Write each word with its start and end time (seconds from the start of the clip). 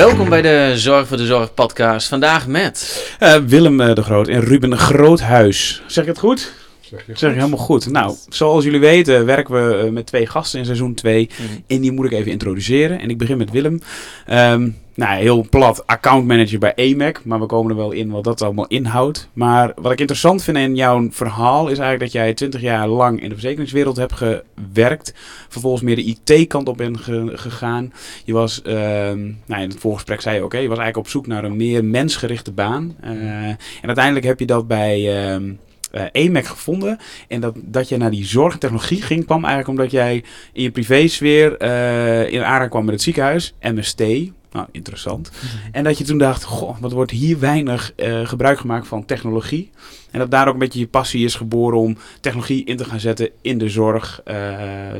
Welkom 0.00 0.28
bij 0.28 0.42
de 0.42 0.72
Zorg 0.74 1.08
voor 1.08 1.16
de 1.16 1.26
Zorg 1.26 1.54
podcast. 1.54 2.08
Vandaag 2.08 2.46
met... 2.46 3.06
Uh, 3.22 3.34
Willem 3.34 3.80
uh, 3.80 3.94
de 3.94 4.02
Groot 4.02 4.28
en 4.28 4.40
Ruben 4.40 4.78
Groothuis. 4.78 5.82
Zeg 5.86 6.04
ik 6.04 6.10
het 6.10 6.18
goed? 6.18 6.52
Zeg 6.90 7.06
je, 7.06 7.16
Zeg 7.16 7.30
je 7.30 7.36
helemaal 7.36 7.58
goed. 7.58 7.90
Nou, 7.90 8.14
zoals 8.28 8.64
jullie 8.64 8.80
weten 8.80 9.26
werken 9.26 9.54
we 9.54 9.84
uh, 9.84 9.90
met 9.90 10.06
twee 10.06 10.26
gasten 10.26 10.58
in 10.58 10.64
seizoen 10.64 10.94
2. 10.94 11.28
Mm. 11.38 11.64
En 11.66 11.80
die 11.80 11.92
moet 11.92 12.04
ik 12.04 12.12
even 12.12 12.32
introduceren. 12.32 13.00
En 13.00 13.10
ik 13.10 13.18
begin 13.18 13.38
met 13.38 13.50
Willem. 13.50 13.80
Um, 14.30 14.76
nou, 14.94 15.20
heel 15.20 15.46
plat 15.50 15.86
accountmanager 15.86 16.58
bij 16.58 16.74
AMAC. 16.76 17.24
Maar 17.24 17.40
we 17.40 17.46
komen 17.46 17.70
er 17.70 17.76
wel 17.76 17.90
in 17.90 18.10
wat 18.10 18.24
dat 18.24 18.42
allemaal 18.42 18.66
inhoudt. 18.66 19.28
Maar 19.32 19.72
wat 19.76 19.92
ik 19.92 20.00
interessant 20.00 20.42
vind 20.42 20.56
in 20.56 20.74
jouw 20.74 21.08
verhaal 21.10 21.68
is 21.68 21.78
eigenlijk 21.78 22.12
dat 22.12 22.22
jij 22.22 22.34
20 22.34 22.60
jaar 22.60 22.88
lang 22.88 23.22
in 23.22 23.28
de 23.28 23.34
verzekeringswereld 23.34 23.96
hebt 23.96 24.12
gewerkt. 24.12 25.14
Vervolgens 25.48 25.82
meer 25.82 25.96
de 25.96 26.16
IT-kant 26.24 26.68
op 26.68 26.76
bent 26.76 27.00
ge 27.00 27.30
gegaan. 27.34 27.92
Je 28.24 28.32
was, 28.32 28.62
uh, 28.66 28.74
nou, 29.46 29.62
in 29.62 29.68
het 29.68 29.78
voorgesprek 29.78 30.20
zei 30.20 30.34
je 30.34 30.40
ook, 30.40 30.46
okay, 30.46 30.62
je 30.62 30.68
was 30.68 30.78
eigenlijk 30.78 31.06
op 31.06 31.12
zoek 31.12 31.26
naar 31.26 31.44
een 31.44 31.56
meer 31.56 31.84
mensgerichte 31.84 32.52
baan. 32.52 32.96
Uh, 33.04 33.10
en 33.48 33.56
uiteindelijk 33.82 34.26
heb 34.26 34.38
je 34.38 34.46
dat 34.46 34.66
bij... 34.66 35.30
Uh, 35.38 35.52
uh, 35.92 36.02
EMAC 36.12 36.46
gevonden. 36.46 36.98
En 37.28 37.40
dat, 37.40 37.54
dat 37.56 37.88
je 37.88 37.96
naar 37.96 38.10
die 38.10 38.24
zorgtechnologie 38.24 39.02
ging, 39.02 39.24
kwam 39.24 39.44
eigenlijk 39.44 39.68
omdat 39.68 39.90
jij 39.90 40.24
in 40.52 40.62
je 40.62 40.70
privésfeer 40.70 41.62
uh, 41.62 42.32
in 42.32 42.42
aanraking 42.42 42.70
kwam 42.70 42.84
met 42.84 42.94
het 42.94 43.02
ziekenhuis, 43.02 43.54
MST. 43.60 44.02
Nou, 44.52 44.66
interessant. 44.70 45.30
Mm 45.32 45.48
-hmm. 45.48 45.72
En 45.72 45.84
dat 45.84 45.98
je 45.98 46.04
toen 46.04 46.18
dacht, 46.18 46.44
goh, 46.44 46.76
wat 46.80 46.92
wordt 46.92 47.10
hier 47.10 47.38
weinig 47.38 47.92
uh, 47.96 48.26
gebruik 48.26 48.58
gemaakt 48.58 48.86
van 48.86 49.04
technologie. 49.04 49.70
En 50.10 50.18
dat 50.18 50.30
daar 50.30 50.48
ook 50.48 50.52
een 50.52 50.58
beetje 50.58 50.80
je 50.80 50.86
passie 50.86 51.24
is 51.24 51.34
geboren 51.34 51.78
om 51.78 51.96
technologie 52.20 52.64
in 52.64 52.76
te 52.76 52.84
gaan 52.84 53.00
zetten 53.00 53.30
in 53.40 53.58
de 53.58 53.68
zorg. 53.68 54.20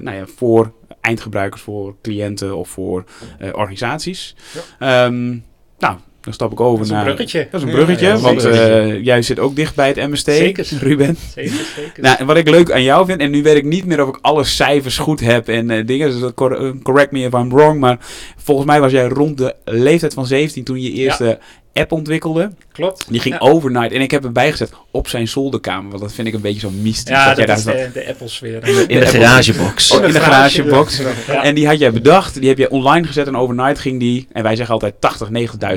nou 0.01 0.12
ja, 0.12 0.27
voor 0.37 0.73
eindgebruikers, 1.01 1.62
voor 1.62 1.97
cliënten 2.03 2.57
of 2.57 2.69
voor 2.69 3.05
organisaties. 3.53 4.37
Ja. 4.79 5.05
Um, 5.05 5.45
nou, 5.79 5.97
dan 6.21 6.33
stap 6.33 6.53
ik 6.53 6.61
over 6.61 6.79
dat 6.79 6.87
is 6.87 6.93
naar. 6.93 7.01
Een 7.07 7.15
bruggetje. 7.15 7.49
Dat 7.51 7.61
is 7.61 7.67
een 7.67 7.75
bruggetje, 7.75 8.07
ja, 8.07 8.15
ja, 8.15 8.21
want 8.21 8.47
uh, 8.47 9.05
jij 9.05 9.23
zit 9.23 9.39
ook 9.39 9.57
dicht 9.57 9.75
bij 9.75 9.89
het 9.89 9.97
MST. 10.11 10.25
Zeker. 10.25 10.69
Ruben. 10.81 11.17
Zeker, 11.35 11.53
zeker. 11.77 12.03
Nou, 12.03 12.17
en 12.19 12.27
wat 12.27 12.37
ik 12.37 12.49
leuk 12.49 12.73
aan 12.73 12.83
jou 12.83 13.07
vind, 13.07 13.21
en 13.21 13.31
nu 13.31 13.43
weet 13.43 13.57
ik 13.57 13.65
niet 13.65 13.85
meer 13.85 14.03
of 14.03 14.09
ik 14.09 14.19
alle 14.21 14.45
cijfers 14.45 14.98
goed 14.98 15.21
heb 15.21 15.48
en 15.48 15.71
uh, 15.71 15.87
dingen, 15.87 16.21
dus 16.21 16.31
cor 16.35 16.77
correct 16.83 17.11
me 17.11 17.21
if 17.21 17.33
I'm 17.33 17.51
wrong, 17.51 17.81
maar 17.81 17.98
volgens 18.37 18.67
mij 18.67 18.81
was 18.81 18.93
jij 18.93 19.09
rond 19.09 19.39
de 19.39 19.55
leeftijd 19.65 20.15
van 20.15 20.27
17 20.27 20.65
toen 20.65 20.81
je 20.81 20.93
eerste 20.93 21.25
ja. 21.73 21.81
app 21.81 21.93
ontwikkelde. 21.93 22.51
Klopt. 22.81 23.05
Die 23.09 23.20
ging 23.20 23.34
ja. 23.34 23.41
overnight. 23.41 23.92
En 23.92 24.00
ik 24.00 24.11
heb 24.11 24.25
erbij 24.25 24.50
gezet 24.50 24.73
op 24.91 25.09
zijn 25.09 25.28
zolderkamer. 25.28 25.91
Want 25.91 26.03
dat 26.03 26.12
vind 26.12 26.28
ik 26.28 26.34
een 26.34 26.41
beetje 26.41 26.61
zo 26.61 26.70
mystisch. 26.70 27.14
Ja, 27.14 27.34
dat, 27.34 27.47
dat 27.47 27.59
is 27.59 27.64
de, 27.64 27.91
de 27.92 28.09
Apple-sfeer. 28.09 28.67
In 28.67 28.75
de, 28.75 28.86
de 28.86 29.06
garagebox. 29.06 29.91
Oh, 29.91 30.05
in 30.05 30.12
de 30.12 30.20
garagebox. 30.20 31.03
Ja. 31.27 31.42
En 31.42 31.55
die 31.55 31.67
had 31.67 31.78
jij 31.78 31.92
bedacht. 31.92 32.41
Die 32.41 32.48
heb 32.48 32.58
je 32.58 32.70
online 32.70 33.06
gezet. 33.06 33.27
En 33.27 33.36
overnight 33.36 33.78
ging 33.78 34.01
die, 34.01 34.28
en 34.33 34.42
wij 34.42 34.56
zeggen 34.56 34.75
altijd 34.75 34.95
80, 35.01 35.28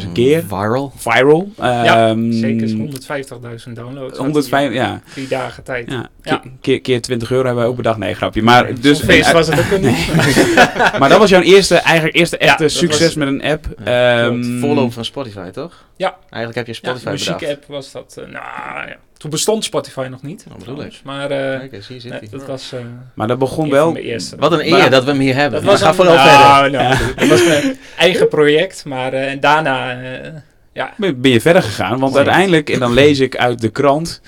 90.000 0.01 0.11
keer. 0.13 0.43
Viral. 0.47 0.91
Viral. 0.95 1.51
Ja, 1.57 2.09
um, 2.09 2.31
zeker. 2.31 2.67
150.000 2.67 3.73
downloads. 3.73 4.17
105, 4.17 4.73
ja. 4.73 5.01
Drie 5.13 5.27
dagen 5.27 5.63
tijd. 5.63 5.91
Ja. 5.91 6.09
ja. 6.23 6.41
Keer, 6.61 6.81
keer 6.81 7.01
20 7.01 7.31
euro 7.31 7.45
hebben 7.45 7.63
we 7.63 7.69
ook 7.69 7.75
bedacht. 7.75 7.97
Nee, 7.97 8.13
grapje. 8.13 8.41
Maar 8.41 8.63
nee, 8.63 8.73
dus, 8.73 8.99
feest 8.99 9.31
was 9.31 9.47
het 9.47 9.59
ook 9.59 9.79
niet. 9.81 10.07
maar 10.99 11.09
dat 11.09 11.19
was 11.19 11.29
jouw 11.29 11.41
eerste, 11.41 11.75
eigenlijk 11.75 12.15
eerste 12.15 12.37
echte 12.37 12.63
ja, 12.63 12.69
succes 12.69 13.05
was, 13.05 13.15
met 13.15 13.27
een 13.27 13.43
app. 13.43 13.65
Ja, 13.85 14.25
um, 14.25 14.91
van 14.91 15.05
Spotify, 15.05 15.49
toch? 15.49 15.85
Ja. 15.95 16.15
Eigenlijk 16.29 16.55
heb 16.55 16.67
je 16.67 16.73
Spotify 16.73 16.92
ja, 17.01 17.11
muziek 17.11 17.43
app 17.43 17.65
was 17.67 17.91
dat. 17.91 18.15
Uh, 18.19 18.23
nou 18.23 18.87
ja. 18.87 18.95
Toen 19.17 19.31
bestond 19.31 19.63
Spotify 19.63 20.07
nog 20.09 20.21
niet. 20.21 20.45
Dat 20.49 20.57
bedoel 20.57 20.83
ik. 20.83 21.01
Maar 21.03 21.31
uh, 21.31 21.59
Kijk 21.59 21.73
eens, 21.73 21.87
hier 21.87 22.01
zit 22.01 22.11
nee, 22.11 22.29
dat 22.29 22.45
was. 22.45 22.73
Uh, 22.73 22.79
maar 23.13 23.27
dat 23.27 23.39
begon 23.39 23.69
wel. 23.69 23.97
Wat 24.37 24.51
een 24.51 24.65
eer 24.65 24.69
maar, 24.69 24.89
dat 24.89 25.03
we 25.03 25.09
hem 25.09 25.19
hier 25.19 25.35
hebben. 25.35 25.61
Dat 25.61 25.71
was 25.71 25.81
ga 25.81 25.93
vooral 25.93 26.15
nou, 26.15 26.29
verder. 26.29 26.71
Nou, 26.71 26.93
ja. 26.93 27.13
Dat 27.15 27.27
was 27.27 27.47
mijn 27.47 27.77
eigen 27.97 28.27
project, 28.27 28.85
maar 28.85 29.13
uh, 29.13 29.31
en 29.31 29.39
daarna. 29.39 29.99
ja. 30.73 30.93
Ben 30.97 31.31
je 31.31 31.41
verder 31.41 31.63
gegaan? 31.63 31.99
Want 31.99 32.15
uiteindelijk, 32.15 32.69
en 32.69 32.79
dan 32.79 32.93
lees 32.93 33.19
ik 33.19 33.37
uit 33.37 33.61
de 33.61 33.69
krant. 33.69 34.21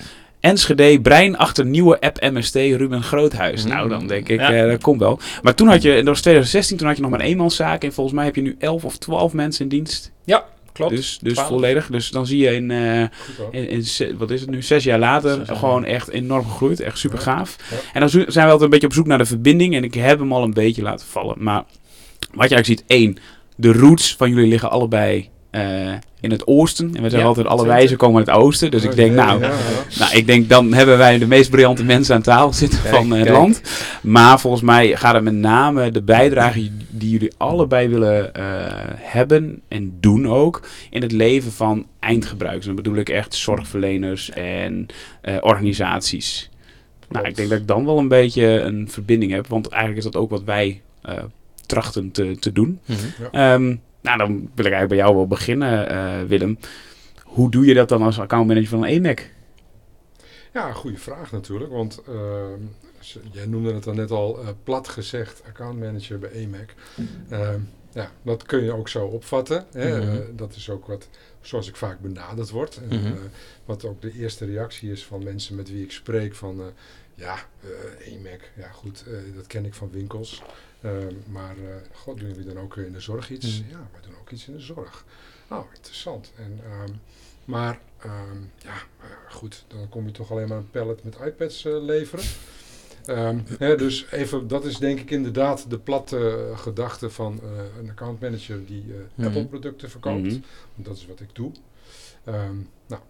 Enschede, 0.46 1.00
brein 1.00 1.36
achter 1.36 1.64
nieuwe 1.64 2.00
app 2.00 2.20
MST, 2.20 2.54
Ruben 2.54 3.02
Groothuis. 3.02 3.64
Mm. 3.64 3.70
Nou, 3.70 3.88
dan 3.88 4.06
denk 4.06 4.28
ik, 4.28 4.40
ja. 4.40 4.64
uh, 4.64 4.70
dat 4.70 4.82
komt 4.82 5.00
wel. 5.00 5.18
Maar 5.42 5.54
toen 5.54 5.68
had 5.68 5.82
je, 5.82 5.94
dat 5.94 6.04
was 6.04 6.20
2016, 6.20 6.76
toen 6.76 6.86
had 6.86 6.96
je 6.96 7.02
nog 7.02 7.10
maar 7.10 7.20
een 7.20 7.26
eenmanszaak. 7.26 7.84
En 7.84 7.92
volgens 7.92 8.16
mij 8.16 8.24
heb 8.24 8.34
je 8.34 8.42
nu 8.42 8.56
11 8.58 8.84
of 8.84 8.96
12 8.96 9.32
mensen 9.32 9.62
in 9.62 9.68
dienst. 9.68 10.12
Ja, 10.24 10.44
klopt. 10.76 10.96
Dus, 10.96 11.18
dus 11.22 11.40
volledig. 11.40 11.86
Dus 11.86 12.10
dan 12.10 12.26
zie 12.26 12.38
je 12.38 12.54
in, 12.54 12.70
uh, 12.70 13.00
in, 13.50 13.68
in, 13.68 13.84
wat 14.18 14.30
is 14.30 14.40
het 14.40 14.50
nu, 14.50 14.62
zes 14.62 14.84
jaar 14.84 14.98
later, 14.98 15.34
zes 15.34 15.46
jaar. 15.46 15.56
gewoon 15.56 15.84
echt 15.84 16.08
enorm 16.08 16.44
gegroeid. 16.44 16.80
Echt 16.80 16.98
super 16.98 17.18
gaaf. 17.18 17.56
Ja. 17.70 17.76
Ja. 17.76 17.82
En 17.92 18.00
dan 18.00 18.08
zijn 18.08 18.24
we 18.26 18.40
altijd 18.40 18.62
een 18.62 18.70
beetje 18.70 18.86
op 18.86 18.92
zoek 18.92 19.06
naar 19.06 19.18
de 19.18 19.24
verbinding. 19.24 19.74
En 19.74 19.84
ik 19.84 19.94
heb 19.94 20.18
hem 20.18 20.32
al 20.32 20.42
een 20.42 20.54
beetje 20.54 20.82
laten 20.82 21.06
vallen. 21.06 21.36
Maar 21.38 21.64
wat 22.32 22.48
je 22.48 22.54
eigenlijk 22.54 22.66
ziet, 22.66 22.84
één, 22.86 23.18
de 23.56 23.72
roots 23.72 24.16
van 24.16 24.30
jullie 24.30 24.48
liggen 24.48 24.70
allebei 24.70 25.28
uh, 25.50 25.94
in 26.26 26.32
het 26.32 26.46
oosten. 26.46 26.86
En 26.86 26.92
we 26.92 27.00
zeggen 27.00 27.18
ja, 27.18 27.24
altijd, 27.24 27.46
alle 27.46 27.66
wijzen 27.66 27.96
komen 27.96 28.18
uit 28.18 28.26
het 28.26 28.36
oosten. 28.36 28.70
Dus 28.70 28.84
ik 28.84 28.96
denk, 28.96 29.14
nou, 29.14 29.40
ja, 29.40 29.46
ja. 29.46 29.54
nou, 29.98 30.16
ik 30.16 30.26
denk, 30.26 30.48
dan 30.48 30.72
hebben 30.72 30.98
wij 30.98 31.18
de 31.18 31.26
meest 31.26 31.50
briljante 31.50 31.84
mensen 31.84 32.14
aan 32.14 32.22
tafel 32.22 32.52
zitten 32.52 32.82
kijk, 32.82 32.94
van 32.94 33.12
uh, 33.12 33.18
het 33.18 33.28
land. 33.28 33.60
Maar 34.02 34.40
volgens 34.40 34.62
mij 34.62 34.96
gaat 34.96 35.14
het 35.14 35.24
met 35.24 35.34
name 35.34 35.90
de 35.90 36.02
bijdrage 36.02 36.70
die 36.90 37.10
jullie 37.10 37.32
allebei 37.36 37.88
willen 37.88 38.32
uh, 38.38 38.44
hebben 38.96 39.60
en 39.68 39.96
doen 40.00 40.28
ook 40.28 40.62
in 40.90 41.02
het 41.02 41.12
leven 41.12 41.52
van 41.52 41.86
eindgebruikers. 42.00 42.66
Dan 42.66 42.74
bedoel 42.74 42.96
ik 42.96 43.08
echt 43.08 43.34
zorgverleners 43.34 44.30
en 44.30 44.86
uh, 45.24 45.34
organisaties. 45.40 46.50
Klopt. 46.98 47.12
Nou, 47.12 47.26
ik 47.26 47.36
denk 47.36 47.48
dat 47.48 47.58
ik 47.58 47.66
dan 47.66 47.84
wel 47.84 47.98
een 47.98 48.08
beetje 48.08 48.60
een 48.60 48.88
verbinding 48.90 49.32
heb, 49.32 49.46
want 49.46 49.68
eigenlijk 49.68 50.04
is 50.04 50.12
dat 50.12 50.22
ook 50.22 50.30
wat 50.30 50.44
wij 50.44 50.80
trachten 51.66 52.10
te, 52.10 52.36
te 52.38 52.52
doen. 52.52 52.80
Mm 52.86 52.96
-hmm. 53.32 53.40
um, 53.40 53.80
nou, 54.06 54.18
dan 54.18 54.50
wil 54.54 54.64
ik 54.64 54.72
eigenlijk 54.72 54.88
bij 54.88 54.98
jou 54.98 55.14
wel 55.14 55.26
beginnen, 55.26 55.92
uh, 55.92 56.28
Willem. 56.28 56.58
Hoe 57.22 57.50
doe 57.50 57.66
je 57.66 57.74
dat 57.74 57.88
dan 57.88 58.02
als 58.02 58.18
accountmanager 58.18 58.68
van 58.68 58.82
een 58.82 58.88
EMAC? 58.88 59.30
Ja, 60.52 60.72
goede 60.72 60.98
vraag 60.98 61.32
natuurlijk. 61.32 61.70
Want 61.70 62.02
uh, 62.08 62.14
jij 63.32 63.46
noemde 63.46 63.74
het 63.74 63.84
dan 63.84 63.96
net 63.96 64.10
al 64.10 64.42
uh, 64.42 64.48
plat 64.64 64.88
gezegd, 64.88 65.42
accountmanager 65.46 66.18
bij 66.18 66.30
EMAC. 66.30 66.74
Uh, 67.30 67.54
ja, 67.92 68.10
dat 68.22 68.42
kun 68.42 68.64
je 68.64 68.72
ook 68.72 68.88
zo 68.88 69.06
opvatten. 69.06 69.66
Hè? 69.72 69.96
Mm 69.96 70.08
-hmm. 70.08 70.36
dat 70.36 70.54
is 70.54 70.70
ook 70.70 70.86
wat, 70.86 71.08
zoals 71.40 71.68
ik 71.68 71.76
vaak 71.76 72.00
benaderd 72.00 72.50
word. 72.50 72.80
En, 72.88 72.98
mm 72.98 73.04
-hmm. 73.04 73.18
wat 73.64 73.84
ook 73.84 74.02
de 74.02 74.12
eerste 74.12 74.44
reactie 74.44 74.90
is 74.90 75.04
van 75.04 75.24
mensen 75.24 75.54
met 75.54 75.70
wie 75.70 75.82
ik 75.82 75.92
spreek 75.92 76.34
van... 76.34 76.62
ja, 77.14 77.36
EMAC, 78.04 78.50
ja 78.56 78.68
goed, 78.68 79.04
dat 79.36 79.46
ken 79.46 79.64
ik 79.64 79.74
van 79.74 79.90
winkels. 79.90 80.42
Uh, 80.86 81.06
maar 81.26 81.56
uh, 81.56 81.74
god, 81.92 82.18
doen 82.18 82.28
jullie 82.28 82.44
dan 82.44 82.58
ook 82.58 82.76
in 82.76 82.92
de 82.92 83.00
zorg 83.00 83.30
iets? 83.30 83.62
Mm. 83.62 83.70
Ja, 83.70 83.88
wij 83.92 84.00
doen 84.02 84.14
ook 84.20 84.30
iets 84.30 84.46
in 84.46 84.52
de 84.52 84.60
zorg. 84.60 85.04
Nou, 85.48 85.64
interessant. 85.74 86.32
En, 86.36 86.60
um, 86.82 87.00
maar 87.44 87.80
um, 88.04 88.50
ja, 88.58 88.74
uh, 88.74 89.06
goed, 89.28 89.64
dan 89.68 89.88
kom 89.88 90.06
je 90.06 90.12
toch 90.12 90.30
alleen 90.30 90.48
maar 90.48 90.56
een 90.56 90.70
pallet 90.70 91.04
met 91.04 91.16
iPads 91.24 91.64
uh, 91.64 91.82
leveren. 91.82 92.24
Um, 93.06 93.44
hè, 93.58 93.76
dus 93.76 94.06
even, 94.10 94.48
dat 94.48 94.64
is 94.64 94.78
denk 94.78 95.00
ik 95.00 95.10
inderdaad 95.10 95.70
de 95.70 95.78
platte 95.78 96.50
gedachte 96.54 97.10
van 97.10 97.40
een 97.78 97.90
accountmanager 97.90 98.66
die 98.66 98.84
mm. 99.14 99.26
Apple-producten 99.26 99.90
verkoopt. 99.90 100.32
-hmm. 100.32 100.44
Dat 100.74 100.96
is 100.96 101.06
wat 101.06 101.20
ik 101.20 101.34
doe. 101.34 101.52
nou, 102.86 103.02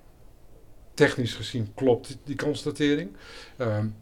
technisch 0.94 1.34
gezien 1.34 1.74
klopt 1.74 2.06
die, 2.06 2.16
die 2.24 2.36
constatering. 2.36 3.10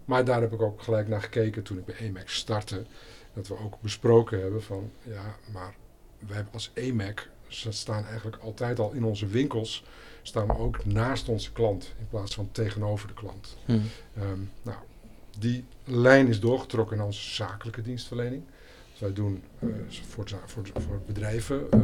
maar 0.05 0.25
daar 0.25 0.41
heb 0.41 0.53
ik 0.53 0.63
ook 0.63 0.83
gelijk 0.83 1.09
naar 1.09 1.23
gekeken 1.23 1.63
toen 1.63 1.79
ik 1.79 1.85
bij 1.85 1.97
EMAC 1.97 2.29
startte 2.29 2.85
dat 3.35 3.49
we 3.49 3.59
ook 3.59 3.81
besproken 3.81 4.41
hebben 4.41 4.63
van 4.63 4.91
ja, 5.03 5.37
maar 5.53 5.75
wij 6.19 6.45
als 6.53 6.71
EMAC, 6.75 7.29
ze 7.49 7.73
staan 7.73 8.05
eigenlijk 8.05 8.37
altijd 8.37 8.79
al 8.79 8.93
in 8.93 9.05
onze 9.05 9.27
winkels, 9.27 9.85
staan 10.23 10.47
we 10.47 10.59
ook 10.59 10.85
naast 10.85 11.29
onze 11.29 11.53
klant 11.53 11.93
in 11.99 12.09
plaats 12.09 12.35
van 12.35 12.49
tegenover 12.53 13.09
de 13.09 13.15
klant. 13.15 13.57
Hmm. 13.65 13.83
Um, 14.19 14.51
nou, 14.63 14.79
die 15.39 15.65
lijn 15.85 16.29
is 16.29 16.41
doorgetrokken 16.41 16.97
in 16.97 17.03
onze 17.03 17.31
zakelijke 17.31 17.83
dienstverlening. 17.83 18.43
Dus 18.91 19.01
wij 19.01 19.13
doen 19.13 19.43
uh, 19.59 19.75
voor, 20.07 20.25
voor, 20.47 20.67
voor 20.75 21.01
bedrijven 21.07 21.67
uh, 21.75 21.81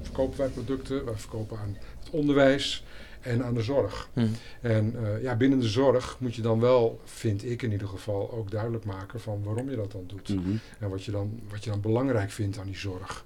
verkopen 0.00 0.38
wij 0.38 0.48
producten, 0.48 1.04
wij 1.04 1.14
verkopen 1.14 1.58
aan 1.58 1.76
het 1.98 2.10
onderwijs 2.10 2.84
en 3.26 3.44
aan 3.44 3.54
de 3.54 3.62
zorg. 3.62 4.08
Hmm. 4.12 4.30
En 4.60 4.94
uh, 4.96 5.22
ja, 5.22 5.36
binnen 5.36 5.58
de 5.60 5.68
zorg 5.68 6.16
moet 6.20 6.34
je 6.34 6.42
dan 6.42 6.60
wel, 6.60 7.00
vind 7.04 7.44
ik 7.44 7.62
in 7.62 7.72
ieder 7.72 7.88
geval, 7.88 8.32
ook 8.32 8.50
duidelijk 8.50 8.84
maken 8.84 9.20
van 9.20 9.42
waarom 9.42 9.70
je 9.70 9.76
dat 9.76 9.92
dan 9.92 10.04
doet. 10.06 10.28
Mm 10.28 10.44
-hmm. 10.44 10.60
En 10.78 10.88
wat 10.90 11.04
je, 11.04 11.10
dan, 11.10 11.40
wat 11.48 11.64
je 11.64 11.70
dan 11.70 11.80
belangrijk 11.80 12.30
vindt 12.30 12.58
aan 12.58 12.66
die 12.66 12.76
zorg. 12.76 13.24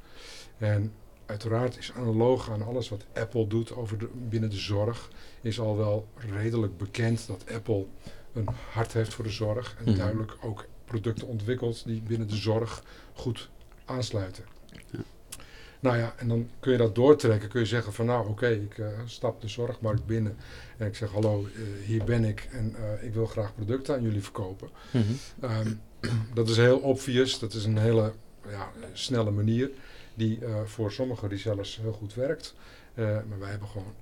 En 0.58 0.92
uiteraard 1.26 1.78
is 1.78 1.92
analoog 1.92 2.50
aan 2.50 2.62
alles 2.62 2.88
wat 2.88 3.04
Apple 3.14 3.46
doet 3.46 3.74
over 3.74 3.98
de, 3.98 4.08
binnen 4.28 4.50
de 4.50 4.56
zorg, 4.56 5.10
is 5.40 5.60
al 5.60 5.76
wel 5.76 6.06
redelijk 6.32 6.76
bekend 6.76 7.26
dat 7.26 7.44
Apple 7.54 7.86
een 8.32 8.48
hart 8.70 8.92
heeft 8.92 9.14
voor 9.14 9.24
de 9.24 9.30
zorg. 9.30 9.76
En 9.78 9.84
Mhm. 9.84 9.96
duidelijk 9.98 10.36
ook 10.40 10.66
producten 10.84 11.26
ontwikkelt 11.26 11.84
die 11.84 12.02
binnen 12.02 12.28
de 12.28 12.36
zorg 12.36 12.82
goed 13.12 13.50
aansluiten. 13.84 14.44
Nou 15.80 15.96
ja, 15.98 16.14
en 16.16 16.28
dan 16.28 16.48
kun 16.60 16.72
je 16.72 16.78
dat 16.78 16.94
doortrekken. 16.94 17.48
Kun 17.48 17.60
je 17.60 17.66
zeggen 17.66 17.92
van 17.92 18.06
nou 18.06 18.28
oké, 18.28 18.48
ik 18.48 18.78
eh, 18.78 18.86
stap 19.04 19.40
de 19.40 19.48
zorgmarkt 19.48 20.06
binnen. 20.06 20.36
En 20.76 20.86
ik 20.86 20.96
zeg 20.96 21.10
hallo, 21.10 21.46
eh, 21.54 21.86
hier 21.86 22.04
ben 22.04 22.24
ik 22.24 22.48
en 22.52 22.74
eh, 22.76 23.06
ik 23.06 23.14
wil 23.14 23.26
graag 23.26 23.54
producten 23.54 23.94
aan 23.94 24.02
jullie 24.02 24.22
verkopen. 24.22 24.68
Mhm. 24.90 25.04
Ehm, 25.40 25.72
dat 26.34 26.48
is 26.48 26.56
heel 26.56 26.78
obvious. 26.78 27.38
Dat 27.38 27.52
is 27.52 27.64
een 27.64 27.78
hele 27.78 28.12
ja, 28.48 28.70
snelle 28.92 29.30
manier. 29.30 29.70
die 30.14 30.38
voor 30.64 30.92
sommige 30.92 31.26
resellers 31.26 31.78
heel 31.82 31.92
goed 31.92 32.14
werkt. 32.14 32.54
Maar 32.94 33.38
wij 33.38 33.50
hebben 33.50 33.68
gewoon 33.68 33.94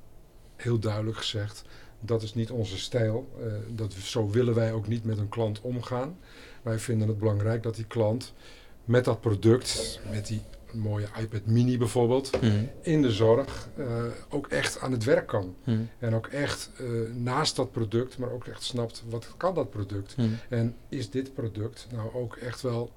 heel 0.56 0.78
duidelijk 0.78 1.16
gezegd, 1.16 1.64
dat 2.00 2.22
is 2.22 2.34
niet 2.34 2.50
onze 2.50 2.78
stijl. 2.78 3.28
Dat, 3.68 3.92
zo 3.92 4.30
willen 4.30 4.54
wij 4.54 4.72
ook 4.72 4.88
niet 4.88 5.04
met 5.04 5.18
een 5.18 5.28
klant 5.28 5.60
omgaan. 5.60 6.18
Wij 6.62 6.78
vinden 6.78 7.08
het 7.08 7.18
belangrijk 7.18 7.62
dat 7.62 7.74
die 7.74 7.86
klant 7.86 8.32
met 8.84 9.04
dat 9.04 9.20
product, 9.20 10.00
met 10.10 10.26
die 10.26 10.42
mooie 10.72 11.06
iPad 11.20 11.46
mini 11.46 11.78
bijvoorbeeld, 11.78 12.40
Mhm. 12.40 12.64
in 12.82 13.02
de 13.02 13.10
zorg 13.10 13.68
eh, 13.76 13.86
ook 14.28 14.46
echt 14.46 14.80
aan 14.80 14.92
het 14.92 15.04
werk 15.04 15.26
kan. 15.26 15.54
Mhm. 15.64 15.78
En 15.98 16.14
ook 16.14 16.26
echt 16.26 16.70
eh, 16.78 16.86
naast 17.14 17.56
dat 17.56 17.72
product, 17.72 18.18
maar 18.18 18.30
ook 18.32 18.46
echt 18.46 18.62
snapt 18.62 19.02
wat 19.08 19.34
kan 19.36 19.54
dat 19.54 19.70
product. 19.70 20.16
Mhm. 20.16 20.28
En 20.48 20.74
is 20.88 21.10
dit 21.10 21.34
product 21.34 21.86
nou 21.92 22.14
ook 22.14 22.36
echt 22.36 22.60
wel 22.62 22.92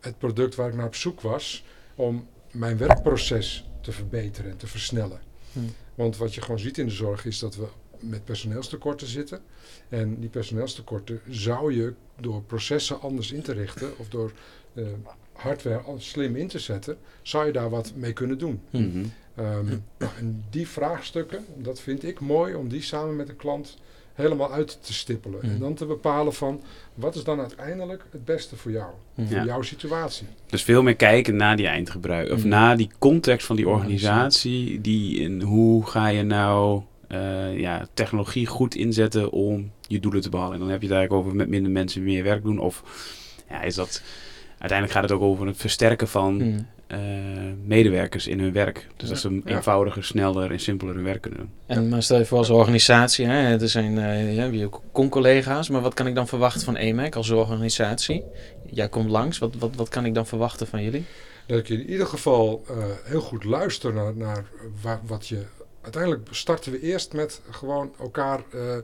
het 0.00 0.18
product 0.18 0.54
waar 0.54 0.68
ik 0.68 0.74
naar 0.74 0.86
op 0.86 0.94
zoek 0.94 1.20
was 1.20 1.64
om 1.94 2.26
mijn 2.50 2.76
werkproces 2.76 3.68
te 3.80 3.92
verbeteren 3.92 4.50
en 4.50 4.56
te 4.56 4.66
versnellen. 4.66 5.20
Hmm. 5.52 5.72
Want 5.94 6.16
wat 6.16 6.34
je 6.34 6.40
gewoon 6.40 6.58
ziet 6.58 6.78
in 6.78 6.86
de 6.86 6.92
zorg 6.92 7.24
is 7.24 7.38
dat 7.38 7.56
we 7.56 7.66
met 8.00 8.24
personeelstekorten 8.24 9.06
zitten. 9.06 9.42
En 9.88 10.20
die 10.20 10.28
personeelstekorten 10.28 11.20
zou 11.28 11.74
je 11.74 11.94
door 12.20 12.42
processen 12.42 13.00
anders 13.00 13.32
in 13.32 13.42
te 13.42 13.52
richten 13.52 13.98
of 13.98 14.08
door 14.08 14.32
eh, 14.74 14.84
hardware 15.34 15.78
al- 15.78 15.96
slim 15.98 16.36
in 16.36 16.48
te 16.48 16.58
zetten, 16.58 16.96
zou 17.22 17.46
je 17.46 17.52
daar 17.52 17.70
wat 17.70 17.92
mee 17.96 18.12
kunnen 18.12 18.38
doen. 18.38 18.60
Mhm. 18.70 19.04
Ehm, 19.34 19.66
nou, 19.98 20.12
en 20.18 20.44
die 20.50 20.68
vraagstukken, 20.68 21.44
dat 21.56 21.80
vind 21.80 22.04
ik 22.04 22.20
mooi 22.20 22.54
om 22.54 22.68
die 22.68 22.82
samen 22.82 23.16
met 23.16 23.26
de 23.26 23.34
klant 23.34 23.76
helemaal 24.14 24.52
uit 24.52 24.78
te 24.80 24.92
stippelen. 24.92 25.38
Mhm. 25.42 25.50
En 25.52 25.58
dan 25.58 25.74
te 25.74 25.86
bepalen 25.86 26.34
van 26.34 26.60
wat 26.94 27.14
is 27.14 27.24
dan 27.24 27.40
uiteindelijk 27.40 28.04
het 28.10 28.24
beste 28.24 28.56
voor 28.56 28.70
jou, 28.70 28.90
Mhm. 29.14 29.26
voor 29.28 29.36
Ja. 29.36 29.44
jouw 29.44 29.62
situatie. 29.62 30.26
Dus 30.46 30.62
veel 30.62 30.82
meer 30.82 30.96
kijken 30.96 31.36
naar 31.36 31.56
die 31.56 31.66
eindgebruik. 31.66 32.30
Of 32.30 32.38
Mhm. 32.38 32.48
naar 32.48 32.76
die 32.76 32.90
context 32.98 33.46
van 33.46 33.56
die 33.56 33.68
organisatie. 33.68 34.80
Die, 34.80 35.24
en 35.24 35.42
hoe 35.42 35.86
ga 35.86 36.06
je 36.08 36.22
nou 36.22 36.82
eh, 37.08 37.58
ja, 37.58 37.86
technologie 37.94 38.46
goed 38.46 38.74
inzetten 38.74 39.30
om 39.30 39.70
je 39.86 40.00
doelen 40.00 40.20
te 40.20 40.28
behalen. 40.28 40.52
En 40.54 40.58
dan 40.60 40.68
heb 40.68 40.80
je 40.80 40.86
het 40.86 40.96
eigenlijk 40.96 41.26
over 41.26 41.36
met 41.38 41.48
minder 41.48 41.72
mensen 41.72 42.02
meer 42.02 42.22
werk 42.22 42.42
doen. 42.42 42.58
Of 42.58 42.82
ja, 43.48 43.62
is 43.62 43.74
dat... 43.74 44.02
Uiteindelijk 44.64 44.92
gaat 45.00 45.10
het 45.10 45.12
ook 45.12 45.22
over 45.30 45.46
het 45.46 45.56
versterken 45.56 46.08
van 46.08 46.36
Mhm. 46.36 46.58
eh, 46.86 46.98
medewerkers 47.64 48.26
in 48.26 48.40
hun 48.40 48.52
werk. 48.52 48.86
Dus 48.96 49.08
dat 49.08 49.18
ze 49.18 49.40
eenvoudiger, 49.44 50.04
sneller 50.04 50.50
en 50.50 50.60
simpeler 50.60 50.94
hun 50.94 51.04
werk 51.04 51.20
kunnen 51.20 51.40
doen. 51.40 51.50
En 51.66 51.88
maar 51.88 52.02
stel 52.02 52.18
je 52.18 52.24
voor 52.24 52.38
als 52.38 52.50
organisatie, 52.50 53.26
hè, 53.26 53.58
er 53.60 53.68
zijn 53.68 53.98
eh, 53.98 54.34
ja, 54.36 54.44
je 54.44 54.68
con-collega's, 54.92 55.68
maar 55.68 55.80
wat 55.80 55.94
kan 55.94 56.06
ik 56.06 56.14
dan 56.14 56.28
verwachten 56.28 56.60
van 56.62 56.76
EMAC 56.76 57.16
als 57.16 57.30
organisatie? 57.30 58.22
Jij 58.70 58.88
komt 58.88 59.10
langs, 59.10 59.38
wat, 59.38 59.54
wat, 59.58 59.70
wat 59.76 59.88
kan 59.88 60.04
ik 60.04 60.14
dan 60.14 60.26
verwachten 60.26 60.66
van 60.66 60.82
jullie? 60.82 61.04
Dat 61.46 61.58
ik 61.58 61.68
in 61.68 61.90
ieder 61.90 62.06
geval 62.06 62.64
eh, 62.68 62.76
heel 63.04 63.20
goed 63.20 63.44
luister 63.44 63.92
naar, 63.92 64.16
naar 64.16 64.44
wa- 64.82 65.00
wat 65.06 65.28
je. 65.28 65.42
Uiteindelijk 65.84 66.28
starten 66.30 66.72
we 66.72 66.80
eerst 66.80 67.12
met 67.12 67.40
gewoon 67.50 67.94
elkaar, 67.98 68.42
eh, 68.52 68.76
eh, 68.76 68.82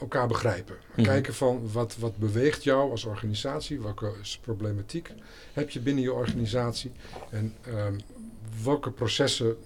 elkaar 0.00 0.26
begrijpen. 0.28 0.76
Mhm. 0.94 1.02
Kijken 1.02 1.34
van 1.34 1.72
wat, 1.72 1.96
wat 1.98 2.16
beweegt 2.16 2.64
jou 2.64 2.90
als 2.90 3.04
organisatie, 3.04 3.80
welke 3.80 4.12
problematiek 4.40 5.12
heb 5.52 5.70
je 5.70 5.80
binnen 5.80 6.02
je 6.02 6.12
organisatie 6.12 6.92
en 7.30 7.54
ehm, 7.62 7.98
welke 8.62 8.90
processen 8.90 9.56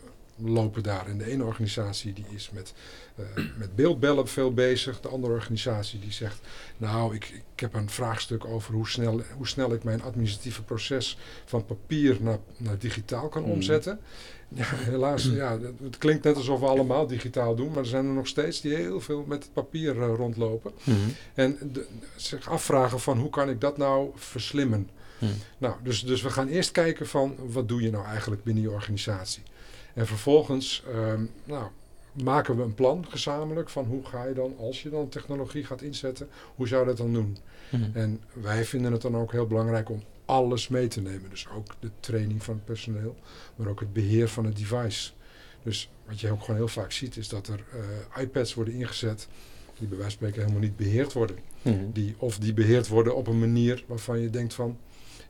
lopen 0.45 0.83
daar. 0.83 1.07
En 1.07 1.19
de 1.19 1.31
ene 1.31 1.45
organisatie 1.45 2.13
die 2.13 2.25
is 2.35 2.51
met, 2.51 2.73
eh, 3.15 3.25
met 3.59 3.75
beeldbellen 3.77 4.29
veel 4.29 4.55
bezig, 4.55 5.01
de 5.01 5.09
andere 5.09 5.33
organisatie 5.33 5.99
die 5.99 6.13
zegt 6.13 6.41
nou, 6.77 7.15
ik, 7.15 7.25
ik 7.55 7.61
heb 7.61 7.75
een 7.75 7.91
vraagstuk 7.91 8.45
over 8.45 8.75
hoe 8.75 8.89
snel, 8.89 9.21
hoe 9.37 9.47
snel 9.49 9.73
ik 9.73 9.85
mijn 9.85 10.03
administratieve 10.03 10.63
proces 10.63 11.19
van 11.45 11.65
papier 11.65 12.17
naar, 12.21 12.39
naar 12.57 12.79
digitaal 12.79 13.29
kan 13.29 13.43
Mhm. 13.43 13.51
omzetten. 13.51 14.01
Ja, 14.55 14.65
helaas, 14.67 15.25
ja, 15.25 15.59
het- 15.81 15.99
klinkt 15.99 16.25
net 16.25 16.37
alsof 16.37 16.61
we 16.61 16.67
allemaal 16.67 17.07
digitaal 17.07 17.55
doen, 17.55 17.69
maar 17.69 17.79
er 17.79 17.87
zijn 17.87 18.07
er 18.07 18.13
nog 18.13 18.27
steeds 18.27 18.61
die 18.61 18.75
heel 18.75 19.01
veel 19.01 19.25
met 19.27 19.43
het 19.43 19.53
papier 19.53 20.03
eh, 20.03 20.15
rondlopen. 20.17 20.73
Mhm. 20.85 20.97
En 21.35 21.59
de- 21.73 21.87
zich 22.17 22.49
afvragen 22.49 23.01
van 23.01 23.19
hoe 23.19 23.31
kan 23.31 23.49
ik 23.51 23.61
dat 23.61 23.77
nou 23.77 24.11
verslimmen. 24.15 24.89
Mhm. 25.19 25.31
Nou, 25.59 25.75
dus, 25.83 26.05
dus 26.05 26.23
we 26.23 26.31
gaan 26.31 26.49
eerst 26.49 26.71
kijken 26.71 27.07
van 27.07 27.35
wat 27.47 27.69
doe 27.69 27.83
je 27.83 27.91
nou 27.91 28.05
eigenlijk 28.05 28.45
binnen 28.45 28.63
je 28.63 28.71
organisatie. 28.71 29.43
En 29.95 30.07
vervolgens 30.07 30.83
ehm, 30.95 31.23
nou, 31.45 31.65
maken 32.23 32.57
we 32.57 32.63
een 32.63 32.75
plan 32.75 33.07
gezamenlijk 33.09 33.69
van 33.69 33.85
hoe 33.85 34.05
ga 34.07 34.25
je 34.25 34.35
dan, 34.35 34.55
als 34.59 34.83
je 34.83 34.91
dan 34.91 35.09
technologie 35.09 35.65
gaat 35.65 35.83
inzetten, 35.83 36.29
hoe 36.55 36.69
zou 36.69 36.81
je 36.81 36.87
dat 36.87 36.97
dan 36.97 37.13
doen? 37.13 37.37
Mhm. 37.71 37.85
En 37.93 38.21
wij 38.33 38.65
vinden 38.65 38.93
het 38.93 39.03
dan 39.03 39.17
ook 39.17 39.33
heel 39.33 39.47
belangrijk 39.47 39.91
om 39.91 40.03
alles 40.31 40.69
mee 40.69 40.89
te 40.89 41.01
nemen. 41.01 41.31
Dus 41.31 41.49
ook 41.57 41.75
de 41.81 41.91
training 42.01 42.43
van 42.43 42.55
het 42.55 42.65
personeel, 42.65 43.17
maar 43.57 43.69
ook 43.69 43.81
het 43.81 43.93
beheer 43.93 44.29
van 44.29 44.45
het 44.45 44.57
device. 44.57 45.11
Dus 45.63 45.91
wat 46.07 46.21
je 46.21 46.31
ook 46.31 46.41
gewoon 46.41 46.57
heel 46.57 46.69
vaak 46.69 46.93
ziet 46.93 47.17
is 47.17 47.29
dat 47.29 47.49
er 47.49 47.65
eh, 47.73 48.23
iPads 48.23 48.55
worden 48.55 48.75
ingezet 48.75 49.29
die 49.79 49.89
bij 49.89 49.99
wijze 49.99 50.03
van 50.03 50.11
spreken 50.11 50.41
helemaal 50.41 50.63
niet 50.63 50.77
beheerd 50.77 51.13
worden. 51.13 51.37
Mhm. 51.63 51.91
Die, 51.93 52.15
of 52.19 52.39
die 52.39 52.55
beheerd 52.55 52.89
worden 52.89 53.17
op 53.17 53.27
een 53.27 53.39
manier 53.39 53.85
waarvan 53.87 54.21
je 54.21 54.31
denkt 54.31 54.55
van, 54.55 54.79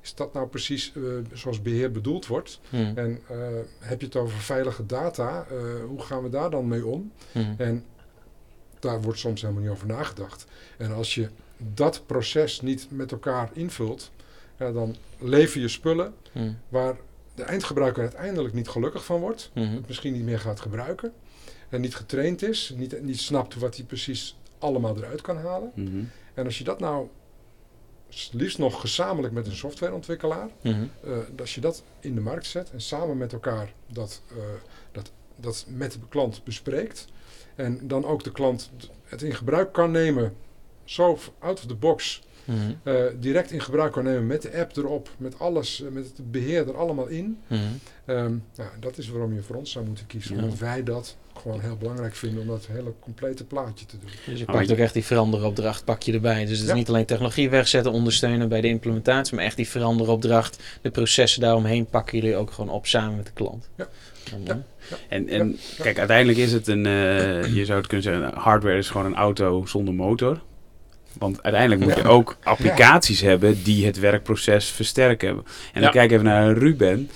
is 0.02 0.14
dat 0.14 0.32
nou 0.32 0.48
precies 0.48 0.92
eh, 0.96 1.02
zoals 1.32 1.62
beheer 1.62 1.90
bedoeld 1.90 2.26
wordt? 2.26 2.60
Mhm. 2.68 2.98
En 2.98 3.20
eh, 3.28 3.36
heb 3.78 4.00
je 4.00 4.06
het 4.06 4.16
over 4.16 4.38
veilige 4.38 4.86
data, 4.86 5.46
hoe 5.86 6.00
gaan 6.00 6.22
we 6.22 6.28
daar 6.28 6.50
dan 6.50 6.68
mee 6.68 6.86
om? 6.86 7.12
Mhm. 7.32 7.54
En 7.56 7.84
daar 8.78 9.02
wordt 9.02 9.18
soms 9.18 9.40
helemaal 9.40 9.62
niet 9.62 9.72
over 9.72 9.86
nagedacht. 9.86 10.46
En 10.78 10.92
als 10.92 11.14
je 11.14 11.28
dat 11.56 12.02
proces 12.06 12.60
niet 12.60 12.86
met 12.90 13.12
elkaar 13.12 13.50
invult, 13.52 14.10
ja, 14.60 14.72
dan 14.72 14.96
lever 15.18 15.60
je 15.60 15.68
spullen 15.68 16.14
Mhm. 16.32 16.52
waar 16.68 16.96
de 17.34 17.42
eindgebruiker 17.42 18.02
uiteindelijk 18.02 18.54
niet 18.54 18.68
gelukkig 18.68 19.04
van 19.04 19.20
wordt, 19.20 19.50
Mhm. 19.54 19.74
het 19.74 19.86
misschien 19.86 20.12
niet 20.12 20.22
meer 20.22 20.38
gaat 20.40 20.60
gebruiken 20.60 21.12
en 21.68 21.80
niet 21.80 21.94
getraind 21.94 22.42
is, 22.42 22.72
niet, 22.76 23.02
niet 23.02 23.20
snapt 23.20 23.54
wat 23.54 23.76
hij 23.76 23.84
precies 23.84 24.36
allemaal 24.58 24.96
eruit 24.96 25.20
kan 25.20 25.36
halen. 25.36 25.72
Mhm. 25.74 26.02
En 26.34 26.44
als 26.44 26.58
je 26.58 26.64
dat 26.64 26.80
nou 26.80 27.08
liefst 28.32 28.58
nog 28.58 28.80
gezamenlijk 28.80 29.34
met 29.34 29.46
een 29.46 29.56
softwareontwikkelaar, 29.56 30.48
eh, 30.62 30.72
als 31.40 31.54
je 31.54 31.60
dat 31.60 31.82
in 32.00 32.14
de 32.14 32.20
markt 32.20 32.46
zet 32.46 32.70
en 32.70 32.80
samen 32.80 33.16
met 33.18 33.32
elkaar 33.32 33.72
dat, 33.86 34.22
eh, 34.30 34.36
dat, 34.92 35.10
dat 35.36 35.64
met 35.68 35.92
de 35.92 35.98
klant 36.08 36.44
bespreekt 36.44 37.06
en 37.54 37.88
dan 37.88 38.04
ook 38.04 38.24
de 38.24 38.32
klant 38.32 38.70
het 39.04 39.22
in 39.22 39.34
gebruik 39.34 39.72
kan 39.72 39.90
nemen, 39.90 40.34
zo 40.84 41.18
out 41.38 41.58
of 41.58 41.66
the 41.66 41.74
box, 41.74 42.22
Mhm. 42.50 42.72
eh, 42.82 42.94
direct 43.20 43.50
in 43.50 43.60
gebruik 43.60 43.92
kan 43.92 44.04
nemen 44.04 44.26
met 44.26 44.42
de 44.42 44.58
app 44.58 44.76
erop, 44.76 45.08
met 45.16 45.38
alles, 45.38 45.82
eh, 45.82 45.90
met 45.90 46.04
het 46.04 46.30
beheer 46.30 46.68
er 46.68 46.76
allemaal 46.76 47.06
in. 47.06 47.38
Nou, 48.06 48.40
dat 48.80 48.98
is 48.98 49.08
waarom 49.08 49.34
je 49.34 49.42
voor 49.42 49.56
ons 49.56 49.70
zou 49.70 49.86
moeten 49.86 50.06
kiezen, 50.06 50.36
Ja. 50.36 50.42
omdat 50.42 50.58
wij 50.58 50.82
dat 50.82 51.16
gewoon 51.36 51.60
heel 51.60 51.76
belangrijk 51.76 52.14
vinden 52.14 52.40
om 52.40 52.46
dat 52.46 52.66
hele 52.70 52.92
complete 53.00 53.44
plaatje 53.44 53.86
te 53.86 53.96
doen. 53.98 54.08
Dus 54.26 54.38
je 54.38 54.44
Maar 54.46 54.56
pakt 54.56 54.72
ook 54.72 54.78
echt 54.78 54.94
die 54.94 55.04
veranderopdracht, 55.04 55.84
pak 55.84 56.02
je 56.02 56.12
erbij. 56.12 56.40
Dus 56.40 56.50
het 56.50 56.60
is 56.60 56.66
Ja. 56.66 56.74
niet 56.74 56.88
alleen 56.88 57.04
technologie 57.04 57.50
wegzetten, 57.50 57.92
ondersteunen 57.92 58.48
bij 58.48 58.60
de 58.60 58.68
implementatie, 58.68 59.34
maar 59.34 59.44
echt 59.44 59.56
die 59.56 59.68
veranderopdracht, 59.68 60.62
de 60.82 60.90
processen 60.90 61.40
daaromheen 61.40 61.86
pakken 61.86 62.18
jullie 62.18 62.36
ook 62.36 62.50
gewoon 62.50 62.70
op 62.70 62.86
samen 62.86 63.16
met 63.16 63.26
de 63.26 63.32
klant. 63.32 63.68
Ja. 63.76 63.88
Ja, 64.30 64.36
mooi. 64.36 64.48
Ja. 64.90 64.96
En, 65.08 65.28
en 65.28 65.48
Ja. 65.76 65.82
kijk, 65.82 65.98
uiteindelijk 65.98 66.38
is 66.38 66.52
het 66.52 66.66
een, 66.68 66.86
eh, 66.86 67.54
je 67.54 67.64
zou 67.64 67.78
het 67.78 67.86
kunnen 67.86 68.02
zeggen, 68.12 68.32
hardware 68.38 68.76
is 68.78 68.90
gewoon 68.90 69.06
een 69.06 69.14
auto 69.16 69.66
zonder 69.66 69.94
motor. 69.94 70.40
Want 71.18 71.42
uiteindelijk 71.42 71.82
moet 71.84 71.96
je 71.96 72.04
ook 72.08 72.36
applicaties 72.42 73.20
hebben 73.20 73.62
die 73.62 73.86
het 73.86 73.98
werkproces 73.98 74.68
versterken. 74.70 75.44
En 75.72 75.82
dan 75.82 75.90
kijk 75.90 76.10
even 76.10 76.24
naar 76.24 76.52
Ruben. 76.52 77.10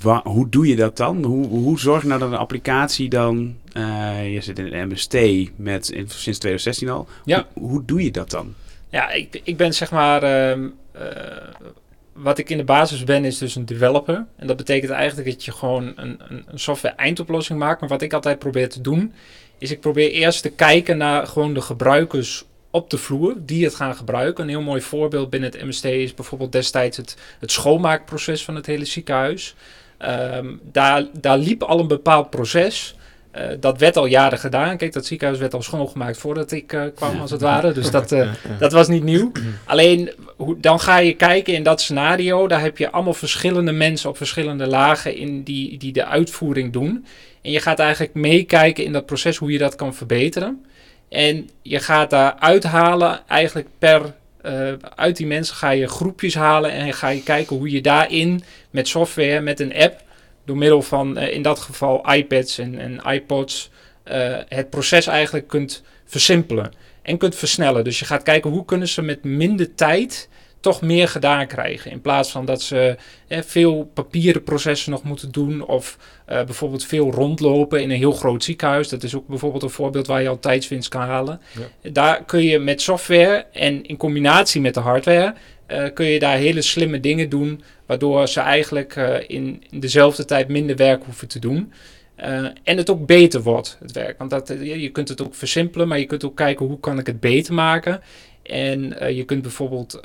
Wa- 0.00 0.22
hoe 0.24 0.48
doe 0.48 0.66
je 0.66 0.76
dat 0.76 0.96
dan? 0.96 1.24
Hoe, 1.24 1.46
hoe 1.46 1.78
zorg 1.78 2.02
je 2.02 2.08
nou 2.08 2.20
dat 2.20 2.30
een 2.32 2.36
applicatie 2.38 3.08
dan... 3.08 3.56
eh, 3.72 4.32
je 4.32 4.40
zit 4.40 4.58
in 4.58 4.72
een 4.72 4.88
MST 4.88 5.12
met, 5.56 5.88
in- 5.88 6.08
sinds 6.08 6.38
2016 6.38 6.88
al. 6.88 7.08
Ja. 7.24 7.46
Hoe, 7.52 7.68
hoe 7.68 7.84
doe 7.84 8.02
je 8.04 8.10
dat 8.10 8.30
dan? 8.30 8.54
Ja, 8.88 9.10
ik, 9.10 9.40
ik 9.44 9.56
ben 9.56 9.74
zeg 9.74 9.90
maar. 9.90 10.22
ehm, 10.22 10.68
eh, 10.92 11.02
wat 12.12 12.38
ik 12.38 12.50
in 12.50 12.56
de 12.56 12.64
basis 12.64 13.04
ben, 13.04 13.24
is 13.24 13.38
dus 13.38 13.54
een 13.54 13.66
developer. 13.66 14.26
En 14.36 14.46
dat 14.46 14.56
betekent 14.56 14.90
eigenlijk 14.92 15.28
dat 15.30 15.44
je 15.44 15.52
gewoon 15.52 15.92
een, 15.96 16.20
een, 16.28 16.44
een 16.46 16.58
software 16.58 16.94
eindoplossing 16.94 17.58
maakt. 17.58 17.80
Maar 17.80 17.88
wat 17.88 18.02
ik 18.02 18.12
altijd 18.12 18.38
probeer 18.38 18.68
te 18.68 18.80
doen, 18.80 19.12
is 19.62 19.70
ik 19.70 19.80
probeer 19.80 20.10
eerst 20.10 20.42
te 20.42 20.50
kijken 20.50 20.96
naar 20.96 21.26
gewoon 21.26 21.54
de 21.54 21.60
gebruikers 21.60 22.44
op 22.70 22.90
de 22.90 22.98
vloer 22.98 23.34
die 23.38 23.64
het 23.64 23.74
gaan 23.74 23.94
gebruiken. 23.94 24.44
Een 24.44 24.50
heel 24.50 24.62
mooi 24.62 24.80
voorbeeld 24.80 25.30
binnen 25.30 25.50
het 25.50 25.64
MST 25.64 25.84
is 25.84 26.14
bijvoorbeeld 26.14 26.52
destijds 26.52 26.96
het, 26.96 27.16
het 27.38 27.50
schoonmaakproces 27.50 28.44
van 28.44 28.54
het 28.54 28.66
hele 28.66 28.84
ziekenhuis. 28.84 29.54
Ehm, 29.98 30.46
daar, 30.62 31.04
daar 31.20 31.38
liep 31.38 31.62
al 31.62 31.80
een 31.80 31.88
bepaald 31.88 32.30
proces. 32.30 32.96
Eh, 33.32 33.46
dat 33.60 33.78
werd 33.78 33.96
al 33.96 34.06
jaren 34.06 34.38
gedaan. 34.38 34.76
Kijk, 34.76 34.92
dat 34.92 35.06
ziekenhuis 35.06 35.38
werd 35.40 35.54
al 35.54 35.62
schoongemaakt 35.62 36.18
voordat 36.18 36.52
ik 36.52 36.72
eh, 36.72 36.82
kwam, 36.94 37.20
als 37.20 37.30
het 37.30 37.40
ware. 37.40 37.72
Dus 37.72 37.90
dat, 37.90 38.12
eh, 38.12 38.18
Ja, 38.18 38.24
ja. 38.24 38.56
dat 38.58 38.72
was 38.72 38.88
niet 38.88 39.02
nieuw. 39.02 39.32
Alleen, 39.64 40.12
hoe, 40.36 40.60
dan 40.60 40.80
ga 40.80 40.98
je 40.98 41.14
kijken 41.14 41.54
in 41.54 41.62
dat 41.62 41.80
scenario. 41.80 42.46
Daar 42.48 42.60
heb 42.60 42.78
je 42.78 42.90
allemaal 42.90 43.14
verschillende 43.14 43.72
mensen 43.72 44.10
op 44.10 44.16
verschillende 44.16 44.66
lagen 44.66 45.16
in 45.16 45.42
die, 45.42 45.78
die 45.78 45.92
de 45.92 46.04
uitvoering 46.04 46.72
doen. 46.72 47.06
En 47.42 47.50
je 47.50 47.60
gaat 47.60 47.78
eigenlijk 47.78 48.14
meekijken 48.14 48.84
in 48.84 48.92
dat 48.92 49.06
proces 49.06 49.36
hoe 49.36 49.52
je 49.52 49.58
dat 49.58 49.74
kan 49.74 49.94
verbeteren. 49.94 50.64
En 51.08 51.50
je 51.62 51.78
gaat 51.78 52.10
daar 52.10 52.34
uithalen 52.38 53.20
eigenlijk 53.28 53.68
per 53.78 54.14
uit 54.94 55.16
die 55.16 55.26
mensen 55.26 55.56
ga 55.56 55.70
je 55.70 55.88
groepjes 55.88 56.34
halen 56.34 56.70
en 56.70 56.92
ga 56.92 57.08
je 57.08 57.22
kijken 57.22 57.56
hoe 57.56 57.70
je 57.70 57.80
daarin 57.80 58.42
met 58.70 58.88
software, 58.88 59.40
met 59.40 59.60
een 59.60 59.74
app, 59.74 60.02
door 60.44 60.56
middel 60.56 60.82
van 60.82 61.16
eh, 61.16 61.34
in 61.34 61.42
dat 61.42 61.58
geval 61.58 62.12
iPads 62.12 62.58
en, 62.58 62.78
en 62.78 63.12
iPods, 63.12 63.70
eh, 64.02 64.36
het 64.48 64.70
proces 64.70 65.06
eigenlijk 65.06 65.48
kunt 65.48 65.82
versimpelen 66.04 66.72
en 67.02 67.18
kunt 67.18 67.34
versnellen. 67.34 67.84
Dus 67.84 67.98
je 67.98 68.04
gaat 68.04 68.22
kijken 68.22 68.50
hoe 68.50 68.64
kunnen 68.64 68.88
ze 68.88 69.02
met 69.02 69.24
minder 69.24 69.74
tijd 69.74 70.28
toch 70.60 70.80
meer 70.80 71.08
gedaan 71.08 71.46
krijgen. 71.46 71.90
In 71.90 72.00
plaats 72.00 72.30
van 72.30 72.44
dat 72.44 72.62
ze 72.62 72.96
veel 73.28 73.90
papieren 73.94 74.42
processen 74.42 74.90
nog 74.90 75.02
moeten 75.02 75.30
doen. 75.30 75.66
Of 75.66 75.98
uh, 76.28 76.44
bijvoorbeeld 76.44 76.84
veel 76.84 77.10
rondlopen 77.10 77.82
in 77.82 77.90
een 77.90 77.96
heel 77.96 78.12
groot 78.12 78.44
ziekenhuis. 78.44 78.88
Dat 78.88 79.02
is 79.02 79.14
ook 79.14 79.26
bijvoorbeeld 79.26 79.62
een 79.62 79.70
voorbeeld 79.70 80.06
waar 80.06 80.22
je 80.22 80.28
al 80.28 80.38
tijdswinst 80.38 80.88
kan 80.88 81.00
halen. 81.00 81.40
Ja. 81.82 81.90
Daar 81.90 82.24
kun 82.24 82.42
je 82.42 82.58
met 82.58 82.80
software 82.82 83.46
en 83.52 83.84
in 83.84 83.96
combinatie 83.96 84.60
met 84.60 84.74
de 84.74 84.80
hardware... 84.80 85.34
Uh, 85.72 85.86
kun 85.94 86.06
je 86.06 86.18
daar 86.18 86.36
hele 86.36 86.62
slimme 86.62 87.00
dingen 87.00 87.28
doen... 87.28 87.62
waardoor 87.86 88.28
ze 88.28 88.40
eigenlijk 88.40 88.96
uh, 88.96 89.14
in, 89.26 89.62
dezelfde 89.70 90.24
tijd 90.24 90.48
minder 90.48 90.76
werk 90.76 91.04
hoeven 91.04 91.28
te 91.28 91.38
doen... 91.38 91.72
Uh, 92.18 92.48
en 92.62 92.76
het 92.76 92.90
ook 92.90 93.06
beter 93.06 93.42
wordt, 93.42 93.78
het 93.80 93.92
werk. 93.92 94.18
Want 94.18 94.30
dat, 94.30 94.48
je 94.62 94.88
kunt 94.88 95.08
het 95.08 95.22
ook 95.22 95.34
versimpelen, 95.34 95.88
maar 95.88 95.98
je 95.98 96.04
kunt 96.04 96.24
ook 96.24 96.36
kijken 96.36 96.66
hoe 96.66 96.80
kan 96.80 96.98
ik 96.98 97.06
het 97.06 97.20
beter 97.20 97.54
maken. 97.54 98.00
En 98.42 98.94
je 99.14 99.24
kunt 99.24 99.42
bijvoorbeeld 99.42 100.00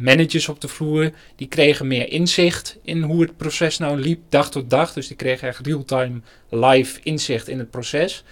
managers 0.00 0.48
op 0.48 0.60
de 0.60 0.68
vloer, 0.68 1.10
die 1.36 1.48
kregen 1.48 1.86
meer 1.86 2.12
inzicht 2.12 2.78
in 2.82 3.02
hoe 3.02 3.20
het 3.20 3.36
proces 3.36 3.78
nou 3.78 4.00
liep, 4.00 4.20
dag 4.28 4.50
tot 4.50 4.70
dag. 4.70 4.92
Dus 4.92 5.06
die 5.06 5.16
kregen 5.16 5.48
echt 5.48 5.66
real-time 5.66 6.20
live 6.50 7.00
inzicht 7.02 7.48
in 7.48 7.58
het 7.58 7.70
proces. 7.70 8.24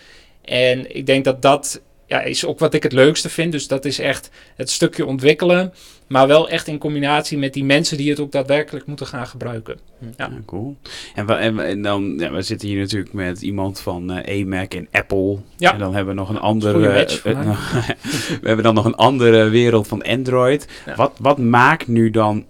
En 0.44 0.96
ik 0.96 1.06
denk 1.06 1.24
dat 1.24 1.42
dat 1.42 1.82
ja, 2.06 2.20
is 2.20 2.44
ook 2.44 2.58
wat 2.58 2.74
ik 2.74 2.82
het 2.82 2.92
leukste 2.92 3.28
vind. 3.28 3.52
Dus 3.52 3.66
dat 3.66 3.84
is 3.84 3.98
echt 3.98 4.30
het 4.56 4.70
stukje 4.70 5.06
ontwikkelen. 5.06 5.72
Maar 6.10 6.26
wel 6.26 6.48
echt 6.48 6.66
in 6.66 6.78
combinatie 6.78 7.38
met 7.38 7.52
die 7.52 7.64
mensen 7.64 7.96
die 7.96 8.10
het 8.10 8.20
ook 8.20 8.32
daadwerkelijk 8.32 8.86
moeten 8.86 9.06
gaan 9.06 9.26
gebruiken. 9.26 9.78
Ja, 9.98 10.08
ja 10.16 10.30
cool. 10.46 10.76
En, 11.14 11.26
we, 11.26 11.32
en, 11.32 11.60
en, 11.60 11.82
dan, 11.82 12.14
ja, 12.18 12.30
we 12.30 12.42
zitten 12.42 12.68
hier 12.68 12.78
natuurlijk 12.78 13.12
met 13.12 13.42
iemand 13.42 13.80
van 13.80 14.18
uh, 14.18 14.42
AMAC 14.42 14.74
en 14.74 14.88
Apple. 14.90 15.38
Ja. 15.56 15.72
En 15.72 15.78
dan 15.78 15.94
hebben 15.94 16.14
we 16.14 16.20
nog 16.20 16.28
een 16.28 16.38
andere. 16.38 16.78
Uh, 16.78 17.08
we 18.42 18.46
hebben 18.46 18.64
dan 18.64 18.74
nog 18.74 18.84
een 18.84 18.94
andere 18.94 19.48
wereld 19.48 19.88
van 19.88 20.02
Android. 20.02 20.68
Ja. 20.86 20.94
Wat, 20.94 21.12
wat 21.18 21.38
maakt 21.38 21.88
nu 21.88 22.10
dan 22.10 22.44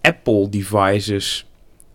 Apple 0.00 0.48
devices 0.48 1.46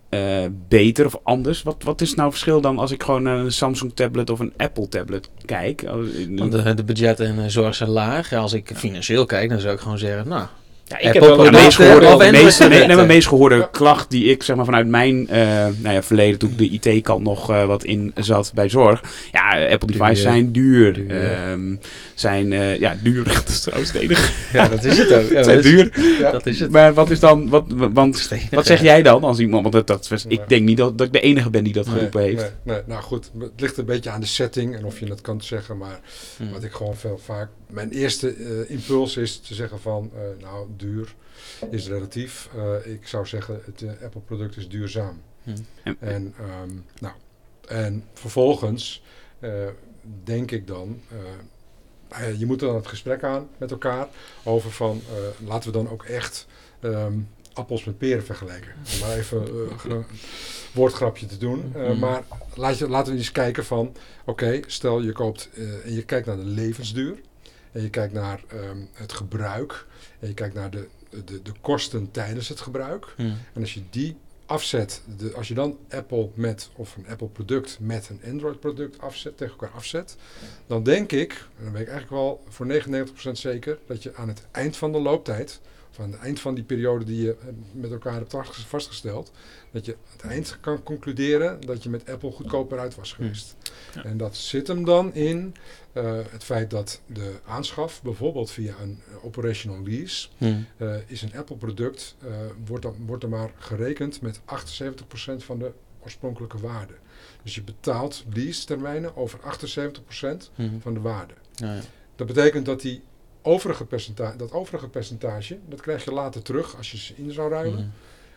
uh, 0.10 0.46
beter 0.68 1.06
of 1.06 1.20
anders? 1.24 1.64
Wat, 1.64 1.84
wat 1.84 2.02
is 2.02 2.14
nou 2.14 2.28
het 2.28 2.38
verschil 2.38 2.62
dan 2.62 2.80
als 2.80 2.92
ik 2.92 3.04
gewoon 3.04 3.24
naar 3.24 3.38
een 3.38 3.52
Samsung 3.52 3.94
tablet 3.94 4.30
of 4.30 4.40
een 4.40 4.54
Apple 4.58 4.88
tablet 4.88 5.30
kijk? 5.46 5.82
Want 6.30 6.52
de, 6.52 6.74
de 6.74 6.84
budgetten 6.84 7.40
en 7.40 7.52
zorg 7.52 7.76
zijn 7.76 7.90
laag. 7.90 8.34
Als 8.34 8.54
ik 8.54 8.72
financieel 8.76 9.26
kijk, 9.26 9.50
dan 9.50 9.60
zou 9.60 9.74
ik 9.74 9.80
gewoon 9.80 9.98
zeggen, 9.98 10.28
nou, 10.28 10.48
ja, 10.88 10.98
ik 10.98 11.14
heb 11.14 11.24
wel 11.24 11.38
de 11.38 11.52
meest 11.52 11.76
gehoorde, 11.76 12.32
meest, 12.32 12.70
nee, 12.70 13.06
meest 13.06 13.28
gehoorde 13.28 13.56
ja. 13.56 13.70
klacht 13.72 14.10
die 14.10 14.26
ik 14.26 14.44
zeg 14.44 14.56
maar 14.56 14.66
vanuit 14.66 14.88
mijn 14.88 15.28
uh, 15.32 15.38
nou 15.78 15.94
ja, 15.96 16.04
verleden, 16.04 16.40
toen 16.40 16.56
ik 16.58 16.84
de 16.84 16.92
IT-kant 16.92 17.24
nog 17.24 17.52
uh, 17.52 17.66
wat 17.66 17.84
in 17.84 18.12
zat 18.16 18.52
bij 18.54 18.70
zorg. 18.70 19.04
Ja, 19.32 19.68
Apple 19.70 19.88
devices 19.88 20.22
zijn 20.22 20.52
duur. 20.52 20.94
duur. 20.94 21.50
Um, 21.52 21.80
zijn 22.14 22.52
uh, 22.52 22.80
ja, 22.80 22.96
duur. 23.02 23.24
dat 23.34 23.48
is 23.48 23.62
trouwens 23.62 23.92
het 23.92 24.02
enige. 24.02 24.32
Ja, 24.54 24.68
dat 24.68 24.84
is 24.84 24.98
het 24.98 25.14
ook. 25.14 25.30
Ja, 25.30 25.44
zijn 25.44 25.56
dat 25.56 25.66
duur. 25.66 25.98
Is, 25.98 26.18
ja. 26.20 26.32
Dat 26.32 26.46
is 26.46 26.60
het. 26.60 26.72
Maar 26.72 26.94
wat 26.94 27.10
is 27.10 27.20
dan, 27.20 27.50
wat, 27.50 27.64
want, 27.68 28.30
wat 28.52 28.66
zeg 28.66 28.82
jij 28.82 29.02
dan 29.02 29.24
als 29.24 29.40
iemand, 29.40 29.62
want 29.62 29.74
dat, 29.74 29.88
dat 29.88 30.08
was, 30.08 30.26
ik 30.28 30.42
denk 30.48 30.66
niet 30.66 30.78
dat, 30.78 30.98
dat 30.98 31.08
ik 31.08 31.14
de 31.14 31.20
enige 31.20 31.50
ben 31.50 31.64
die 31.64 31.74
dat 31.74 31.86
nee, 31.86 31.96
geroepen 31.96 32.22
heeft. 32.22 32.54
Nee, 32.64 32.76
nee, 32.76 32.82
nou 32.86 33.02
goed, 33.02 33.32
het 33.40 33.52
ligt 33.62 33.78
een 33.78 33.86
beetje 33.86 34.10
aan 34.10 34.22
de 34.22 34.28
setting 34.28 34.76
en 34.76 34.86
of 34.86 35.00
je 35.00 35.06
het 35.06 35.22
kan 35.22 35.42
zeggen, 35.42 35.78
maar 35.78 36.00
hmm. 36.38 36.52
wat 36.52 36.64
ik 36.64 36.72
gewoon 36.72 36.96
veel 36.96 37.20
vaak, 37.26 37.50
mijn 37.76 37.92
eerste 37.92 38.36
uh, 38.36 38.70
impuls 38.70 39.18
is 39.18 39.40
te 39.40 39.54
zeggen 39.54 39.80
van, 39.80 40.12
uh, 40.14 40.22
nou, 40.42 40.68
duur 40.78 41.16
is 41.72 41.88
relatief. 41.88 42.50
Uh, 42.56 42.94
ik 42.94 43.08
zou 43.08 43.26
zeggen, 43.26 43.62
het 43.66 43.82
uh, 43.82 43.92
Apple-product 44.04 44.58
is 44.58 44.70
duurzaam. 44.70 45.22
Hm. 45.44 45.54
En, 46.00 46.34
um, 46.64 46.86
nou, 47.00 47.14
en 47.68 48.04
vervolgens 48.14 49.04
uh, 49.40 49.52
denk 50.24 50.52
ik 50.52 50.68
dan, 50.68 51.02
je 52.38 52.46
moet 52.46 52.60
dan 52.60 52.76
het 52.76 52.88
gesprek 52.88 53.24
aan 53.24 53.50
met 53.58 53.72
elkaar 53.72 54.08
over 54.44 54.72
van, 54.72 55.02
laten 55.46 55.72
we 55.72 55.78
dan 55.78 55.90
ook 55.90 56.04
echt 56.04 56.48
um, 56.82 57.28
appels 57.54 57.84
met 57.84 57.98
peren 57.98 58.24
vergelijken. 58.24 58.72
Om 58.94 59.00
maar 59.00 59.18
even 59.18 59.48
een 59.92 60.06
woordgrapje 60.74 61.26
te 61.26 61.38
doen. 61.38 61.72
Hm. 61.74 62.00
maar 62.00 62.24
laat 62.56 62.78
je, 62.78 62.90
laten 62.90 63.12
we 63.12 63.18
eens 63.18 63.32
kijken 63.32 63.66
van, 63.66 63.88
oké, 64.26 64.46
okay, 64.46 64.64
stel 64.68 65.02
je 65.02 65.12
koopt 65.12 65.50
en 65.84 65.94
je 65.94 66.04
kijkt 66.04 66.28
naar 66.28 66.38
de 66.38 66.44
levensduur. 66.46 67.18
En 67.76 67.82
je 67.82 67.90
kijkt 67.90 68.14
naar 68.14 68.44
um, 68.54 68.90
het 68.94 69.14
gebruik. 69.14 69.86
En 70.20 70.28
je 70.28 70.34
kijkt 70.34 70.56
naar 70.56 70.70
de, 70.70 70.88
de, 71.10 71.42
de 71.42 71.52
kosten 71.62 72.12
tijdens 72.12 72.48
het 72.48 72.60
gebruik. 72.60 73.14
Hm. 73.16 73.22
En 73.54 73.62
als 73.62 73.74
je 73.74 73.82
die 73.90 74.18
afzet, 74.46 75.02
de, 75.18 75.34
als 75.34 75.48
je 75.48 75.54
dan 75.54 75.78
Apple 75.90 76.30
met, 76.34 76.70
of 76.76 76.96
een 76.96 77.08
Apple 77.08 77.28
product 77.28 77.78
met 77.80 78.10
een 78.10 78.32
Android 78.32 78.60
product 78.60 79.00
afzet, 79.00 79.38
tegen 79.38 79.54
elkaar 79.54 79.76
afzet, 79.76 80.16
dan 80.68 80.84
denk 80.84 81.12
ik, 81.12 81.32
en 81.32 81.64
dan 81.64 81.72
ben 81.72 81.82
ik 81.82 81.88
eigenlijk 81.88 82.22
wel 82.22 82.44
voor 82.50 82.82
99% 83.28 83.32
zeker, 83.32 83.78
dat 83.86 84.04
je 84.04 84.16
aan 84.16 84.28
het 84.28 84.42
eind 84.52 84.78
van 84.78 84.92
de 84.92 85.00
looptijd, 85.00 85.62
of 85.92 86.00
aan 86.00 86.12
het 86.12 86.22
eind 86.22 86.40
van 86.40 86.56
die 86.56 86.64
periode 86.64 87.06
die 87.06 87.22
je 87.22 87.36
met 87.72 87.92
elkaar 87.92 88.14
hebt 88.14 88.36
vastgesteld, 88.68 89.32
dat 89.72 89.86
je 89.86 89.94
aan 89.94 90.12
het 90.12 90.32
eind 90.32 90.58
kan 90.60 90.84
concluderen 90.84 91.62
dat 91.62 91.84
je 91.84 91.90
met 91.90 92.10
Apple 92.10 92.32
goedkoper 92.32 92.80
uit 92.80 92.96
was 92.96 93.14
geweest. 93.14 93.56
Ja. 93.62 93.65
En 94.04 94.18
dat 94.18 94.36
zit 94.36 94.68
hem 94.68 94.86
dan 94.86 95.14
in 95.14 95.56
uh, 95.94 96.20
het 96.30 96.44
feit 96.44 96.70
dat 96.70 97.02
de 97.06 97.34
aanschaf, 97.46 98.02
bijvoorbeeld 98.02 98.52
via 98.52 98.76
een 98.82 99.02
operational 99.24 99.84
lease, 99.84 100.28
Hmm. 100.38 100.66
uh, 100.78 100.96
is 101.08 101.22
een 101.22 101.36
Apple 101.36 101.56
product, 101.56 102.16
wordt, 102.66 102.84
dan, 102.84 102.96
wordt 103.06 103.24
er 103.24 103.30
maar 103.30 103.52
gerekend 103.58 104.22
met 104.22 104.40
78% 104.40 104.42
van 105.38 105.60
de 105.60 105.72
oorspronkelijke 106.04 106.58
waarde. 106.60 106.94
Dus 107.44 107.56
je 107.56 107.64
betaalt 107.64 108.24
lease 108.34 108.66
termijnen 108.66 109.16
over 109.16 109.40
78% 109.40 110.52
Hmm. 110.56 110.82
van 110.82 110.94
de 110.94 111.00
waarde. 111.00 111.34
Ja, 111.56 111.74
ja. 111.74 111.82
Dat 112.16 112.28
betekent 112.28 112.66
dat 112.66 112.82
die 112.82 113.04
overige 113.42 113.86
percentage, 113.86 114.38
dat 114.38 114.52
overige 114.52 114.90
percentage, 114.90 115.58
dat 115.70 115.82
krijg 115.82 116.04
je 116.04 116.12
later 116.12 116.42
terug 116.42 116.78
als 116.78 116.92
je 116.92 116.98
ze 116.98 117.14
in 117.16 117.32
zou 117.32 117.50
ruilen. 117.50 117.94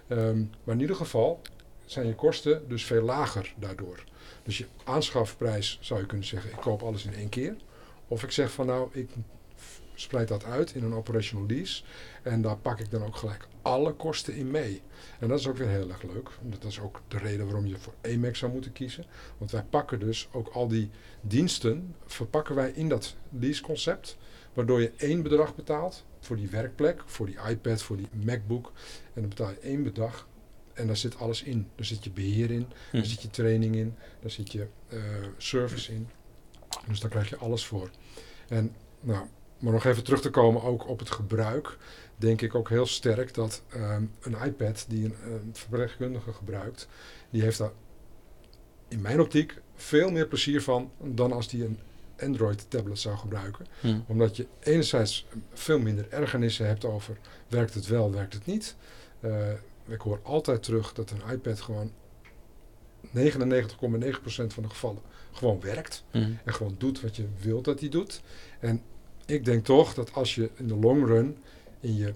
Hmm. 0.06 0.18
Um, 0.18 0.50
maar 0.64 0.74
in 0.74 0.80
ieder 0.80 0.96
geval 0.96 1.40
zijn 1.86 2.06
je 2.06 2.14
kosten 2.14 2.62
dus 2.68 2.84
veel 2.84 3.02
lager 3.02 3.54
daardoor. 3.58 4.04
Dus 4.48 4.58
je 4.58 4.66
aanschafprijs 4.84 5.78
zou 5.80 6.00
je 6.00 6.06
kunnen 6.06 6.26
zeggen, 6.26 6.50
ik 6.50 6.56
koop 6.56 6.82
alles 6.82 7.04
in 7.04 7.14
één 7.14 7.28
keer. 7.28 7.56
Of 8.06 8.22
ik 8.22 8.30
zeg 8.30 8.52
van 8.52 8.66
nou, 8.66 8.88
ik 8.92 9.10
spreid 9.94 10.28
dat 10.28 10.44
uit 10.44 10.74
in 10.74 10.84
een 10.84 10.94
operational 10.94 11.46
lease. 11.46 11.82
En 12.22 12.42
daar 12.42 12.56
pak 12.56 12.80
ik 12.80 12.90
dan 12.90 13.04
ook 13.04 13.16
gelijk 13.16 13.48
alle 13.62 13.92
kosten 13.92 14.34
in 14.34 14.50
mee. 14.50 14.82
En 15.18 15.28
dat 15.28 15.38
is 15.38 15.48
ook 15.48 15.56
weer 15.56 15.68
heel 15.68 15.88
erg 15.88 16.02
leuk. 16.02 16.30
Dat 16.42 16.64
is 16.64 16.80
ook 16.80 17.00
de 17.08 17.18
reden 17.18 17.44
waarom 17.44 17.66
je 17.66 17.78
voor 17.78 17.94
Amex 18.02 18.38
zou 18.38 18.52
moeten 18.52 18.72
kiezen. 18.72 19.04
Want 19.38 19.50
wij 19.50 19.62
pakken 19.62 19.98
dus 19.98 20.28
ook 20.32 20.48
al 20.48 20.68
die 20.68 20.90
diensten, 21.20 21.94
verpakken 22.06 22.54
wij 22.54 22.70
in 22.70 22.88
dat 22.88 23.16
lease 23.30 23.62
concept. 23.62 24.16
Waardoor 24.52 24.80
je 24.80 24.92
één 24.96 25.22
bedrag 25.22 25.54
betaalt 25.54 26.04
voor 26.20 26.36
die 26.36 26.48
werkplek, 26.48 27.02
voor 27.06 27.26
die 27.26 27.38
iPad, 27.48 27.82
voor 27.82 27.96
die 27.96 28.08
MacBook. 28.24 28.72
En 29.14 29.20
dan 29.20 29.28
betaal 29.28 29.50
je 29.50 29.58
één 29.58 29.82
bedrag 29.82 30.26
en 30.78 30.86
daar 30.86 30.96
zit 30.96 31.18
alles 31.18 31.42
in. 31.42 31.68
Daar 31.74 31.86
zit 31.86 32.04
je 32.04 32.10
beheer 32.10 32.50
in, 32.50 32.66
daar 32.92 33.04
zit 33.04 33.22
je 33.22 33.30
training 33.30 33.76
in, 33.76 33.94
daar 34.20 34.30
zit 34.30 34.52
je 34.52 34.66
uh, 34.88 35.00
service 35.36 35.92
in. 35.92 36.08
Dus 36.86 37.00
daar 37.00 37.10
krijg 37.10 37.28
je 37.28 37.36
alles 37.36 37.66
voor. 37.66 37.90
En 38.48 38.74
nou, 39.00 39.26
maar 39.58 39.72
nog 39.72 39.84
even 39.84 40.04
terug 40.04 40.20
te 40.20 40.30
komen 40.30 40.62
ook 40.62 40.88
op 40.88 40.98
het 40.98 41.10
gebruik, 41.10 41.76
denk 42.16 42.42
ik 42.42 42.54
ook 42.54 42.68
heel 42.68 42.86
sterk 42.86 43.34
dat 43.34 43.62
um, 43.74 44.10
een 44.20 44.36
iPad 44.44 44.84
die 44.88 45.04
een, 45.04 45.14
een 45.24 45.50
verpleegkundige 45.52 46.32
gebruikt, 46.32 46.88
die 47.30 47.42
heeft 47.42 47.58
daar 47.58 47.72
in 48.88 49.00
mijn 49.00 49.20
optiek 49.20 49.60
veel 49.74 50.10
meer 50.10 50.26
plezier 50.26 50.62
van 50.62 50.90
dan 51.02 51.32
als 51.32 51.48
die 51.48 51.64
een 51.64 51.78
Android 52.20 52.70
tablet 52.70 52.98
zou 52.98 53.16
gebruiken. 53.16 53.66
Hm. 53.80 53.98
Omdat 54.06 54.36
je 54.36 54.46
enerzijds 54.60 55.26
veel 55.52 55.78
minder 55.78 56.06
ergernissen 56.10 56.66
hebt 56.66 56.84
over 56.84 57.18
werkt 57.48 57.74
het 57.74 57.86
wel, 57.86 58.12
werkt 58.12 58.34
het 58.34 58.46
niet. 58.46 58.76
Uh, 59.20 59.32
ik 59.88 60.00
hoor 60.00 60.20
altijd 60.22 60.62
terug 60.62 60.92
dat 60.92 61.10
een 61.10 61.32
iPad 61.32 61.60
gewoon 61.60 61.92
99,9% 63.06 63.10
van 64.46 64.62
de 64.62 64.68
gevallen 64.68 65.02
gewoon 65.32 65.60
werkt. 65.60 66.04
Mm. 66.12 66.38
En 66.44 66.54
gewoon 66.54 66.74
doet 66.78 67.00
wat 67.00 67.16
je 67.16 67.26
wilt 67.40 67.64
dat 67.64 67.80
hij 67.80 67.88
doet. 67.88 68.20
En 68.60 68.82
ik 69.26 69.44
denk 69.44 69.64
toch 69.64 69.94
dat 69.94 70.12
als 70.12 70.34
je 70.34 70.50
in 70.54 70.66
de 70.66 70.76
long 70.76 71.06
run 71.06 71.36
in 71.80 71.96
je 71.96 72.14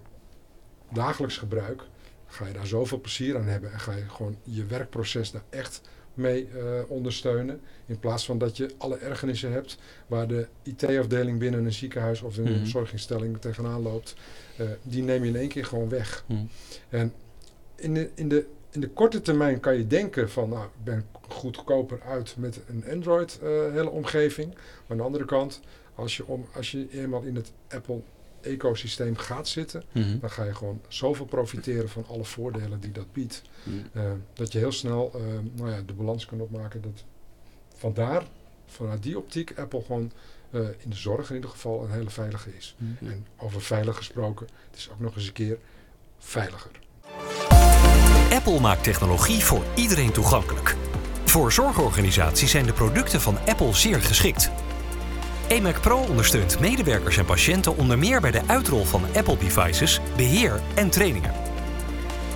dagelijks 0.93 1.37
gebruik, 1.37 1.83
ga 2.27 2.47
je 2.47 2.53
daar 2.53 2.67
zoveel 2.67 3.01
plezier 3.01 3.37
aan 3.37 3.47
hebben. 3.47 3.73
En 3.73 3.81
ga 3.81 3.93
je 3.93 4.09
gewoon 4.09 4.37
je 4.43 4.67
werkproces 4.67 5.31
daar 5.31 5.45
echt 5.51 5.81
mee 6.15 6.49
uh, 6.55 6.63
ondersteunen. 6.89 7.61
In 7.87 7.99
plaats 7.99 8.25
van 8.25 8.39
dat 8.39 8.57
je 8.57 8.71
alle 8.79 8.97
ergernissen 8.97 9.53
hebt 9.53 9.79
waar 10.07 10.29
de 10.29 10.49
IT-afdeling 10.63 11.39
binnen 11.39 11.65
een 11.65 11.73
ziekenhuis 11.73 12.23
of 12.23 12.39
in 12.39 12.47
een 12.47 12.59
Mm. 12.59 12.67
zorginstelling 12.67 13.41
tegenaan 13.41 13.83
loopt. 13.83 14.15
Uh, 14.61 14.67
die 14.83 15.03
neem 15.03 15.23
je 15.23 15.29
in 15.29 15.37
één 15.37 15.49
keer 15.49 15.65
gewoon 15.65 15.89
weg. 15.89 16.25
Mm. 16.27 16.49
En 16.89 17.13
in 17.83 17.95
de, 17.95 18.11
in, 18.15 18.29
de, 18.29 18.47
in 18.71 18.81
de 18.81 18.89
korte 18.89 19.21
termijn 19.21 19.61
kan 19.61 19.77
je 19.77 19.87
denken 19.87 20.31
van 20.31 20.49
nou, 20.49 20.65
ik 20.65 20.85
ben 20.85 21.07
goedkoper 21.29 22.01
uit 22.03 22.35
met 22.37 22.61
een 22.69 22.85
Android 22.91 23.39
uh, 23.43 23.49
hele 23.73 23.91
omgeving. 23.91 24.55
Maar 24.55 24.65
aan 24.89 24.97
de 24.97 25.03
andere 25.03 25.25
kant, 25.25 25.61
als 25.95 26.17
je, 26.17 26.27
om, 26.27 26.47
als 26.55 26.71
je 26.71 26.89
eenmaal 26.91 27.23
in 27.23 27.35
het 27.35 27.53
Apple 27.69 28.01
ecosysteem 28.41 29.17
gaat 29.17 29.49
zitten, 29.49 29.83
Mhm. 29.93 30.19
dan 30.19 30.31
ga 30.31 30.45
je 30.45 30.55
gewoon 30.55 30.81
zoveel 30.89 31.25
profiteren 31.25 31.89
van 31.89 32.07
alle 32.07 32.25
voordelen 32.25 32.81
die 32.81 32.93
dat 32.93 33.13
biedt. 33.13 33.43
Mm. 33.63 33.83
Eh, 33.93 34.03
dat 34.33 34.53
je 34.53 34.59
heel 34.59 34.73
snel 34.73 35.11
eh, 35.15 35.21
nou 35.53 35.71
ja, 35.71 35.81
de 35.87 35.93
balans 35.93 36.27
kunt 36.27 36.41
opmaken. 36.41 36.83
Dat 36.83 37.05
vandaar, 37.75 38.23
vanuit 38.67 39.03
die 39.03 39.19
optiek, 39.19 39.59
Apple 39.59 39.83
gewoon 39.83 40.13
eh, 40.51 40.61
in 40.61 40.91
de 40.91 40.97
zorg 40.97 41.29
in 41.29 41.35
ieder 41.35 41.51
geval 41.51 41.85
een 41.85 41.91
hele 41.91 42.11
veilige 42.11 42.57
is. 42.57 42.75
Mm. 42.79 42.97
En 43.09 43.27
over 43.37 43.63
veilig 43.63 43.97
gesproken, 43.97 44.47
het 44.71 44.79
is 44.79 44.91
ook 44.93 45.01
nog 45.01 45.15
eens 45.15 45.27
een 45.27 45.33
keer 45.33 45.59
veiliger. 46.19 46.81
Apple 48.33 48.61
maakt 48.61 48.85
technologie 48.85 49.45
voor 49.45 49.65
iedereen 49.75 50.13
toegankelijk. 50.13 50.77
Voor 51.25 51.53
zorgorganisaties 51.53 52.51
zijn 52.51 52.67
de 52.67 52.73
producten 52.73 53.21
van 53.21 53.39
Apple 53.47 53.75
zeer 53.75 54.03
geschikt. 54.03 54.51
eMac 55.47 55.81
Pro 55.81 55.97
ondersteunt 55.97 56.61
medewerkers 56.61 57.17
en 57.17 57.25
patiënten 57.25 57.77
onder 57.77 57.99
meer 57.99 58.21
bij 58.21 58.31
de 58.31 58.43
uitrol 58.47 58.85
van 58.85 59.03
Apple 59.15 59.37
devices, 59.37 60.01
beheer 60.17 60.61
en 60.75 60.91
trainingen. 60.91 61.33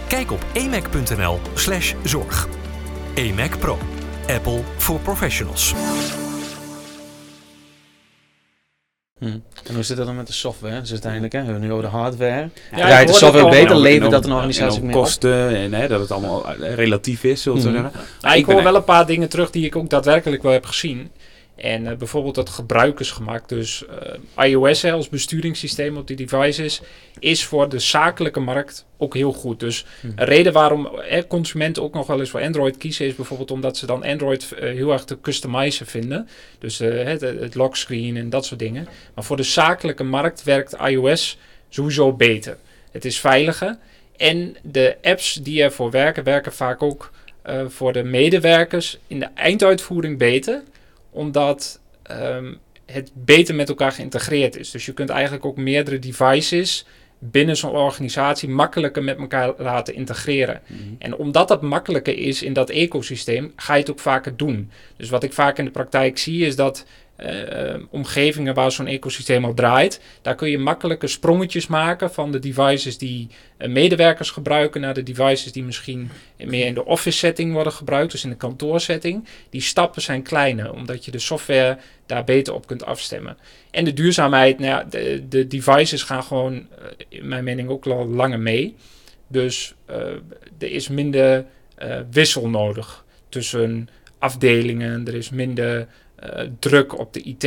Kijk 0.06 0.30
op 0.30 0.44
emac.nl/slash 0.52 1.94
zorg. 2.04 2.48
eMac 3.14 3.58
Pro. 3.58 3.78
Apple 4.26 4.62
voor 4.76 5.00
professionals. 5.00 5.74
Hm. 9.18 9.26
En 9.66 9.74
hoe 9.74 9.82
zit 9.82 9.96
dat 9.96 10.06
dan 10.06 10.16
met 10.16 10.26
de 10.26 10.32
software? 10.32 10.80
Dus 10.80 10.90
uiteindelijk, 10.90 11.32
hè, 11.32 11.38
we 11.38 11.44
hebben 11.44 11.62
nu 11.64 11.70
over 11.72 11.84
de 11.84 11.90
hardware. 11.90 12.48
Ja, 12.70 12.76
Draait 12.76 13.00
ik 13.00 13.06
de 13.06 13.12
software 13.18 13.48
beter? 13.50 13.76
Levert 13.76 14.10
dat 14.10 14.24
een 14.24 14.30
en 14.30 14.36
organisatie 14.36 14.82
meer 14.82 14.96
op? 14.96 15.02
kosten 15.02 15.56
en 15.56 15.72
hè, 15.74 15.88
dat 15.88 16.00
het 16.00 16.10
allemaal 16.12 16.54
eh, 16.54 16.74
relatief 16.74 17.24
is, 17.24 17.42
zullen 17.42 17.62
we 17.62 17.68
Mhm. 17.68 17.74
zeggen. 17.80 17.92
Nou, 18.20 18.34
ik 18.34 18.40
Ik 18.40 18.46
ben 18.46 18.54
hoor 18.54 18.62
echt- 18.64 18.70
wel 18.72 18.80
een 18.80 18.86
paar 18.86 19.06
dingen 19.06 19.28
terug 19.28 19.50
die 19.50 19.64
ik 19.64 19.76
ook 19.76 19.90
daadwerkelijk 19.90 20.42
wel 20.42 20.52
heb 20.52 20.66
gezien. 20.66 21.10
En 21.56 21.86
eh, 21.86 21.96
bijvoorbeeld 21.96 22.36
het 22.36 22.48
gebruikersgemak. 22.48 23.48
Dus 23.48 23.84
eh, 24.36 24.48
iOS 24.48 24.84
als 24.84 25.08
besturingssysteem 25.08 25.96
op 25.96 26.06
die 26.06 26.16
devices 26.16 26.80
is 27.18 27.44
voor 27.44 27.68
de 27.68 27.78
zakelijke 27.78 28.40
markt 28.40 28.86
ook 28.96 29.14
heel 29.14 29.32
goed. 29.32 29.60
Dus 29.60 29.86
Hm. 30.00 30.06
een 30.06 30.24
reden 30.24 30.52
waarom 30.52 30.86
eh, 30.86 31.22
consumenten 31.28 31.82
ook 31.82 31.94
nog 31.94 32.06
wel 32.06 32.20
eens 32.20 32.30
voor 32.30 32.42
Android 32.42 32.76
kiezen 32.76 33.06
is 33.06 33.14
bijvoorbeeld 33.14 33.50
omdat 33.50 33.76
ze 33.76 33.86
dan 33.86 34.04
Android 34.04 34.52
eh, 34.52 34.68
heel 34.70 34.92
erg 34.92 35.04
te 35.04 35.20
customizen 35.20 35.86
vinden. 35.86 36.28
Dus 36.58 36.78
het, 36.78 37.20
het 37.20 37.54
lockscreen 37.54 38.16
en 38.16 38.30
dat 38.30 38.44
soort 38.46 38.60
dingen. 38.60 38.88
Maar 39.14 39.24
voor 39.24 39.36
de 39.36 39.42
zakelijke 39.42 40.04
markt 40.04 40.42
werkt 40.42 40.76
iOS 40.86 41.38
sowieso 41.68 42.12
beter. 42.12 42.56
Het 42.90 43.04
is 43.04 43.20
veiliger. 43.20 43.78
En 44.16 44.56
de 44.62 44.96
apps 45.02 45.34
die 45.34 45.62
ervoor 45.62 45.90
werken, 45.90 46.24
werken 46.24 46.52
vaak 46.52 46.82
ook 46.82 47.10
voor 47.68 47.92
de 47.92 48.02
medewerkers 48.02 48.98
in 49.06 49.18
de 49.20 49.28
einduitvoering 49.34 50.18
beter, 50.18 50.62
omdat 51.16 51.80
ehm, 52.02 52.54
het 52.86 53.10
beter 53.14 53.54
met 53.54 53.68
elkaar 53.68 53.92
geïntegreerd 53.92 54.56
is. 54.56 54.70
Dus 54.70 54.86
je 54.86 54.92
kunt 54.92 55.08
eigenlijk 55.08 55.44
ook 55.44 55.56
meerdere 55.56 55.98
devices 55.98 56.86
binnen 57.18 57.56
zo'n 57.56 57.70
organisatie 57.70 58.48
makkelijker 58.48 59.04
met 59.04 59.18
elkaar 59.18 59.54
laten 59.58 59.94
integreren. 59.94 60.60
Mhm. 60.66 60.80
En 60.98 61.16
omdat 61.16 61.48
dat 61.48 61.62
makkelijker 61.62 62.18
is 62.18 62.42
in 62.42 62.52
dat 62.52 62.70
ecosysteem, 62.70 63.52
ga 63.56 63.74
je 63.74 63.80
het 63.80 63.90
ook 63.90 63.98
vaker 63.98 64.36
doen. 64.36 64.70
Dus 64.96 65.10
wat 65.10 65.22
ik 65.22 65.32
vaak 65.32 65.58
in 65.58 65.64
de 65.64 65.70
praktijk 65.70 66.18
zie, 66.18 66.46
is 66.46 66.56
dat 66.56 66.86
omgevingen 67.90 68.54
waar 68.54 68.72
zo'n 68.72 68.86
ecosysteem 68.86 69.44
al 69.44 69.54
draait, 69.54 70.00
daar 70.22 70.34
kun 70.34 70.50
je 70.50 70.58
makkelijke 70.58 71.06
sprongetjes 71.06 71.66
maken 71.66 72.12
van 72.12 72.32
de 72.32 72.38
devices 72.38 72.98
die 72.98 73.28
eh, 73.56 73.68
medewerkers 73.68 74.30
gebruiken 74.30 74.80
naar 74.80 74.94
de 74.94 75.02
devices 75.02 75.52
die 75.52 75.62
misschien 75.62 76.10
meer 76.36 76.66
in 76.66 76.74
de 76.74 76.84
office 76.84 77.18
setting 77.18 77.52
worden 77.52 77.72
gebruikt, 77.72 78.12
dus 78.12 78.24
in 78.24 78.30
de 78.30 78.36
kantoorsetting. 78.36 79.24
Die 79.50 79.60
stappen 79.60 80.02
zijn 80.02 80.22
kleiner, 80.22 80.72
omdat 80.72 81.04
je 81.04 81.10
de 81.10 81.18
software 81.18 81.78
daar 82.06 82.24
beter 82.24 82.54
op 82.54 82.66
kunt 82.66 82.84
afstemmen. 82.84 83.36
En 83.70 83.84
de 83.84 83.92
duurzaamheid, 83.92 84.58
nou 84.58 84.70
ja, 84.70 84.84
de, 84.84 85.24
de 85.28 85.46
devices 85.46 86.02
gaan 86.02 86.22
gewoon, 86.22 86.54
eh, 86.54 86.84
in 87.08 87.28
mijn 87.28 87.44
mening, 87.44 87.68
ook 87.68 87.86
al 87.86 88.08
langer 88.08 88.40
mee. 88.40 88.74
Dus 89.28 89.74
eh, 89.84 89.96
er 90.58 90.70
is 90.70 90.88
minder 90.88 91.44
eh, 91.74 91.98
wissel 92.10 92.48
nodig 92.48 93.04
tussen 93.28 93.88
afdelingen. 94.18 95.06
Er 95.06 95.14
is 95.14 95.30
minder 95.30 95.80
eh, 95.80 95.86
druk 96.58 96.98
op 96.98 97.12
de 97.12 97.20
IT. 97.22 97.44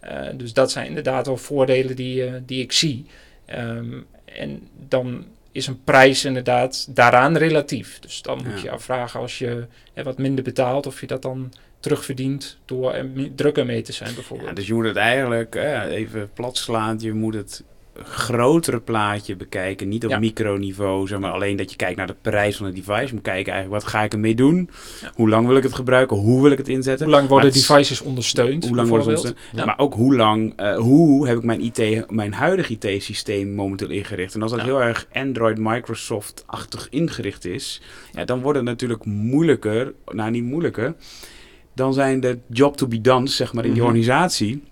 Eh, 0.00 0.26
dus 0.34 0.52
dat 0.52 0.70
zijn 0.70 0.86
inderdaad 0.86 1.26
wel 1.26 1.36
voordelen 1.36 1.96
die, 1.96 2.24
eh, 2.24 2.32
die 2.46 2.62
ik 2.62 2.72
zie. 2.72 3.06
Ehm, 3.46 3.92
en 4.24 4.68
dan 4.88 5.24
is 5.52 5.66
een 5.66 5.82
prijs 5.84 6.24
inderdaad 6.24 6.86
daaraan 6.94 7.36
relatief. 7.36 7.98
Dus 8.00 8.22
dan 8.22 8.36
moet 8.36 8.56
Ja. 8.56 8.62
je 8.62 8.70
afvragen 8.70 9.20
als 9.20 9.38
je 9.38 9.66
eh, 9.94 10.04
wat 10.04 10.18
minder 10.18 10.44
betaalt, 10.44 10.86
of 10.86 11.00
je 11.00 11.06
dat 11.06 11.22
dan 11.22 11.52
terugverdient 11.80 12.58
door 12.64 12.92
er 12.92 13.06
drukker 13.34 13.66
mee 13.66 13.82
te 13.82 13.92
zijn 13.92 14.14
bijvoorbeeld. 14.14 14.48
Ja, 14.48 14.54
dus 14.54 14.66
je 14.66 14.74
moet 14.74 14.84
het 14.84 14.96
eigenlijk 14.96 15.54
eh, 15.54 15.82
even 15.84 16.30
plat 16.34 16.56
slaan. 16.56 16.96
Je 17.00 17.12
moet 17.12 17.34
het 17.34 17.62
grotere 18.02 18.80
plaatje 18.80 19.36
bekijken. 19.36 19.88
Niet 19.88 20.04
op 20.04 20.10
Ja. 20.10 20.18
microniveau, 20.18 21.06
zeg 21.06 21.18
maar. 21.18 21.30
Alleen 21.32 21.56
dat 21.56 21.70
je 21.70 21.76
kijkt 21.76 21.96
naar 21.96 22.06
de 22.06 22.16
prijs 22.20 22.56
van 22.56 22.66
het 22.66 22.74
device. 22.74 23.14
Moet 23.14 23.22
kijken 23.22 23.52
eigenlijk, 23.52 23.82
wat 23.82 23.92
ga 23.92 24.02
ik 24.02 24.12
ermee 24.12 24.34
doen? 24.34 24.70
Ja. 25.00 25.12
Hoe 25.14 25.28
lang 25.28 25.46
wil 25.46 25.56
ik 25.56 25.62
het 25.62 25.74
gebruiken? 25.74 26.16
Hoe 26.16 26.42
wil 26.42 26.50
ik 26.50 26.58
het 26.58 26.68
inzetten? 26.68 27.06
Hoe 27.06 27.14
lang 27.14 27.28
worden 27.28 27.50
het 27.50 27.66
devices 27.66 28.00
ondersteund? 28.00 28.66
Hoe 28.66 28.76
lang? 28.76 29.32
Ja. 29.52 29.64
Maar 29.64 29.78
ook 29.78 29.94
hoe 29.94 30.16
lang, 30.16 30.52
eh, 30.56 30.76
hoe 30.76 31.28
heb 31.28 31.36
ik 31.36 31.44
mijn 31.44 31.60
IT, 31.64 32.10
mijn 32.10 32.32
huidige 32.32 32.72
IT-systeem 32.72 33.54
momenteel 33.54 33.90
ingericht? 33.90 34.34
En 34.34 34.42
als 34.42 34.50
dat 34.50 34.62
heel 34.62 34.82
erg 34.82 35.06
Android, 35.12 35.58
Microsoft-achtig 35.58 36.86
ingericht 36.90 37.44
is, 37.44 37.80
ja, 38.12 38.24
dan 38.24 38.40
wordt 38.40 38.58
het 38.58 38.66
natuurlijk 38.66 39.04
moeilijker, 39.04 39.92
nou 40.06 40.30
niet 40.30 40.44
moeilijker, 40.44 40.94
dan 41.74 41.94
zijn 41.94 42.20
de 42.20 42.38
job 42.48 42.76
to 42.76 42.86
be 42.86 43.00
done, 43.00 43.26
zeg 43.28 43.52
maar, 43.52 43.64
in 43.64 43.70
die 43.72 43.80
Mhm. 43.82 43.88
organisatie, 43.90 44.62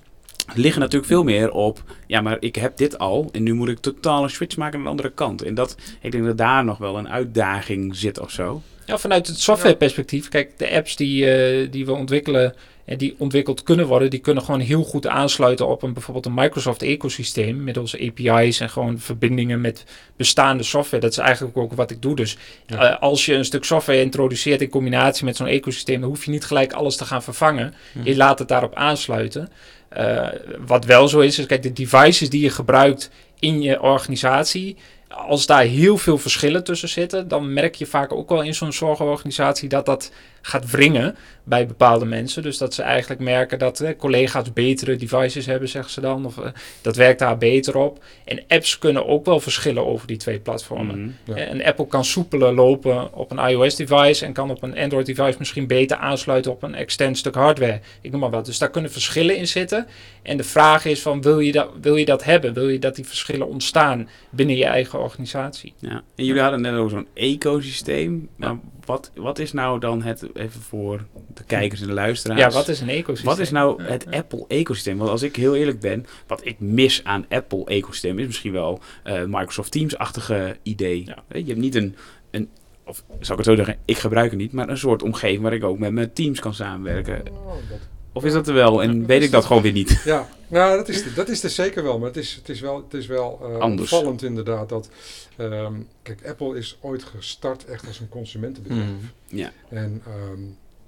liggen 0.54 0.80
natuurlijk 0.80 1.10
veel 1.12 1.22
meer 1.24 1.50
op, 1.50 1.82
ja, 2.06 2.20
maar 2.20 2.36
ik 2.40 2.54
heb 2.56 2.76
dit 2.76 2.98
al 2.98 3.28
en 3.32 3.42
nu 3.42 3.52
moet 3.54 3.68
ik 3.68 3.78
totaal 3.78 4.22
een 4.22 4.30
switch 4.30 4.56
maken 4.56 4.74
naar 4.74 4.84
de 4.84 4.90
andere 4.90 5.10
kant. 5.14 5.42
En 5.42 5.54
dat, 5.54 5.76
ik 6.00 6.12
denk 6.12 6.24
dat 6.24 6.38
daar 6.38 6.64
nog 6.64 6.78
wel 6.78 6.98
een 6.98 7.08
uitdaging 7.08 7.96
zit 7.96 8.18
of 8.20 8.30
zo. 8.30 8.62
Ja, 8.86 8.98
vanuit 8.98 9.26
het 9.26 9.38
softwareperspectief. 9.40 10.28
Kijk, 10.28 10.58
de 10.58 10.70
apps 10.70 10.96
die, 10.96 11.30
eh, 11.30 11.68
die 11.70 11.86
we 11.86 11.92
ontwikkelen 11.92 12.54
en 12.84 12.98
die 12.98 13.14
ontwikkeld 13.18 13.62
kunnen 13.62 13.86
worden, 13.86 14.10
die 14.10 14.18
kunnen 14.20 14.42
gewoon 14.42 14.60
heel 14.60 14.82
goed 14.84 15.06
aansluiten 15.06 15.68
op 15.68 15.82
een 15.82 15.92
bijvoorbeeld 15.92 16.26
een 16.26 16.34
Microsoft 16.34 16.82
ecosysteem 16.82 17.64
middels 17.64 17.98
API's 18.00 18.60
en 18.60 18.70
gewoon 18.70 18.98
verbindingen 18.98 19.60
met 19.60 19.84
bestaande 20.16 20.62
software. 20.62 21.02
Dat 21.02 21.10
is 21.12 21.18
eigenlijk 21.18 21.56
ook 21.56 21.72
wat 21.72 21.90
ik 21.90 22.02
doe. 22.02 22.16
Dus 22.16 22.36
Ja. 22.66 22.76
eh, 22.94 23.00
als 23.02 23.26
je 23.26 23.34
een 23.34 23.44
stuk 23.44 23.64
software 23.64 24.00
introduceert 24.00 24.60
in 24.62 24.68
combinatie 24.68 25.24
met 25.24 25.36
zo'n 25.36 25.46
ecosysteem, 25.46 26.00
dan 26.00 26.08
hoef 26.08 26.24
je 26.24 26.30
niet 26.30 26.44
gelijk 26.44 26.72
alles 26.72 26.96
te 26.96 27.04
gaan 27.04 27.22
vervangen. 27.22 27.74
Mhm. 27.92 28.06
Je 28.08 28.16
laat 28.16 28.38
het 28.38 28.48
daarop 28.48 28.74
aansluiten. 28.74 29.48
Eh, 29.94 30.28
wat 30.66 30.84
wel 30.84 31.08
zo 31.08 31.20
is, 31.20 31.38
is 31.38 31.46
kijk, 31.46 31.62
de 31.62 31.72
devices 31.72 32.30
die 32.30 32.42
je 32.42 32.50
gebruikt 32.50 33.10
in 33.38 33.62
je 33.62 33.80
organisatie, 33.80 34.76
als 35.14 35.46
daar 35.46 35.62
heel 35.62 35.98
veel 35.98 36.18
verschillen 36.18 36.64
tussen 36.64 36.88
zitten, 36.88 37.28
dan 37.28 37.52
merk 37.52 37.74
je 37.74 37.86
vaak 37.86 38.12
ook 38.12 38.28
wel 38.28 38.42
in 38.42 38.54
zo'n 38.54 38.72
zorgorganisatie 38.72 39.68
dat 39.68 39.86
dat 39.86 40.12
gaat 40.42 40.70
wringen 40.70 41.16
bij 41.44 41.66
bepaalde 41.66 42.04
mensen. 42.04 42.42
Dus 42.42 42.58
dat 42.58 42.74
ze 42.74 42.82
eigenlijk 42.82 43.20
merken 43.20 43.58
dat 43.58 43.80
eh, 43.80 43.96
collega's 43.98 44.52
betere 44.52 44.96
devices 44.96 45.46
hebben, 45.46 45.68
zeggen 45.68 45.92
ze 45.92 46.00
dan. 46.00 46.26
Of 46.26 46.38
eh, 46.38 46.44
dat 46.80 46.96
werkt 46.96 47.18
daar 47.18 47.38
beter 47.38 47.76
op. 47.76 48.04
En 48.24 48.42
apps 48.48 48.78
kunnen 48.78 49.06
ook 49.06 49.24
wel 49.24 49.40
verschillen 49.40 49.86
over 49.86 50.06
die 50.06 50.16
twee 50.16 50.38
platformen. 50.38 51.00
Mhm. 51.00 51.10
Ja. 51.24 51.44
Eh, 51.44 51.50
Een 51.52 51.64
Apple 51.64 51.86
kan 51.86 52.04
soepeler 52.04 52.54
lopen 52.54 53.14
op 53.14 53.30
een 53.30 53.48
iOS-device 53.48 54.24
en 54.24 54.32
kan 54.32 54.50
op 54.50 54.62
een 54.62 54.78
Android-device 54.78 55.38
misschien 55.38 55.66
beter 55.66 55.96
aansluiten 55.96 56.52
op 56.52 56.62
een 56.62 56.74
extern 56.74 57.14
stuk 57.14 57.34
hardware. 57.34 57.80
Ik 58.00 58.10
noem 58.10 58.20
maar 58.20 58.30
wat. 58.30 58.46
Dus 58.46 58.58
daar 58.58 58.70
kunnen 58.70 58.90
verschillen 58.90 59.36
in 59.36 59.46
zitten. 59.48 59.86
En 60.22 60.36
de 60.36 60.44
vraag 60.44 60.84
is 60.84 61.02
van, 61.02 61.22
wil 61.22 61.40
je 61.40 61.52
dat, 61.52 61.68
wil 61.80 61.96
je 61.96 62.04
dat 62.04 62.24
hebben? 62.24 62.54
Wil 62.54 62.68
je 62.68 62.78
dat 62.78 62.94
die 62.96 63.06
verschillen 63.06 63.46
ontstaan 63.48 64.08
binnen 64.30 64.56
je 64.56 64.64
eigen 64.64 65.00
organisatie? 65.00 65.74
Ja. 65.78 66.02
En 66.14 66.24
jullie 66.24 66.42
hadden 66.42 66.60
net 66.60 66.74
over 66.74 66.90
zo'n 66.90 67.06
ecosysteem. 67.14 68.28
Maar 68.36 68.56
wat, 68.84 69.10
wat 69.14 69.38
is 69.38 69.52
nou 69.52 69.80
dan 69.80 70.02
het, 70.02 70.26
even 70.34 70.60
voor 70.60 71.04
de 71.34 71.44
kijkers 71.44 71.80
en 71.80 71.86
de 71.86 71.92
luisteraars. 71.92 72.40
Ja, 72.40 72.50
wat 72.50 72.68
is 72.68 72.80
een 72.80 72.88
ecosysteem? 72.88 73.30
Wat 73.30 73.38
is 73.38 73.50
nou 73.50 73.82
Ja, 73.82 73.88
het 73.90 74.06
ja. 74.10 74.16
Apple-ecosysteem? 74.18 74.98
Want 74.98 75.10
als 75.10 75.22
ik 75.22 75.36
heel 75.36 75.56
eerlijk 75.56 75.80
ben, 75.80 76.06
wat 76.26 76.40
ik 76.46 76.60
mis 76.60 77.04
aan 77.04 77.26
Apple-ecosysteem 77.28 78.18
is 78.18 78.26
misschien 78.26 78.52
wel 78.52 78.80
eh, 79.02 79.22
Microsoft 79.24 79.70
Teams-achtige 79.72 80.56
idee. 80.62 81.02
Ja. 81.06 81.22
Hè, 81.28 81.38
Je 81.38 81.44
hebt 81.46 81.58
niet 81.58 81.74
een, 81.74 81.96
een, 82.30 82.48
of 82.84 83.04
zal 83.20 83.32
ik 83.32 83.36
het 83.36 83.44
zo 83.46 83.54
zeggen, 83.56 83.76
ik 83.84 83.98
gebruik 83.98 84.30
het 84.30 84.40
niet, 84.40 84.52
maar 84.52 84.68
een 84.68 84.78
soort 84.78 85.02
omgeving 85.02 85.42
waar 85.42 85.52
ik 85.52 85.64
ook 85.64 85.78
met 85.78 85.92
mijn 85.92 86.12
teams 86.12 86.40
kan 86.40 86.54
samenwerken. 86.54 87.22
Oh, 87.32 87.52
dat- 87.68 87.78
Of 88.12 88.24
is 88.24 88.32
dat 88.32 88.48
er 88.48 88.54
wel 88.54 88.82
en 88.82 89.06
weet 89.06 89.22
ik 89.22 89.30
dat 89.30 89.44
gewoon 89.44 89.62
weer 89.62 89.72
niet? 89.72 90.00
Ja, 90.04 90.28
nou, 90.48 90.76
dat 90.76 90.88
is, 90.88 91.14
dat 91.14 91.28
is 91.28 91.42
er 91.42 91.50
zeker 91.50 91.82
wel. 91.82 91.98
Maar 91.98 92.08
het 92.08 92.16
is, 92.16 92.34
het 92.34 92.48
is 92.48 92.60
wel, 92.60 92.76
het 92.76 92.94
is 92.94 93.06
wel 93.06 93.38
eh, 93.42 93.58
Anders. 93.58 93.92
opvallend 93.92 94.22
inderdaad. 94.22 94.68
Dat, 94.68 94.88
ehm, 95.36 95.74
kijk, 96.02 96.26
Apple 96.26 96.56
is 96.56 96.78
ooit 96.80 97.02
gestart 97.02 97.64
echt 97.64 97.86
als 97.86 98.00
een 98.00 98.08
consumentenbedrijf. 98.08 98.88
Mhm. 98.88 99.36
Ja. 99.36 99.52
En 99.68 100.02
ehm, 100.06 100.40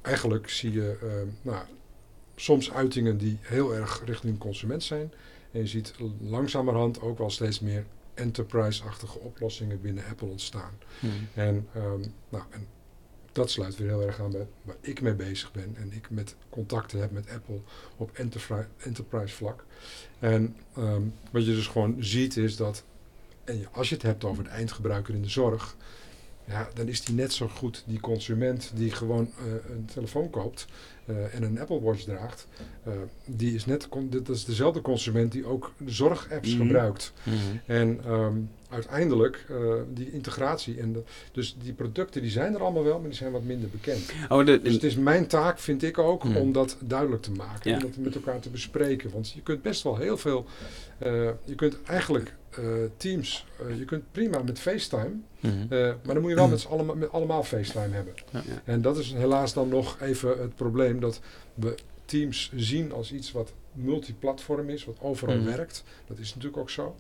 eigenlijk 0.03 0.51
zie 0.51 0.73
je 0.73 0.97
ehm, 1.03 1.29
nou, 1.43 1.63
soms 2.37 2.73
uitingen 2.73 3.19
die 3.19 3.39
heel 3.41 3.75
erg 3.75 4.03
richting 4.05 4.39
consument 4.39 4.83
zijn. 4.83 5.13
En 5.53 5.61
je 5.61 5.67
ziet 5.67 5.95
langzamerhand 6.21 7.01
ook 7.01 7.19
wel 7.19 7.31
steeds 7.31 7.61
meer 7.61 7.85
enterprise-achtige 8.15 9.19
oplossingen 9.19 9.81
binnen 9.81 10.05
Apple 10.11 10.29
ontstaan. 10.29 10.73
Mhm. 11.01 11.13
En, 11.35 11.69
nou, 12.29 12.45
en 12.51 12.67
dat 13.35 13.51
sluit 13.51 13.77
weer 13.77 13.89
heel 13.89 14.03
erg 14.03 14.21
aan 14.21 14.31
bij 14.31 14.47
waar 14.63 14.77
ik 14.81 15.01
mee 15.01 15.15
bezig 15.15 15.53
ben. 15.53 15.75
En 15.77 15.93
ik 15.93 16.11
met 16.11 16.35
contacten 16.51 17.01
heb 17.01 17.11
met 17.11 17.31
Apple 17.31 17.61
op 17.97 18.11
enterprise, 18.13 18.67
enterprise 18.77 19.35
vlak. 19.35 19.65
En 20.19 20.57
ehm, 20.77 21.03
wat 21.31 21.47
je 21.47 21.55
dus 21.55 21.67
gewoon 21.67 21.97
ziet 21.99 22.37
is 22.37 22.57
dat, 22.57 22.85
en 23.45 23.67
als 23.73 23.89
je 23.89 23.95
het 23.95 24.05
hebt 24.05 24.25
over 24.25 24.45
de 24.45 24.51
eindgebruiker 24.51 25.15
in 25.15 25.23
de 25.23 25.29
zorg, 25.29 25.77
ja, 26.45 26.69
dan 26.75 26.89
is 26.89 27.05
die 27.05 27.15
net 27.15 27.33
zo 27.33 27.49
goed 27.49 27.83
die 27.87 28.01
consument 28.01 28.71
die 28.75 28.91
gewoon 28.91 29.31
eh, 29.39 29.45
een 29.71 29.85
telefoon 29.85 30.31
koopt 30.31 30.67
en 31.07 31.43
een 31.43 31.61
Apple 31.61 31.81
Watch 31.81 32.03
draagt. 32.03 32.47
eh, 32.85 32.93
die 33.27 33.55
is 33.55 33.67
net, 33.67 33.89
dat 34.11 34.29
is 34.29 34.45
dezelfde 34.45 34.81
consument 34.81 35.33
die 35.33 35.47
ook 35.47 35.73
zorgapps 35.87 36.55
Mhm. 36.55 36.63
gebruikt. 36.67 37.13
Mhm. 37.23 37.37
En 37.67 38.01
ehm, 38.05 38.37
uiteindelijk, 38.71 39.45
eh, 39.51 39.57
die 39.95 40.13
integratie 40.13 40.81
en 40.81 40.93
de, 40.93 41.03
dus 41.33 41.57
die 41.63 41.73
producten 41.73 42.23
die 42.23 42.31
zijn 42.31 42.55
er 42.55 42.61
allemaal 42.61 42.85
wel, 42.85 42.99
maar 42.99 43.09
die 43.09 43.19
zijn 43.19 43.33
wat 43.33 43.43
minder 43.43 43.69
bekend. 43.69 44.13
Oh, 44.29 44.47
de, 44.47 44.61
Dus 44.63 44.73
het 44.73 44.83
is 44.83 44.97
mijn 44.97 45.27
taak, 45.27 45.59
vind 45.59 45.83
ik 45.83 45.99
ook, 45.99 46.23
Hmm. 46.23 46.37
om 46.37 46.53
dat 46.53 46.77
duidelijk 46.81 47.23
te 47.23 47.31
maken. 47.33 47.71
Ja. 47.71 47.77
Om 47.77 47.83
dat 47.83 47.97
met 47.97 48.15
elkaar 48.15 48.41
te 48.41 48.51
bespreken. 48.51 49.11
Want 49.11 49.31
je 49.31 49.41
kunt 49.43 49.63
best 49.63 49.83
wel 49.83 49.97
heel 49.97 50.17
veel, 50.17 50.47
eh, 50.99 51.13
je 51.45 51.55
kunt 51.55 51.83
eigenlijk 51.83 52.29
eh, 52.29 52.33
Teams, 52.97 53.47
eh, 53.69 53.79
je 53.79 53.85
kunt 53.85 54.05
prima 54.13 54.43
met 54.43 54.59
FaceTime, 54.59 55.11
Mhm. 55.41 55.53
eh, 55.73 55.79
maar 56.05 56.15
dan 56.15 56.21
moet 56.21 56.31
je 56.31 56.37
wel 56.37 56.49
met 56.49 56.61
z'n 56.61 56.69
allemaal, 56.69 56.97
met 56.97 57.13
allemaal 57.13 57.43
FaceTime 57.43 57.95
hebben. 57.95 58.15
Ja. 58.31 58.43
En 58.65 58.83
dat 58.83 58.99
is 58.99 59.13
helaas 59.13 59.53
dan 59.53 59.69
nog 59.69 60.01
even 60.01 60.29
het 60.41 60.55
probleem 60.57 61.01
dat 61.01 61.21
we 61.55 61.75
Teams 62.05 62.53
zien 62.55 62.93
als 62.93 63.13
iets 63.13 63.33
wat 63.33 63.53
multiplatform 63.73 64.71
is, 64.71 64.85
wat 64.85 64.97
overal 65.01 65.37
Mhm. 65.37 65.45
werkt. 65.45 65.85
Dat 66.07 66.19
is 66.19 66.29
natuurlijk 66.35 66.63
ook 66.63 66.71
zo. 66.71 66.97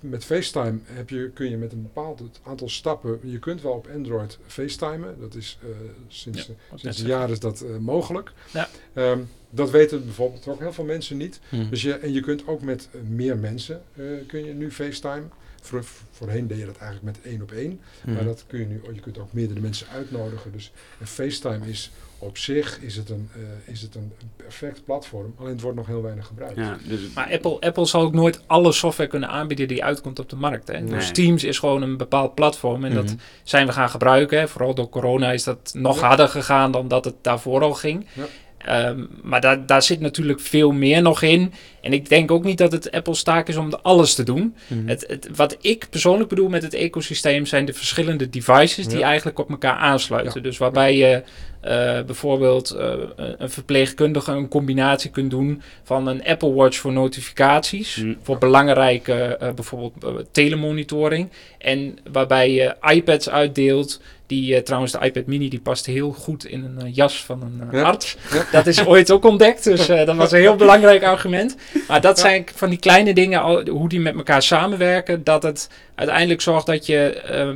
Met 0.00 0.24
FaceTime 0.24 0.78
heb 0.84 1.10
je, 1.10 1.30
kun 1.34 1.50
je 1.50 1.56
met 1.56 1.72
een 1.72 1.82
bepaald 1.82 2.22
aantal 2.42 2.68
stappen, 2.68 3.20
je 3.22 3.38
kunt 3.38 3.62
wel 3.62 3.72
op 3.72 3.88
Android 3.94 4.38
FaceTimen. 4.46 5.20
Dat 5.20 5.34
is 5.34 5.58
eh, 5.62 5.68
sinds, 6.08 6.38
Ja, 6.46 6.54
sinds 6.74 6.82
zeggen. 6.82 7.06
jaar 7.06 7.30
is 7.30 7.40
dat 7.40 7.60
eh, 7.60 7.76
mogelijk. 7.76 8.32
Ja. 8.52 8.68
Ehm, 8.92 9.20
dat 9.50 9.70
weten 9.70 10.04
bijvoorbeeld 10.04 10.48
ook 10.48 10.58
heel 10.60 10.72
veel 10.72 10.84
mensen 10.84 11.16
niet. 11.16 11.40
Mhm. 11.48 11.68
Dus 11.70 11.82
je, 11.82 11.92
en 11.94 12.12
je 12.12 12.20
kunt 12.20 12.46
ook 12.46 12.62
met 12.62 12.88
eh, 12.92 13.00
meer 13.00 13.38
mensen 13.38 13.82
eh, 13.96 14.04
kun 14.26 14.44
je 14.44 14.52
nu 14.52 14.70
FaceTime. 14.70 15.22
Voor, 15.60 15.84
voorheen 16.10 16.46
deed 16.46 16.58
je 16.58 16.66
dat 16.66 16.76
eigenlijk 16.76 17.16
met 17.16 17.26
één 17.32 17.42
op 17.42 17.52
één. 17.52 17.80
Mhm. 18.04 18.14
Maar 18.14 18.24
dat 18.24 18.44
kun 18.46 18.58
je 18.58 18.64
nu, 18.66 18.80
je 18.92 19.00
kunt 19.00 19.18
ook 19.18 19.32
meerdere 19.32 19.60
mensen 19.60 19.86
uitnodigen. 19.94 20.52
Dus 20.52 20.72
een 21.00 21.06
FaceTime 21.06 21.68
is 21.68 21.90
op 22.20 22.38
zich 22.38 22.80
is 22.80 22.96
het 22.96 23.10
een, 23.10 23.28
eh, 23.34 23.72
is 23.72 23.82
het 23.82 23.94
een, 23.94 24.12
perfect 24.36 24.84
platform. 24.84 25.34
Alleen 25.38 25.52
het 25.52 25.60
wordt 25.60 25.76
nog 25.76 25.86
heel 25.86 26.02
weinig 26.02 26.26
gebruikt. 26.26 26.56
ja, 26.56 26.78
dus, 26.88 27.00
Maar 27.14 27.32
Apple, 27.32 27.60
Apple 27.60 27.86
zal 27.86 28.02
ook 28.02 28.12
nooit 28.12 28.40
alle 28.46 28.72
software 28.72 29.08
kunnen 29.10 29.28
aanbieden 29.28 29.68
die 29.68 29.84
uitkomt 29.84 30.18
op 30.18 30.28
de 30.28 30.36
markt. 30.36 30.68
Hè. 30.68 30.80
Nee. 30.80 30.90
Dus 30.90 31.10
Teams 31.12 31.44
is 31.44 31.58
gewoon 31.58 31.82
een 31.82 31.96
bepaald 31.96 32.34
platform 32.34 32.84
en 32.84 32.94
dat 32.94 33.04
Mhm. 33.04 33.14
zijn 33.42 33.66
we 33.66 33.72
gaan 33.72 33.90
gebruiken. 33.90 34.38
Hè. 34.38 34.48
Vooral 34.48 34.74
door 34.74 34.88
corona 34.88 35.32
is 35.32 35.44
dat 35.44 35.70
nog 35.74 36.00
Ja. 36.00 36.06
harder 36.06 36.28
gegaan 36.28 36.70
dan 36.72 36.88
dat 36.88 37.04
het 37.04 37.14
daarvoor 37.22 37.62
al 37.62 37.74
ging. 37.74 38.06
Ja. 38.12 38.24
Ehm, 38.58 39.04
maar 39.22 39.40
daar, 39.40 39.66
daar 39.66 39.82
zit 39.82 40.00
natuurlijk 40.00 40.40
veel 40.40 40.72
meer 40.72 41.02
nog 41.02 41.22
in. 41.22 41.52
En 41.80 41.92
ik 41.92 42.08
denk 42.08 42.30
ook 42.30 42.44
niet 42.44 42.58
dat 42.58 42.72
het 42.72 42.90
Apple's 42.90 43.22
taak 43.22 43.48
is 43.48 43.56
om 43.56 43.72
alles 43.82 44.14
te 44.14 44.22
doen. 44.22 44.54
Mhm. 44.66 44.88
Het, 44.88 45.04
het, 45.08 45.28
wat 45.34 45.56
ik 45.60 45.86
persoonlijk 45.90 46.28
bedoel 46.28 46.48
met 46.48 46.62
het 46.62 46.74
ecosysteem 46.74 47.46
zijn 47.46 47.64
de 47.64 47.72
verschillende 47.72 48.28
devices 48.30 48.86
die 48.86 49.02
eigenlijk 49.02 49.38
op 49.38 49.50
elkaar 49.50 49.76
aansluiten. 49.76 50.32
Ja. 50.34 50.40
Dus 50.40 50.58
waarbij 50.58 50.96
je 50.96 51.22
eh, 51.60 52.02
bijvoorbeeld 52.02 52.70
eh, 52.70 52.92
een 53.16 53.50
verpleegkundige 53.50 54.32
een 54.32 54.48
combinatie 54.48 55.10
kunt 55.10 55.30
doen 55.30 55.62
van 55.82 56.06
een 56.06 56.24
Apple 56.24 56.52
Watch 56.52 56.78
voor 56.78 56.92
notificaties, 56.92 57.96
Mm. 57.96 58.16
voor 58.22 58.38
belangrijke 58.38 59.12
eh, 59.12 59.52
bijvoorbeeld 59.52 60.26
telemonitoring. 60.32 61.28
En 61.58 61.98
waarbij 62.12 62.52
je 62.52 62.74
iPads 62.80 63.30
uitdeelt. 63.30 64.00
Die 64.28 64.54
eh, 64.54 64.62
trouwens, 64.62 64.92
de 64.92 64.98
iPad 65.02 65.26
mini 65.26 65.48
die 65.48 65.60
past 65.60 65.86
heel 65.86 66.12
goed 66.12 66.44
in 66.46 66.64
een 66.64 66.86
eh, 66.86 66.94
jas 66.94 67.24
van 67.24 67.42
een 67.42 67.62
eh, 67.70 67.78
Ja. 67.80 67.84
arts. 67.86 68.16
Ja. 68.32 68.44
Dat 68.52 68.66
is 68.66 68.84
ooit 68.86 69.10
ook 69.10 69.24
ontdekt, 69.24 69.64
dus 69.64 69.86
dat 69.86 70.16
was 70.16 70.32
een 70.32 70.38
heel 70.38 70.56
belangrijk 70.64 71.02
argument. 71.02 71.56
Maar 71.88 72.00
dat 72.00 72.18
zijn 72.18 72.46
van 72.54 72.68
die 72.70 72.78
kleine 72.78 73.14
dingen, 73.14 73.40
al- 73.42 73.66
hoe 73.68 73.88
die 73.88 74.00
met 74.00 74.14
elkaar 74.14 74.42
samenwerken, 74.42 75.24
dat 75.24 75.42
het 75.42 75.68
uiteindelijk 75.94 76.40
zorgt 76.40 76.66
dat 76.66 76.86
je 76.86 77.12
ehm, 77.12 77.48
eh, 77.48 77.54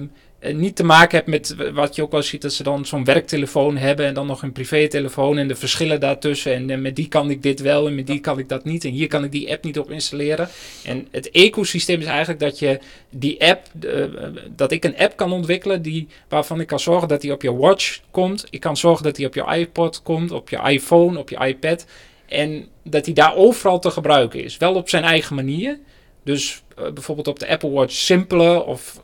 niet 0.51 0.77
te 0.77 0.85
maken 0.85 1.17
hebt 1.17 1.29
met 1.29 1.73
wat 1.73 1.95
je 1.95 2.03
ook 2.03 2.13
wel 2.13 2.23
ziet, 2.23 2.43
dat 2.43 2.53
ze 2.53 2.63
dan 2.63 2.87
zo'n 2.87 3.05
werktelefoon 3.05 3.77
hebben 3.77 4.07
en 4.07 4.15
dan 4.15 4.27
nog 4.27 4.43
een 4.43 4.53
privételefoon 4.53 5.39
en 5.39 5.49
de 5.49 5.55
verschillen 5.55 6.01
daartussen. 6.01 6.55
En 6.55 6.71
eh, 6.71 6.79
met 6.79 6.97
die 6.97 7.09
kan 7.09 7.31
ik 7.31 7.43
dit 7.43 7.61
wel 7.61 7.87
en 7.87 7.95
met 7.95 8.07
die 8.07 8.21
kan 8.21 8.39
ik 8.39 8.49
dat 8.49 8.65
niet. 8.65 8.85
En 8.85 8.91
hier 8.91 9.09
kan 9.09 9.25
ik 9.25 9.33
die 9.33 9.51
app 9.51 9.65
niet 9.65 9.79
op 9.79 9.91
installeren. 9.91 10.49
En 10.85 11.07
het 11.11 11.31
ecosysteem 11.31 12.01
is 12.01 12.07
eigenlijk 12.07 12.41
dat 12.41 12.59
je 12.59 12.79
die 13.11 13.45
app, 13.45 13.67
eh, 13.81 14.03
eh, 14.03 14.11
dat 14.57 14.73
ik 14.73 14.85
een 14.85 14.99
app 14.99 15.17
kan 15.17 15.33
ontwikkelen 15.33 15.83
die, 15.83 16.09
waarvan 16.29 16.61
ik 16.61 16.67
kan 16.67 16.81
zorgen 16.81 17.09
dat 17.09 17.21
die 17.21 17.33
op 17.33 17.43
je 17.43 17.55
watch 17.55 18.01
komt. 18.11 18.47
Ik 18.51 18.61
kan 18.61 18.77
zorgen 18.77 19.05
dat 19.05 19.17
die 19.17 19.27
op 19.27 19.35
je 19.35 19.57
iPod 19.57 20.03
komt, 20.03 20.31
op 20.31 20.49
je 20.49 20.61
iPhone, 20.69 21.19
op 21.19 21.31
je 21.31 21.47
iPad. 21.47 21.87
En 22.27 22.67
dat 22.83 23.05
die 23.05 23.15
daar 23.15 23.35
overal 23.37 23.79
te 23.79 23.91
gebruiken 23.91 24.45
is. 24.45 24.57
Wel 24.57 24.75
op 24.75 24.89
zijn 24.89 25.05
eigen 25.05 25.35
manier. 25.35 25.79
Dus 26.25 26.63
eh, 26.77 26.93
bijvoorbeeld 26.93 27.29
op 27.29 27.39
de 27.39 27.49
Apple 27.49 27.71
Watch 27.71 27.93
simpeler 27.95 28.65
of 28.65 29.01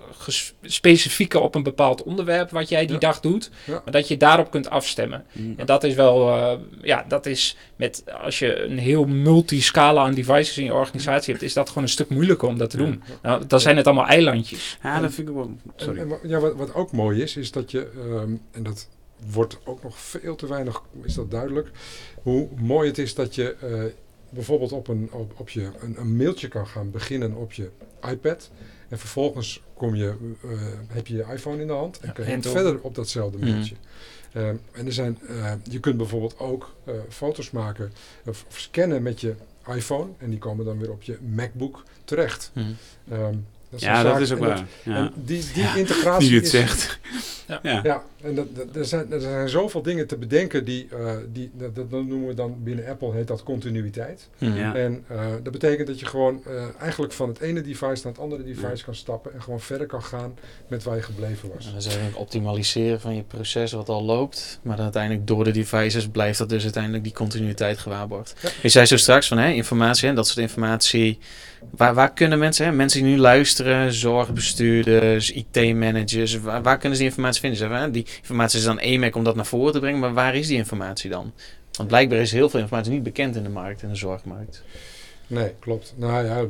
specifieker 0.62 1.40
op 1.40 1.54
een 1.54 1.62
bepaald 1.62 2.02
onderwerp 2.02 2.50
wat 2.50 2.68
jij 2.68 2.80
die 2.86 2.92
Ja. 2.92 2.98
dag 2.98 3.20
doet. 3.20 3.50
Ja. 3.64 3.72
Maar 3.84 3.92
dat 3.92 4.08
je 4.08 4.16
daarop 4.16 4.50
kunt 4.50 4.70
afstemmen. 4.70 5.24
mm. 5.32 5.54
En 5.56 5.66
dat 5.66 5.84
is 5.84 5.94
wel, 5.94 6.28
eh, 6.36 6.58
ja, 6.82 7.04
dat 7.08 7.26
is 7.26 7.56
met, 7.76 8.04
als 8.22 8.38
je 8.38 8.62
een 8.62 8.78
heel 8.78 9.04
multiscala 9.04 10.02
aan 10.02 10.14
devices 10.14 10.58
in 10.58 10.64
je 10.64 10.74
organisatie 10.74 11.32
hebt, 11.32 11.44
is 11.44 11.52
dat 11.52 11.68
gewoon 11.68 11.82
een 11.82 11.88
stuk 11.88 12.08
moeilijker 12.08 12.48
om 12.48 12.58
dat 12.58 12.70
te 12.70 12.76
doen. 12.76 13.02
Nou, 13.22 13.46
dan 13.46 13.60
zijn 13.60 13.76
het 13.76 13.86
allemaal 13.86 14.06
eilandjes. 14.06 14.78
ja, 14.82 15.00
dat 15.00 15.12
vind 15.12 15.28
ik 15.28 15.34
wel... 15.34 15.50
Sorry. 15.76 15.98
en 16.00 16.18
ja, 16.22 16.38
wat, 16.38 16.54
wat 16.56 16.74
ook 16.74 16.92
mooi 16.92 17.22
is, 17.22 17.36
is 17.36 17.50
dat 17.52 17.70
je, 17.70 17.88
ehm, 17.96 18.32
en 18.50 18.62
dat 18.62 18.88
wordt 19.30 19.58
ook 19.64 19.82
nog 19.82 19.98
veel 19.98 20.36
te 20.36 20.46
weinig, 20.46 20.82
is 21.02 21.14
dat 21.14 21.30
duidelijk, 21.30 21.70
hoe 22.22 22.48
mooi 22.56 22.88
het 22.88 22.98
is 22.98 23.14
dat 23.14 23.34
je 23.34 23.54
eh, 23.60 23.82
bijvoorbeeld 24.30 24.72
op, 24.72 24.88
een, 24.88 25.08
op, 25.12 25.32
op 25.40 25.48
je, 25.48 25.70
een, 25.80 25.96
een 26.00 26.16
mailtje 26.16 26.48
kan 26.48 26.66
gaan 26.66 26.90
beginnen 26.90 27.34
op 27.34 27.52
je 27.52 27.70
iPad. 28.10 28.50
En 28.88 28.98
vervolgens 28.98 29.62
kom 29.74 29.94
je, 29.94 30.14
eh, 30.42 30.50
heb 30.88 31.06
je 31.06 31.16
je 31.16 31.24
iPhone 31.32 31.60
in 31.60 31.66
de 31.66 31.72
hand 31.72 31.98
en 32.00 32.06
Ja, 32.06 32.12
kan 32.12 32.26
je 32.30 32.42
verder 32.42 32.80
op 32.80 32.94
datzelfde 32.94 33.38
Mhm. 33.38 33.50
mailtje. 33.50 33.74
Ehm, 34.32 34.56
en 34.72 34.86
er 34.86 34.92
zijn, 34.92 35.18
eh, 35.28 35.52
je 35.70 35.80
kunt 35.80 35.96
bijvoorbeeld 35.96 36.38
ook 36.38 36.74
eh, 36.84 36.94
foto's 37.08 37.50
maken 37.50 37.92
of, 38.26 38.44
of 38.48 38.58
scannen 38.58 39.02
met 39.02 39.20
je 39.20 39.34
iPhone. 39.74 40.10
En 40.18 40.30
die 40.30 40.38
komen 40.38 40.64
dan 40.64 40.78
weer 40.78 40.90
op 40.90 41.02
je 41.02 41.18
MacBook 41.34 41.82
terecht. 42.04 42.50
Mhm. 42.54 42.66
Ehm, 43.10 43.34
dat 43.70 43.80
Ja, 43.80 44.18
is 44.18 44.32
ook 44.32 44.38
en 44.38 44.44
waar. 44.46 44.66
Ja. 44.84 44.96
en 44.96 45.12
die, 45.24 45.44
die 45.54 45.62
Ja, 45.62 45.74
integratie 45.74 46.28
Nu 46.28 46.34
je 46.34 46.40
het 46.40 46.44
is, 46.44 46.50
zegt. 46.50 46.98
Ja. 47.62 48.04
En 48.22 48.34
dat, 48.34 48.46
dat- 48.56 48.76
er, 48.76 48.84
zijn, 48.84 49.12
er 49.12 49.20
zijn 49.20 49.48
zoveel 49.48 49.82
dingen 49.82 50.06
te 50.06 50.16
bedenken 50.16 50.64
die, 50.64 50.88
eh, 50.90 51.12
die 51.32 51.50
dat, 51.54 51.74
dat 51.74 51.90
noemen 51.90 52.26
we 52.26 52.34
dan 52.34 52.56
binnen 52.62 52.86
Apple 52.86 53.12
heet 53.12 53.26
dat 53.26 53.42
continuïteit. 53.42 54.28
Ja. 54.38 54.74
En 54.74 55.04
eh, 55.08 55.26
dat 55.42 55.52
betekent 55.52 55.86
dat 55.86 56.00
je 56.00 56.06
gewoon 56.06 56.42
eh, 56.46 56.64
eigenlijk 56.80 57.12
van 57.12 57.28
het 57.28 57.40
ene 57.40 57.60
device 57.60 58.00
naar 58.02 58.12
het 58.12 58.18
andere 58.18 58.44
device 58.44 58.84
kan 58.84 58.94
stappen 58.94 59.34
en 59.34 59.42
gewoon 59.42 59.60
verder 59.60 59.86
kan 59.86 60.02
gaan 60.02 60.34
met 60.68 60.82
waar 60.82 60.96
je 60.96 61.02
gebleven 61.02 61.48
was. 61.54 61.64
Dat 61.64 61.76
is 61.76 61.86
eigenlijk 61.86 62.18
optimaliseren 62.18 63.00
van 63.00 63.14
je 63.16 63.22
proces 63.22 63.72
wat 63.72 63.88
al 63.88 64.02
loopt. 64.04 64.58
Maar 64.62 64.74
dan 64.76 64.84
uiteindelijk 64.84 65.26
door 65.26 65.44
de 65.44 65.50
devices 65.50 66.08
blijft 66.08 66.38
dat 66.38 66.48
dus 66.48 66.62
uiteindelijk 66.62 67.04
die 67.04 67.12
continuïteit 67.12 67.78
gewaarborgd. 67.78 68.34
Ja. 68.42 68.48
Je 68.62 68.68
zei 68.68 68.86
zo 68.86 68.96
straks 68.96 69.28
van 69.28 69.38
hè, 69.38 69.50
informatie 69.50 70.08
en 70.08 70.14
dat 70.14 70.26
soort 70.26 70.38
informatie. 70.38 71.18
Waar, 71.70 71.94
waar 71.94 72.12
kunnen 72.12 72.38
mensen, 72.38 72.66
hè, 72.66 72.72
mensen 72.72 73.02
die 73.02 73.12
nu 73.12 73.18
luisteren, 73.18 73.92
zorgbestuurders, 73.92 75.30
IT-managers, 75.30 76.40
waar, 76.40 76.62
waar 76.62 76.78
kunnen 76.78 76.96
ze 76.98 77.02
die 77.02 77.10
informatie 77.10 77.40
vinden? 77.40 77.58
Zeg 77.58 77.68
maar, 77.68 77.80
hè, 77.80 77.90
die 77.90 78.06
informatie 78.20 78.58
is 78.58 78.64
dan 78.64 78.78
EMAC 78.78 79.14
om 79.16 79.24
dat 79.24 79.34
naar 79.36 79.46
voren 79.46 79.72
te 79.72 79.80
brengen, 79.80 80.00
maar 80.00 80.12
waar 80.14 80.34
is 80.34 80.46
die 80.46 80.56
informatie 80.56 81.10
dan? 81.10 81.32
Want 81.72 81.88
blijkbaar 81.88 82.18
is 82.18 82.32
heel 82.32 82.48
veel 82.48 82.60
informatie 82.60 82.92
niet 82.92 83.02
bekend 83.02 83.36
in 83.36 83.42
de 83.42 83.48
markt, 83.48 83.82
in 83.82 83.88
de 83.88 83.94
zorgmarkt. 83.94 84.62
Nee, 85.26 85.52
klopt. 85.58 85.94
Nou 85.96 86.24
ja, 86.26 86.44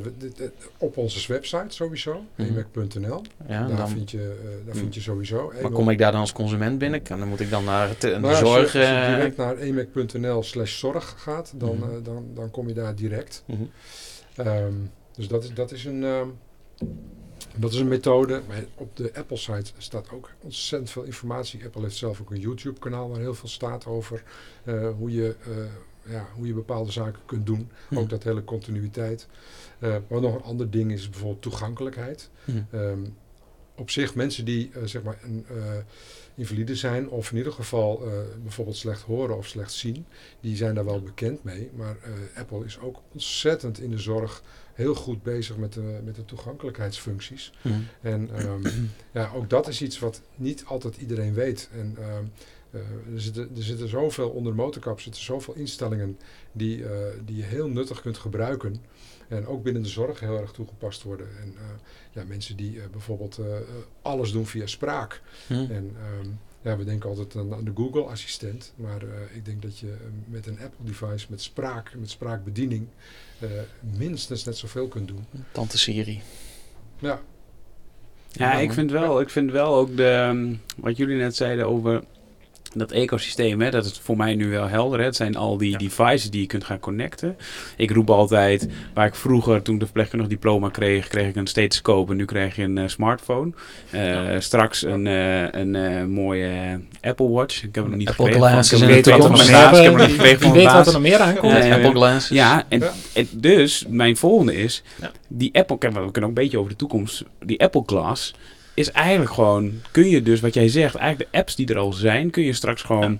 op 0.79 0.97
onze 0.97 1.33
website 1.33 1.65
sowieso, 1.69 2.25
Mhm. 2.35 2.49
emac.nl. 2.49 3.23
Ja, 3.49 3.67
daar 3.67 3.77
dan, 3.77 3.89
vind 3.89 4.11
je, 4.11 4.19
eh, 4.19 4.49
daar 4.51 4.75
Mhm. 4.75 4.77
vind 4.77 4.95
je 4.95 5.01
sowieso. 5.01 5.53
maar 5.63 5.71
kom 5.71 5.91
ik 5.91 5.99
daar 5.99 6.13
dan 6.13 6.21
als 6.21 6.33
consument 6.33 6.79
binnen? 6.79 7.03
Kan- 7.03 7.19
Dan 7.19 7.29
moet 7.29 7.41
ik 7.41 7.51
dan 7.51 7.65
naar 7.65 7.89
het, 7.89 8.05
een 8.05 8.11
Nou, 8.21 8.25
als 8.25 8.39
je- 8.39 8.45
zorg... 8.47 8.63
Als 8.63 8.73
je, 8.73 8.79
eh, 8.83 9.15
direct 9.15 9.37
naar 9.37 9.57
emac.nl 9.57 10.43
slash 10.43 10.79
zorg 10.79 11.15
gaat, 11.19 11.53
dan, 11.57 11.77
Mhm. 11.79 11.91
eh, 11.91 11.97
dan, 12.03 12.27
dan 12.35 12.51
kom 12.51 12.69
je 12.69 12.75
daar 12.75 12.95
direct. 12.95 13.45
Ehm, 14.37 14.73
dus 15.17 15.29
dat 15.29 15.45
is, 15.45 15.55
dat 15.55 15.73
is 15.73 15.85
een... 15.85 16.05
ehm, 16.05 16.29
dat 17.57 17.73
is 17.73 17.79
een 17.79 17.89
methode. 17.89 18.43
Op 18.75 18.97
de 18.97 19.11
Apple 19.15 19.37
site 19.37 19.73
staat 19.79 20.11
ook 20.11 20.31
ontzettend 20.41 20.91
veel 20.91 21.03
informatie. 21.03 21.65
Apple 21.65 21.83
heeft 21.83 21.97
zelf 21.97 22.21
ook 22.21 22.31
een 22.31 22.41
YouTube 22.41 22.81
kanaal 22.81 23.09
waar 23.09 23.21
heel 23.21 23.35
veel 23.35 23.49
staat 23.49 23.87
over 23.87 24.23
eh, 24.65 24.89
hoe, 24.97 25.11
je, 25.13 25.37
eh, 25.45 26.13
ja, 26.13 26.29
hoe 26.35 26.47
je 26.47 26.53
bepaalde 26.53 26.91
zaken 26.93 27.21
kunt 27.27 27.47
doen. 27.47 27.71
Mhm. 27.89 28.01
Ook 28.01 28.09
dat 28.09 28.23
hele 28.23 28.45
continuïteit. 28.45 29.27
Eh 29.79 29.97
wat 30.09 30.23
nog 30.23 30.35
een 30.35 30.43
ander 30.43 30.71
ding 30.71 30.93
is 30.93 31.11
bijvoorbeeld 31.11 31.43
toegankelijkheid. 31.43 32.31
Mhm. 32.45 32.59
Ehm, 32.71 33.01
op 33.75 33.91
zich 33.91 34.15
mensen 34.15 34.45
die 34.45 34.71
zeg 34.85 35.03
maar 35.03 35.19
een, 35.23 35.47
invalide 36.35 36.77
zijn 36.77 37.09
of 37.09 37.31
in 37.31 37.37
ieder 37.37 37.53
geval 37.53 38.03
bijvoorbeeld 38.43 38.77
slecht 38.77 39.03
horen 39.03 39.37
of 39.37 39.47
slecht 39.47 39.73
zien, 39.73 40.07
die 40.41 40.57
zijn 40.57 40.75
daar 40.75 40.85
wel 40.85 41.01
bekend 41.03 41.45
mee. 41.45 41.71
Maar 41.75 41.97
Apple 42.37 42.65
is 42.65 42.79
ook 42.79 43.01
ontzettend 43.13 43.81
in 43.81 43.91
de 43.91 43.99
zorg 43.99 44.43
heel 44.79 44.95
goed 44.95 45.23
bezig 45.23 45.57
met 45.57 45.73
de, 45.73 46.01
met 46.05 46.15
de 46.15 46.25
toegankelijkheidsfuncties. 46.25 47.53
Mhm. 47.63 47.75
En 48.01 48.31
ehm, 48.35 48.69
ja, 49.19 49.31
ook 49.35 49.51
dat 49.51 49.69
is 49.69 49.83
iets 49.83 49.99
wat 49.99 50.23
niet 50.37 50.65
altijd 50.65 50.97
iedereen 50.97 51.35
weet. 51.35 51.69
En 51.73 51.97
ehm, 51.99 52.25
eh, 52.71 52.81
er, 53.15 53.21
zitten, 53.21 53.51
er 53.57 53.63
zitten 53.63 53.89
zoveel 53.89 54.29
onder 54.29 54.53
de 54.53 54.59
motorkap, 54.59 55.01
zitten 55.01 55.23
zoveel 55.23 55.55
instellingen 55.55 56.19
die, 56.53 56.85
eh, 56.85 56.91
die 57.25 57.37
je 57.37 57.43
heel 57.43 57.69
nuttig 57.69 58.01
kunt 58.01 58.19
gebruiken. 58.19 58.77
En 59.29 59.47
ook 59.47 59.63
binnen 59.63 59.83
de 59.83 59.89
zorg 59.89 60.21
heel 60.21 60.39
erg 60.41 60.53
toegepast 60.53 61.03
worden. 61.03 61.29
En 61.41 61.55
eh, 61.57 61.63
ja, 62.11 62.25
mensen 62.25 62.57
die 62.57 62.81
bijvoorbeeld 62.91 63.41
alles 64.03 64.33
doen 64.33 64.47
via 64.47 64.67
spraak. 64.67 65.23
Mhm. 65.49 65.73
En 65.73 65.97
ehm, 65.97 66.29
ja, 66.63 66.77
we 66.77 66.85
denken 66.85 67.09
altijd 67.09 67.37
aan, 67.37 67.55
aan 67.55 67.65
de 67.65 67.73
Google-assistent. 67.75 68.73
Maar 68.77 69.03
eh, 69.03 69.37
ik 69.37 69.45
denk 69.45 69.63
dat 69.63 69.79
je 69.79 69.87
eh, 69.87 69.95
met 70.27 70.47
een 70.47 70.59
Apple-device, 70.63 71.27
met 71.29 71.43
spraak, 71.43 71.95
met 71.97 72.11
spraakbediening, 72.11 72.87
eh, 73.39 73.49
minstens 73.99 74.45
net 74.45 74.57
zoveel 74.57 74.89
kunt 74.89 75.09
doen. 75.09 75.25
Tante 75.53 75.79
Siri. 75.79 76.23
Ja, 76.99 77.21
Ja, 78.33 78.55
ik 78.55 78.73
vind 78.73 78.91
wel, 78.91 79.21
ik 79.21 79.31
vind 79.31 79.51
wel 79.51 79.75
ook 79.75 79.97
de, 79.97 80.09
ehm, 80.09 80.55
wat 80.77 80.97
jullie 80.97 81.17
net 81.17 81.37
zeiden 81.37 81.67
over 81.67 82.03
dat 82.75 82.91
ecosysteem, 82.93 83.61
hè, 83.61 83.71
dat 83.71 83.85
is 83.85 84.01
voor 84.03 84.17
mij 84.17 84.35
nu 84.35 84.51
wel 84.51 84.69
helder. 84.69 84.99
Hè. 84.99 85.05
Het 85.05 85.17
zijn 85.17 85.37
al 85.37 85.57
die 85.57 85.79
devices 85.79 86.31
die 86.31 86.41
je 86.41 86.47
kunt 86.47 86.65
gaan 86.65 86.79
connecten. 86.79 87.37
Ik 87.77 87.91
roep 87.91 88.11
altijd, 88.11 88.69
waar 88.95 89.07
ik 89.07 89.15
vroeger, 89.15 89.63
toen 89.63 89.75
ik 89.75 89.81
de 89.81 89.87
verpleegkundig 89.87 90.29
diploma 90.29 90.69
kreeg, 90.69 91.09
kreeg 91.09 91.29
ik 91.29 91.37
een 91.37 91.47
stethoscoop 91.47 92.11
en 92.11 92.17
nu 92.17 92.25
krijg 92.25 92.57
je 92.57 92.63
een 92.63 92.79
eh, 92.79 92.89
smartphone. 92.89 93.51
Eh, 93.91 94.27
Straks 94.39 94.83
een, 94.83 95.07
eh, 95.07 95.61
een 95.61 96.11
mooie 96.11 96.81
Apple 97.01 97.29
Watch. 97.29 97.57
Ik 97.57 97.75
heb 97.75 97.75
hem 97.75 97.89
nog 97.89 97.99
niet 97.99 98.09
Apple 98.09 98.25
gekregen. 98.25 98.49
Glasses 98.51 98.81
ik 98.81 99.05
heb 99.05 99.15
hem 99.15 99.97
niet 99.97 100.11
gekregen 100.11 100.41
van 100.41 100.53
weet 100.53 100.73
wat 100.73 100.87
er 100.87 100.93
nog 100.93 101.03
meer 101.03 101.19
aankomt. 101.19 101.53
Apple 101.55 101.91
Glass. 101.91 102.29
Ja, 102.29 102.65
en, 102.69 102.79
Ja. 102.79 102.93
en 103.15 103.29
dus 103.33 103.85
mijn 103.89 104.17
volgende 104.17 104.55
is, 104.57 104.83
Ja. 105.01 105.11
die 105.29 105.55
Apple, 105.55 105.77
we 105.79 105.89
kunnen 105.91 106.11
ook 106.11 106.17
een 106.17 106.35
beetje 106.35 106.59
over 106.59 106.71
de 106.71 106.77
toekomst, 106.77 107.25
die 107.45 107.61
Apple 107.63 107.83
Glass 107.87 108.35
is 108.79 108.91
eigenlijk 108.91 109.33
gewoon, 109.33 109.73
kun 109.91 110.09
je 110.09 110.23
dus 110.23 110.41
wat 110.41 110.55
jij 110.55 110.69
zegt, 110.69 110.95
eigenlijk 110.95 111.31
de 111.33 111.39
apps 111.39 111.55
die 111.57 111.67
er 111.69 111.79
al 111.79 111.93
zijn, 111.93 112.31
kun 112.31 112.43
je 112.43 112.53
straks 112.53 112.83
gewoon, 112.83 113.19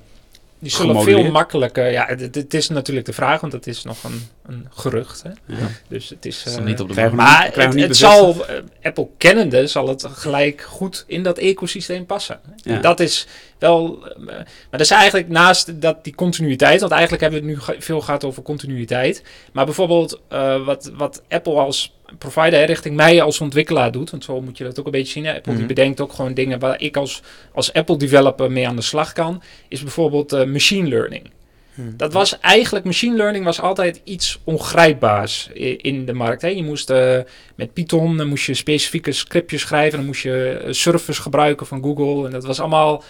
Die 0.59 0.71
zullen 0.71 1.03
veel 1.03 1.31
makkelijker. 1.31 1.91
Ja, 1.91 2.07
het, 2.07 2.35
het 2.35 2.55
is 2.55 2.69
natuurlijk 2.69 3.07
de 3.07 3.13
vraag, 3.13 3.41
want 3.41 3.53
het 3.53 3.67
is 3.67 3.83
nog 3.85 4.05
een, 4.05 4.23
een 4.47 4.67
gerucht. 4.75 5.23
Hè? 5.23 5.31
Ja. 5.57 5.69
Dus 5.89 6.09
het 6.09 6.27
is. 6.27 6.45
Is 6.47 6.57
eh, 6.57 6.65
niet 6.65 6.81
op 6.81 6.87
de 6.89 6.93
krijgen 6.95 7.17
maar 7.17 7.43
niet- 7.43 7.53
krijgen 7.53 7.73
het, 7.73 7.81
het 7.81 7.89
niet 7.89 7.97
zal, 7.97 8.47
eh, 8.47 8.55
Apple 8.83 9.09
kennende, 9.19 9.67
zal 9.67 9.89
het 9.89 10.07
gelijk 10.11 10.61
goed 10.61 11.05
in 11.07 11.23
dat 11.23 11.39
ecosysteem 11.39 12.07
passen. 12.07 12.41
Ja. 12.57 12.75
En 12.75 12.83
Dat 12.83 13.01
is 13.01 13.27
wel, 13.59 14.07
eh, 14.09 14.19
maar 14.19 14.47
dat 14.71 14.81
is 14.81 14.91
eigenlijk 14.91 15.29
naast 15.29 15.81
dat 15.81 16.05
die 16.05 16.15
continuïteit, 16.15 16.81
want 16.81 16.93
eigenlijk 16.93 17.23
hebben 17.23 17.41
we 17.41 17.47
het 17.47 17.57
nu 17.57 17.65
ge- 17.65 17.77
veel 17.83 18.01
gehad 18.01 18.25
over 18.25 18.43
continuïteit. 18.43 19.23
Maar 19.53 19.65
bijvoorbeeld 19.65 20.21
eh, 20.29 20.65
wat, 20.65 20.91
wat 20.95 21.23
Apple 21.29 21.55
als 21.55 21.97
provider 22.19 22.65
richting 22.65 22.97
mij 22.97 23.23
als 23.23 23.41
ontwikkelaar 23.41 23.93
doet, 23.93 24.11
want 24.11 24.25
zo 24.25 24.41
moet 24.41 24.59
je 24.59 24.65
dat 24.65 24.79
ook 24.79 24.87
een 24.87 24.91
beetje 24.93 25.13
zien. 25.13 25.25
Hè. 25.25 25.35
Apple 25.35 25.53
Mhm. 25.53 25.59
die 25.61 25.75
bedenkt 25.75 26.01
ook 26.01 26.13
gewoon 26.13 26.35
dingen 26.35 26.59
waar 26.59 26.81
ik 26.81 26.97
als, 26.97 27.23
als 27.53 27.73
Apple 27.73 27.97
developer 27.97 28.53
mee 28.53 28.69
aan 28.69 28.77
de 28.77 28.83
slag 28.83 29.13
kan, 29.13 29.43
is 29.69 29.83
bijvoorbeeld 29.83 30.33
eh, 30.33 30.45
machine 30.45 30.89
learning. 30.89 31.31
Mhm. 31.75 31.97
Dat 31.97 32.13
was 32.13 32.41
eigenlijk, 32.41 32.85
machine 32.85 33.17
learning 33.17 33.45
was 33.45 33.61
altijd 33.61 34.01
iets 34.05 34.41
ongrijpbaars 34.45 35.49
in 35.77 36.07
de 36.07 36.13
markt. 36.13 36.43
Hè. 36.43 36.49
Je 36.49 36.63
moest 36.65 36.91
eh, 36.91 37.19
met 37.55 37.73
Python, 37.73 38.17
dan 38.17 38.27
moest 38.27 38.47
je 38.47 38.55
specifieke 38.55 39.13
scriptjes 39.13 39.61
schrijven, 39.61 39.99
dan 39.99 40.07
moest 40.07 40.23
je 40.23 40.61
eh, 40.65 40.73
servers 40.73 41.19
gebruiken 41.19 41.67
van 41.67 41.83
Google. 41.83 42.27
En 42.27 42.31
dat 42.33 42.45
was 42.45 42.61
allemaal 42.61 43.03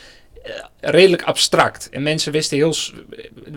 redelijk 0.80 1.22
abstract. 1.22 1.88
En 1.90 2.02
mensen 2.02 2.32
wisten 2.32 2.56
heel, 2.56 2.74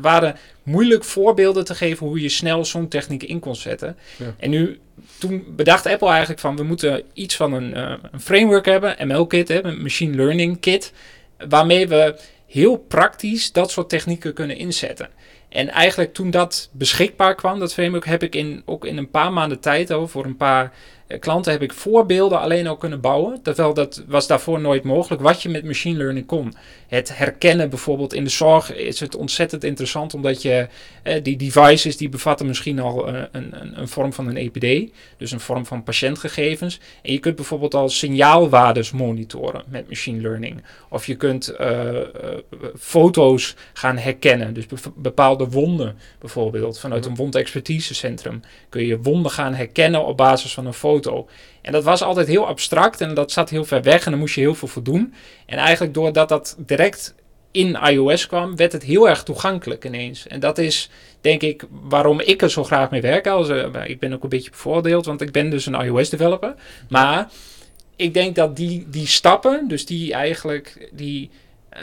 waren 0.02 0.36
moeilijk 0.64 1.04
voorbeelden 1.04 1.66
te 1.66 1.76
geven 1.76 2.08
hoe 2.08 2.22
je 2.22 2.30
snel 2.30 2.66
zo'n 2.66 2.88
techniek 2.88 3.24
in 3.24 3.40
kon 3.40 3.56
zetten. 3.56 3.98
Ja. 4.18 4.36
En 4.40 4.50
nu, 4.50 4.80
toen 5.22 5.44
bedacht 5.56 5.86
Apple 5.86 6.10
eigenlijk 6.10 6.40
van, 6.40 6.56
we 6.56 6.64
moeten 6.64 7.04
iets 7.14 7.36
van 7.36 7.54
een, 7.54 7.74
eh, 7.74 7.94
een 8.12 8.22
framework 8.22 8.66
hebben, 8.66 9.08
ML-kit, 9.08 9.50
een 9.50 9.82
machine 9.82 10.16
learning 10.16 10.60
kit, 10.60 10.94
waarmee 11.50 11.88
we 11.88 12.20
heel 12.48 12.78
praktisch 12.78 13.52
dat 13.52 13.72
soort 13.72 13.90
technieken 13.90 14.34
kunnen 14.34 14.58
inzetten. 14.58 15.10
En 15.50 15.70
eigenlijk 15.70 16.14
toen 16.14 16.32
dat 16.32 16.70
beschikbaar 16.72 17.36
kwam, 17.36 17.60
dat 17.60 17.74
framework, 17.74 18.06
heb 18.06 18.24
ik 18.24 18.36
in, 18.36 18.62
ook 18.66 18.86
in 18.86 18.98
een 18.98 19.10
paar 19.10 19.34
maanden 19.34 19.60
tijd, 19.60 19.92
oh, 19.92 20.08
voor 20.08 20.26
een 20.26 20.38
paar 20.38 20.72
klanten, 21.20 21.52
heb 21.52 21.62
ik 21.62 21.74
voorbeelden 21.74 22.40
alleen 22.40 22.68
al 22.68 22.78
kunnen 22.78 23.02
bouwen. 23.02 23.42
Terwijl 23.42 23.74
dat 23.74 24.04
was 24.08 24.28
daarvoor 24.28 24.60
nooit 24.60 24.84
mogelijk, 24.84 25.22
wat 25.22 25.42
je 25.42 25.50
met 25.50 25.66
machine 25.66 25.98
learning 25.98 26.26
kon. 26.26 26.54
Het 26.88 27.18
herkennen 27.18 27.70
bijvoorbeeld 27.70 28.14
in 28.14 28.24
de 28.24 28.30
zorg 28.30 28.74
is 28.74 29.00
het 29.00 29.16
ontzettend 29.16 29.64
interessant, 29.64 30.14
omdat 30.14 30.42
je 30.42 30.68
eh, 31.04 31.24
die 31.24 31.38
devices 31.38 31.98
die 31.98 32.10
bevatten 32.10 32.46
misschien 32.46 32.80
al 32.80 33.08
eh, 33.08 33.22
een, 33.32 33.62
een, 33.62 33.80
een 33.80 33.88
vorm 33.88 34.14
van 34.14 34.28
een 34.28 34.38
EPD, 34.38 34.92
dus 35.18 35.32
een 35.32 35.40
vorm 35.40 35.66
van 35.66 35.84
patiëntgegevens. 35.84 36.80
En 37.02 37.12
je 37.12 37.20
kunt 37.20 37.36
bijvoorbeeld 37.36 37.76
al 37.76 37.90
signaalwaardes 37.90 38.92
monitoren 38.92 39.64
met 39.68 39.90
machine 39.90 40.22
learning. 40.22 40.64
Of 40.90 41.06
je 41.06 41.16
kunt 41.16 41.48
eh, 41.48 42.00
eh, 42.00 42.06
foto's 42.80 43.56
gaan 43.74 43.98
herkennen. 43.98 44.54
Dus 44.54 44.66
bepaalde 44.96 45.50
wonden 45.50 45.96
bijvoorbeeld. 46.20 46.80
Vanuit 46.80 47.06
een 47.06 47.16
wondexpertisecentrum 47.16 48.42
kun 48.70 48.86
je 48.86 49.02
wonden 49.02 49.32
gaan 49.32 49.54
herkennen 49.54 50.06
op 50.06 50.18
basis 50.18 50.54
van 50.54 50.66
een 50.66 50.74
foto. 50.74 51.01
En 51.62 51.72
dat 51.72 51.84
was 51.84 52.02
altijd 52.02 52.28
heel 52.28 52.48
abstract 52.48 53.02
en 53.02 53.14
dat 53.14 53.32
zat 53.32 53.50
heel 53.50 53.66
ver 53.66 53.82
weg 53.82 54.06
en 54.06 54.12
daar 54.12 54.20
moest 54.20 54.36
je 54.36 54.42
heel 54.42 54.56
veel 54.56 54.68
voor 54.68 54.84
doen. 54.84 55.14
En 55.46 55.58
eigenlijk 55.58 55.94
doordat 55.94 56.30
dat 56.30 56.56
direct 56.60 57.16
in 57.52 57.76
iOS 57.84 58.28
kwam, 58.28 58.56
werd 58.56 58.72
het 58.72 58.84
heel 58.84 59.10
erg 59.10 59.24
toegankelijk 59.24 59.86
ineens. 59.86 60.28
En 60.28 60.40
dat 60.40 60.58
is 60.58 60.90
denk 61.22 61.42
ik 61.42 61.64
waarom 61.82 62.20
ik 62.20 62.42
er 62.42 62.52
zo 62.52 62.64
graag 62.64 62.90
mee 62.90 63.02
werk. 63.02 63.28
Als, 63.28 63.50
eh, 63.50 63.66
ik 63.84 64.00
ben 64.00 64.14
ook 64.14 64.24
een 64.24 64.30
beetje 64.30 64.50
bevoordeeld, 64.50 65.06
want 65.06 65.22
ik 65.22 65.32
ben 65.32 65.50
dus 65.50 65.66
een 65.66 65.82
iOS-developer. 65.82 66.54
Maar 66.90 67.30
ik 67.96 68.14
denk 68.14 68.36
dat 68.36 68.56
die, 68.56 68.86
die 68.90 69.08
stappen, 69.08 69.68
dus 69.68 69.86
die 69.86 70.14
eigenlijk, 70.14 70.90
die, 70.92 71.30
eh, 71.70 71.82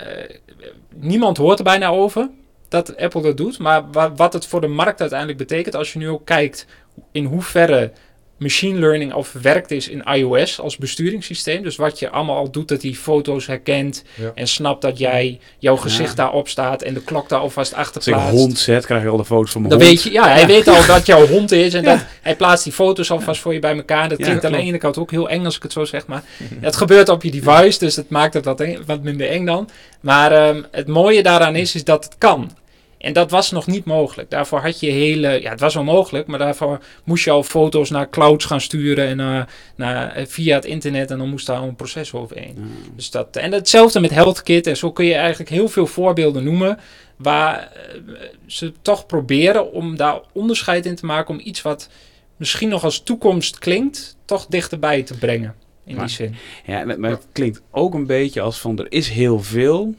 niemand 0.95 1.37
hoort 1.37 1.59
er 1.59 1.65
bijna 1.65 1.89
over 1.89 2.29
dat 2.69 2.97
Apple 2.97 3.23
dat 3.23 3.37
doet. 3.37 3.59
Maar 3.59 3.91
wa- 3.91 4.15
wat 4.15 4.33
het 4.33 4.47
voor 4.47 4.61
de 4.61 4.67
markt 4.67 5.01
uiteindelijk 5.01 5.39
betekent, 5.39 5.75
als 5.75 5.93
je 5.93 5.99
nu 5.99 6.09
ook 6.09 6.25
kijkt 6.27 6.67
in 7.13 7.25
hoeverre 7.25 7.93
machine 8.39 8.79
learning 8.79 9.13
al 9.13 9.23
verwerkt 9.23 9.71
is 9.71 9.89
in 9.89 10.03
iOS 10.03 10.61
als 10.61 10.77
besturingssysteem. 10.77 11.63
Dus 11.63 11.77
wat 11.77 11.99
je 11.99 12.11
allemaal 12.11 12.37
al 12.37 12.51
doet, 12.51 12.69
dat 12.69 12.83
hij 12.83 12.93
foto's 12.93 13.47
herkent 13.47 14.05
Ja. 14.15 14.33
en 14.35 14.49
snapt 14.49 14.83
dat 14.83 14.99
jij, 14.99 15.39
jouw 15.59 15.77
gezicht 15.77 16.17
daarop 16.17 16.49
staat 16.49 16.83
en 16.83 16.95
de 16.95 17.03
klok 17.03 17.29
daar 17.29 17.39
alvast 17.41 17.75
achter 17.75 17.97
als 17.97 18.07
ik 18.07 18.13
plaatst. 18.15 18.33
hond 18.35 18.59
zet, 18.59 18.87
krijg 18.87 19.03
je 19.03 19.09
al 19.09 19.17
de 19.17 19.25
foto's 19.25 19.51
van 19.51 19.61
mijn 19.63 19.73
Dan 19.73 19.83
hond. 19.83 19.93
weet 19.93 20.03
je, 20.03 20.13
ja, 20.13 20.29
hij 20.29 20.47
weet 20.47 20.69
al 20.69 20.87
dat 20.87 21.07
jouw 21.07 21.27
hond 21.27 21.53
is 21.53 21.75
en 21.75 21.85
dat 21.85 22.05
hij 22.23 22.37
plaatst 22.37 22.65
die 22.65 22.73
foto's 22.73 23.11
alvast 23.11 23.41
voor 23.41 23.53
je 23.53 23.59
bij 23.59 23.77
elkaar. 23.77 24.09
Dat 24.09 24.19
klinkt 24.19 24.45
aan 24.45 24.53
de 24.53 24.59
ene 24.59 24.79
kant 24.79 24.99
ook 24.99 25.11
heel 25.11 25.29
eng 25.29 25.45
als 25.45 25.57
ik 25.57 25.63
het 25.63 25.73
zo 25.73 25.85
zeg, 25.85 26.07
maar 26.07 26.23
het 26.61 26.77
gebeurt 26.77 27.09
op 27.09 27.23
je 27.23 27.31
device, 27.31 27.79
dus 27.79 27.95
dat 27.95 28.09
maakt 28.09 28.35
het 28.35 28.45
wat, 28.45 28.65
wat 28.87 29.03
minder 29.03 29.29
eng 29.29 29.45
dan. 29.47 29.69
Maar 30.01 30.33
ehm, 30.33 30.63
het 30.71 30.87
mooie 30.87 31.23
daaraan 31.23 31.57
is, 31.57 31.75
is 31.75 31.85
dat 31.85 32.05
het 32.05 32.15
kan. 32.19 32.51
En 32.99 33.13
dat 33.13 33.31
was 33.31 33.51
nog 33.51 33.67
niet 33.67 33.85
mogelijk. 33.85 34.31
Daarvoor 34.31 34.61
had 34.61 34.81
je 34.81 34.91
hele, 34.91 35.43
ja, 35.43 35.51
het 35.51 35.61
was 35.61 35.75
wel 35.75 35.85
mogelijk, 35.85 36.27
maar 36.27 36.39
daarvoor 36.39 36.81
moest 37.05 37.25
je 37.25 37.31
al 37.31 37.43
foto's 37.43 37.91
naar 37.91 38.11
clouds 38.11 38.45
gaan 38.45 38.61
sturen 38.61 39.07
en 39.07 39.21
eh, 39.21 39.43
naar, 39.77 40.13
eh, 40.13 40.27
via 40.27 40.55
het 40.55 40.65
internet 40.65 41.11
en 41.11 41.19
dan 41.19 41.29
moest 41.29 41.47
daar 41.47 41.59
al 41.59 41.69
een 41.69 41.77
proces 41.77 42.13
overheen. 42.13 42.55
Ja. 42.57 42.91
Dus 42.97 43.11
dat, 43.11 43.37
en 43.37 43.53
hetzelfde 43.53 44.01
met 44.01 44.11
HealthKit. 44.11 44.67
En 44.67 44.77
zo 44.77 44.93
kun 44.93 45.05
je 45.05 45.15
eigenlijk 45.15 45.51
heel 45.51 45.69
veel 45.69 45.87
voorbeelden 45.87 46.45
noemen. 46.45 46.79
Waar 47.17 47.59
eh, 47.73 48.01
ze 48.47 48.73
toch 48.83 49.07
proberen 49.07 49.73
om 49.73 49.97
daar 49.97 50.21
onderscheid 50.33 50.87
in 50.87 50.95
te 50.95 51.07
maken. 51.07 51.35
Om 51.35 51.41
iets 51.45 51.63
wat 51.63 51.89
misschien 52.37 52.69
nog 52.69 52.85
als 52.85 53.03
toekomst 53.03 53.59
klinkt, 53.59 54.17
toch 54.25 54.47
dichterbij 54.47 55.03
te 55.03 55.19
brengen. 55.19 55.55
In 55.85 55.97
Maar- 55.97 56.07
die 56.07 56.15
zin. 56.15 56.35
Ja, 56.67 56.85
maar 56.85 57.01
maar 57.01 57.11
het 57.11 57.27
klinkt 57.33 57.63
ook 57.71 57.95
een 57.95 58.07
beetje 58.07 58.41
als 58.41 58.59
van 58.61 58.79
er 58.79 58.87
is 58.93 59.09
heel 59.09 59.43
veel. 59.43 59.95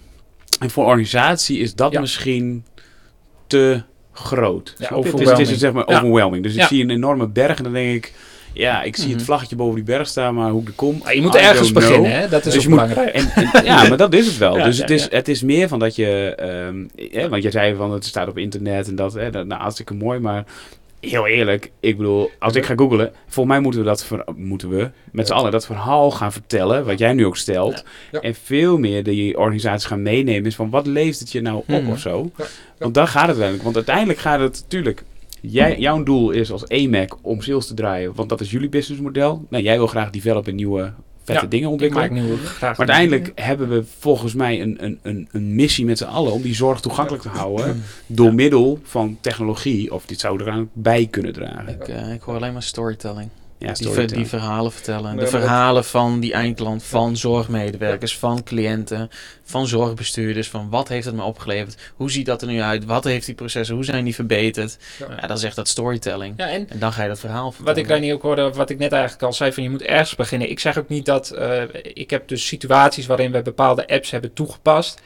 En 0.60 0.70
voor 0.70 0.86
organisatie 0.86 1.60
is 1.60 1.76
dat 1.76 1.92
Ja. 1.92 2.00
misschien 2.00 2.66
te 3.50 3.82
groot. 4.14 4.76
Ja? 4.78 4.96
Het 4.98 5.06
is, 5.06 5.12
het 5.12 5.20
is 5.22 5.28
overwhelming. 5.28 5.60
zeg 5.60 5.72
maar 5.74 5.88
overwhelming. 5.88 6.44
Dus 6.44 6.56
ik 6.56 6.62
zie 6.64 6.84
een 6.84 6.90
enorme 6.90 7.28
berg 7.28 7.58
en 7.58 7.64
dan 7.64 7.74
denk 7.74 7.96
ik... 7.96 8.14
Ja, 8.54 8.84
ik 8.84 8.96
zie 8.96 9.06
Mhm. 9.08 9.16
het 9.16 9.24
vlaggetje 9.26 9.56
boven 9.56 9.76
die 9.76 9.84
berg 9.84 10.08
staan, 10.08 10.36
maar 10.36 10.50
hoe 10.50 10.62
ik 10.62 10.68
er 10.68 10.74
kom... 10.74 11.00
Maar 11.04 11.16
je 11.16 11.22
moet 11.22 11.36
I 11.36 11.38
ergens 11.38 11.72
beginnen, 11.72 12.12
hè? 12.20 12.28
dat 12.30 12.46
is 12.46 12.54
Dus 12.54 12.68
belangrijk. 12.68 13.10
En, 13.10 13.30
en- 13.36 13.64
ja, 13.66 13.88
maar 13.90 13.98
dat 13.98 14.14
is 14.14 14.26
het 14.26 14.38
wel. 14.38 14.58
Ja, 14.58 14.64
dus 14.66 14.76
ja, 14.76 14.82
het, 14.82 14.92
is, 14.92 15.04
ja. 15.04 15.08
het 15.10 15.28
is 15.28 15.42
meer 15.44 15.68
van 15.68 15.80
dat 15.80 15.96
je... 15.96 16.36
ehm, 16.36 17.30
want 17.30 17.42
jij 17.44 17.52
zei 17.52 17.76
van 17.76 17.92
het 17.92 18.06
staat 18.06 18.28
op 18.28 18.38
internet 18.38 18.88
en 18.88 18.96
dat... 18.96 19.14
Hè, 19.14 19.30
dat 19.30 19.46
nou, 19.46 19.62
hartstikke 19.62 19.94
mooi, 19.94 20.20
maar... 20.20 20.44
Heel 21.00 21.28
eerlijk, 21.28 21.72
ik 21.80 21.98
bedoel, 21.98 22.30
als 22.40 22.56
ik 22.56 22.66
ga 22.66 22.74
googlen, 22.76 23.12
volgens 23.28 23.46
mij 23.56 23.60
moeten 23.60 23.80
we 23.82 23.86
dat 23.88 24.06
ver- 24.06 24.24
moeten 24.36 24.70
we 24.70 24.90
met 25.12 25.28
z'n 25.28 25.34
allen 25.34 25.52
dat 25.52 25.66
verhaal 25.66 26.12
gaan 26.12 26.32
vertellen, 26.32 26.86
wat 26.86 27.00
jij 27.00 27.14
nu 27.14 27.26
ook 27.26 27.38
stelt. 27.38 27.84
Ja. 28.12 28.20
En 28.20 28.36
veel 28.36 28.78
meer 28.78 29.04
die 29.04 29.38
organisaties 29.38 29.88
gaan 29.88 30.02
meenemen 30.02 30.46
is 30.46 30.56
van 30.56 30.70
wat 30.70 30.88
leeft 30.88 31.20
het 31.20 31.32
je 31.32 31.42
nou 31.42 31.58
op 31.58 31.68
Mhm. 31.68 31.90
of 31.92 32.00
zo. 32.00 32.32
Want 32.78 32.94
daar 32.94 33.08
gaat 33.08 33.28
het 33.28 33.28
uiteindelijk. 33.40 33.64
Want 33.64 33.76
uiteindelijk 33.76 34.20
gaat 34.20 34.40
het 34.40 34.60
natuurlijk. 34.62 35.04
Jij, 35.42 35.78
jouw 35.78 36.04
doel 36.04 36.32
is 36.32 36.52
als 36.52 36.64
EMAC 36.68 37.18
om 37.22 37.42
sales 37.42 37.68
te 37.68 37.74
draaien, 37.74 38.12
want 38.16 38.30
dat 38.30 38.42
is 38.42 38.52
jullie 38.52 38.70
businessmodel. 38.70 39.46
Nou, 39.50 39.64
jij 39.64 39.78
wil 39.78 39.88
graag 39.88 40.10
developen 40.10 40.56
nieuwe 40.56 40.94
vette 41.34 41.44
Ja, 41.44 41.50
dingen 41.50 41.66
Ik 41.66 41.72
ontwikkelen. 41.72 42.14
maak 42.14 42.40
graag. 42.46 42.78
Maar 42.78 42.88
uiteindelijk 42.88 43.32
hebben 43.42 43.70
we 43.70 43.84
volgens 44.00 44.34
mij 44.34 44.62
een, 44.62 44.78
een, 44.80 45.00
een, 45.02 45.28
een 45.32 45.56
missie 45.56 45.86
met 45.86 45.98
z'n 45.98 46.04
allen 46.04 46.32
om 46.32 46.42
die 46.42 46.56
zorg 46.56 46.80
toegankelijk 46.80 47.24
te 47.24 47.30
houden. 47.30 47.84
Door 48.06 48.34
middel 48.34 48.80
van 48.84 49.18
technologie. 49.22 49.94
Of 49.94 50.06
dit 50.06 50.20
zou 50.20 50.44
er 50.44 50.50
aan 50.50 50.70
bij 50.74 51.08
kunnen 51.12 51.34
dragen. 51.34 51.68
Ik, 51.68 51.88
eh, 51.88 52.14
ik 52.14 52.22
hoor 52.22 52.36
alleen 52.36 52.54
maar 52.54 52.64
storytelling. 52.64 53.30
Ja, 53.60 53.74
die, 53.74 53.90
ver- 53.90 54.08
die 54.08 54.26
verhalen 54.26 54.72
vertellen. 54.72 55.04
Nee, 55.16 55.26
de 55.26 55.32
dat- 55.32 55.42
verhalen 55.42 55.86
van 55.86 56.20
die 56.20 56.34
eindklant, 56.34 56.84
van 56.84 57.18
zorgmedewerkers, 57.18 58.18
van 58.18 58.44
cliënten, 58.44 59.10
van 59.44 59.68
zorgbestuurders. 59.68 60.50
Van 60.50 60.70
wat 60.70 60.88
heeft 60.88 61.06
het 61.06 61.16
me 61.16 61.24
opgeleverd? 61.24 61.78
Hoe 61.96 62.12
ziet 62.12 62.26
dat 62.26 62.42
er 62.42 62.48
nu 62.48 62.62
uit? 62.62 62.86
Wat 62.86 63.04
heeft 63.04 63.26
die 63.26 63.36
processen? 63.36 63.76
Hoe 63.76 63.84
zijn 63.84 64.04
die 64.04 64.16
verbeterd? 64.16 64.78
Ja. 65.00 65.06
Ja, 65.22 65.28
dat 65.28 65.38
is 65.38 65.44
echt 65.44 65.56
dat 65.56 65.68
storytelling. 65.68 66.34
Ja, 66.38 66.50
en 66.50 66.70
En 66.70 66.80
dan 66.80 66.94
ga 66.94 67.02
je 67.04 67.10
dat 67.10 67.20
verhaal 67.20 67.52
vertellen. 67.52 67.74
Wat 67.74 67.84
ik 67.84 67.90
daar 67.90 68.00
niet 68.00 68.14
ook 68.14 68.22
hoorde, 68.22 68.50
wat 68.52 68.70
ik 68.70 68.78
net 68.78 68.92
eigenlijk 68.92 69.24
al 69.24 69.34
zei, 69.34 69.52
van 69.54 69.64
je 69.64 69.70
moet 69.70 69.82
ergens 69.82 70.16
beginnen. 70.16 70.50
Ik 70.50 70.60
zeg 70.60 70.78
ook 70.78 70.90
niet 70.90 71.06
dat, 71.06 71.30
eh, 71.30 71.62
ik 71.94 72.10
heb 72.10 72.28
dus 72.28 72.48
situaties 72.48 73.06
waarin 73.06 73.32
we 73.32 73.42
bepaalde 73.42 73.88
apps 73.88 74.12
hebben 74.12 74.34
toegepast. 74.34 75.02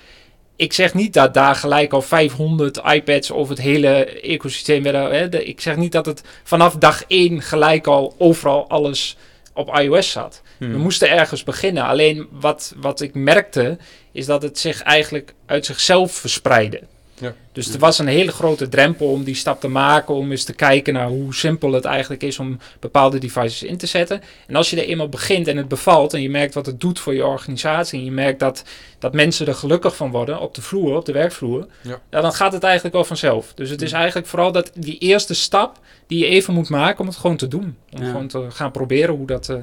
Ik 0.56 0.74
zeg 0.74 0.94
niet 0.94 1.14
dat 1.14 1.34
daar 1.34 1.56
gelijk 1.56 1.94
al 1.94 2.02
500 2.02 2.78
iPads 2.78 3.32
of 3.32 3.50
het 3.50 3.62
hele 3.62 4.06
ecosysteem 4.06 4.84
werden. 4.84 5.48
Ik 5.48 5.62
zeg 5.62 5.76
niet 5.76 5.92
dat 5.92 6.06
het 6.06 6.24
vanaf 6.44 6.76
dag 6.76 7.04
1 7.08 7.42
gelijk 7.42 7.88
al 7.88 8.16
overal 8.18 8.70
alles 8.70 9.18
op 9.54 9.78
iOS 9.78 10.12
zat. 10.12 10.42
Hmm. 10.58 10.72
We 10.72 10.78
moesten 10.78 11.10
ergens 11.10 11.44
beginnen. 11.44 11.84
Alleen 11.84 12.28
wat, 12.32 12.74
wat 12.78 13.02
ik 13.02 13.14
merkte, 13.14 13.78
is 14.12 14.26
dat 14.26 14.42
het 14.42 14.60
zich 14.60 14.82
eigenlijk 14.82 15.34
uit 15.46 15.66
zichzelf 15.66 16.12
verspreidde. 16.12 16.82
Ja. 17.20 17.34
Dus 17.52 17.74
er 17.74 17.80
was 17.80 18.00
een 18.00 18.08
hele 18.08 18.32
grote 18.32 18.70
drempel 18.70 19.08
om 19.08 19.24
die 19.24 19.36
stap 19.36 19.60
te 19.62 19.68
maken, 19.68 20.14
om 20.14 20.32
eens 20.32 20.44
te 20.44 20.54
kijken 20.54 20.94
naar 20.94 21.08
hoe 21.08 21.36
simpel 21.36 21.72
het 21.72 21.86
eigenlijk 21.86 22.24
is 22.24 22.40
om 22.40 22.60
bepaalde 22.80 23.18
devices 23.18 23.64
in 23.64 23.78
te 23.78 23.86
zetten. 23.86 24.22
En 24.48 24.56
als 24.56 24.70
je 24.70 24.82
er 24.82 24.88
eenmaal 24.88 25.10
begint 25.10 25.48
en 25.48 25.58
het 25.58 25.68
bevalt 25.68 26.14
en 26.14 26.22
je 26.22 26.30
merkt 26.30 26.54
wat 26.54 26.66
het 26.66 26.82
doet 26.82 27.00
voor 27.00 27.14
je 27.14 27.26
organisatie 27.26 28.00
en 28.00 28.06
je 28.06 28.12
merkt 28.12 28.40
dat, 28.40 28.64
dat 29.00 29.14
mensen 29.14 29.48
er 29.48 29.56
gelukkig 29.56 29.96
van 29.96 30.12
worden 30.12 30.40
op 30.40 30.56
de 30.56 30.62
vloer, 30.62 30.96
op 30.96 31.06
de 31.06 31.12
werkvloer, 31.12 31.68
Ja. 31.82 32.00
ja, 32.10 32.22
dan 32.22 32.34
gaat 32.34 32.54
het 32.54 32.64
eigenlijk 32.64 32.96
wel 32.96 33.06
vanzelf. 33.06 33.54
Dus 33.54 33.70
het 33.70 33.82
is 33.82 33.92
eigenlijk 33.92 34.28
vooral 34.28 34.52
dat 34.52 34.72
die 34.76 34.98
eerste 34.98 35.34
stap 35.34 35.80
die 36.08 36.20
je 36.20 36.26
even 36.26 36.54
moet 36.54 36.70
maken 36.70 37.00
om 37.00 37.08
het 37.08 37.16
gewoon 37.16 37.38
te 37.38 37.48
doen. 37.48 37.78
Om 37.92 38.06
gewoon 38.06 38.28
te 38.28 38.46
gaan 38.50 38.72
proberen 38.72 39.16
hoe 39.16 39.28
dat 39.28 39.50
eh, 39.50 39.56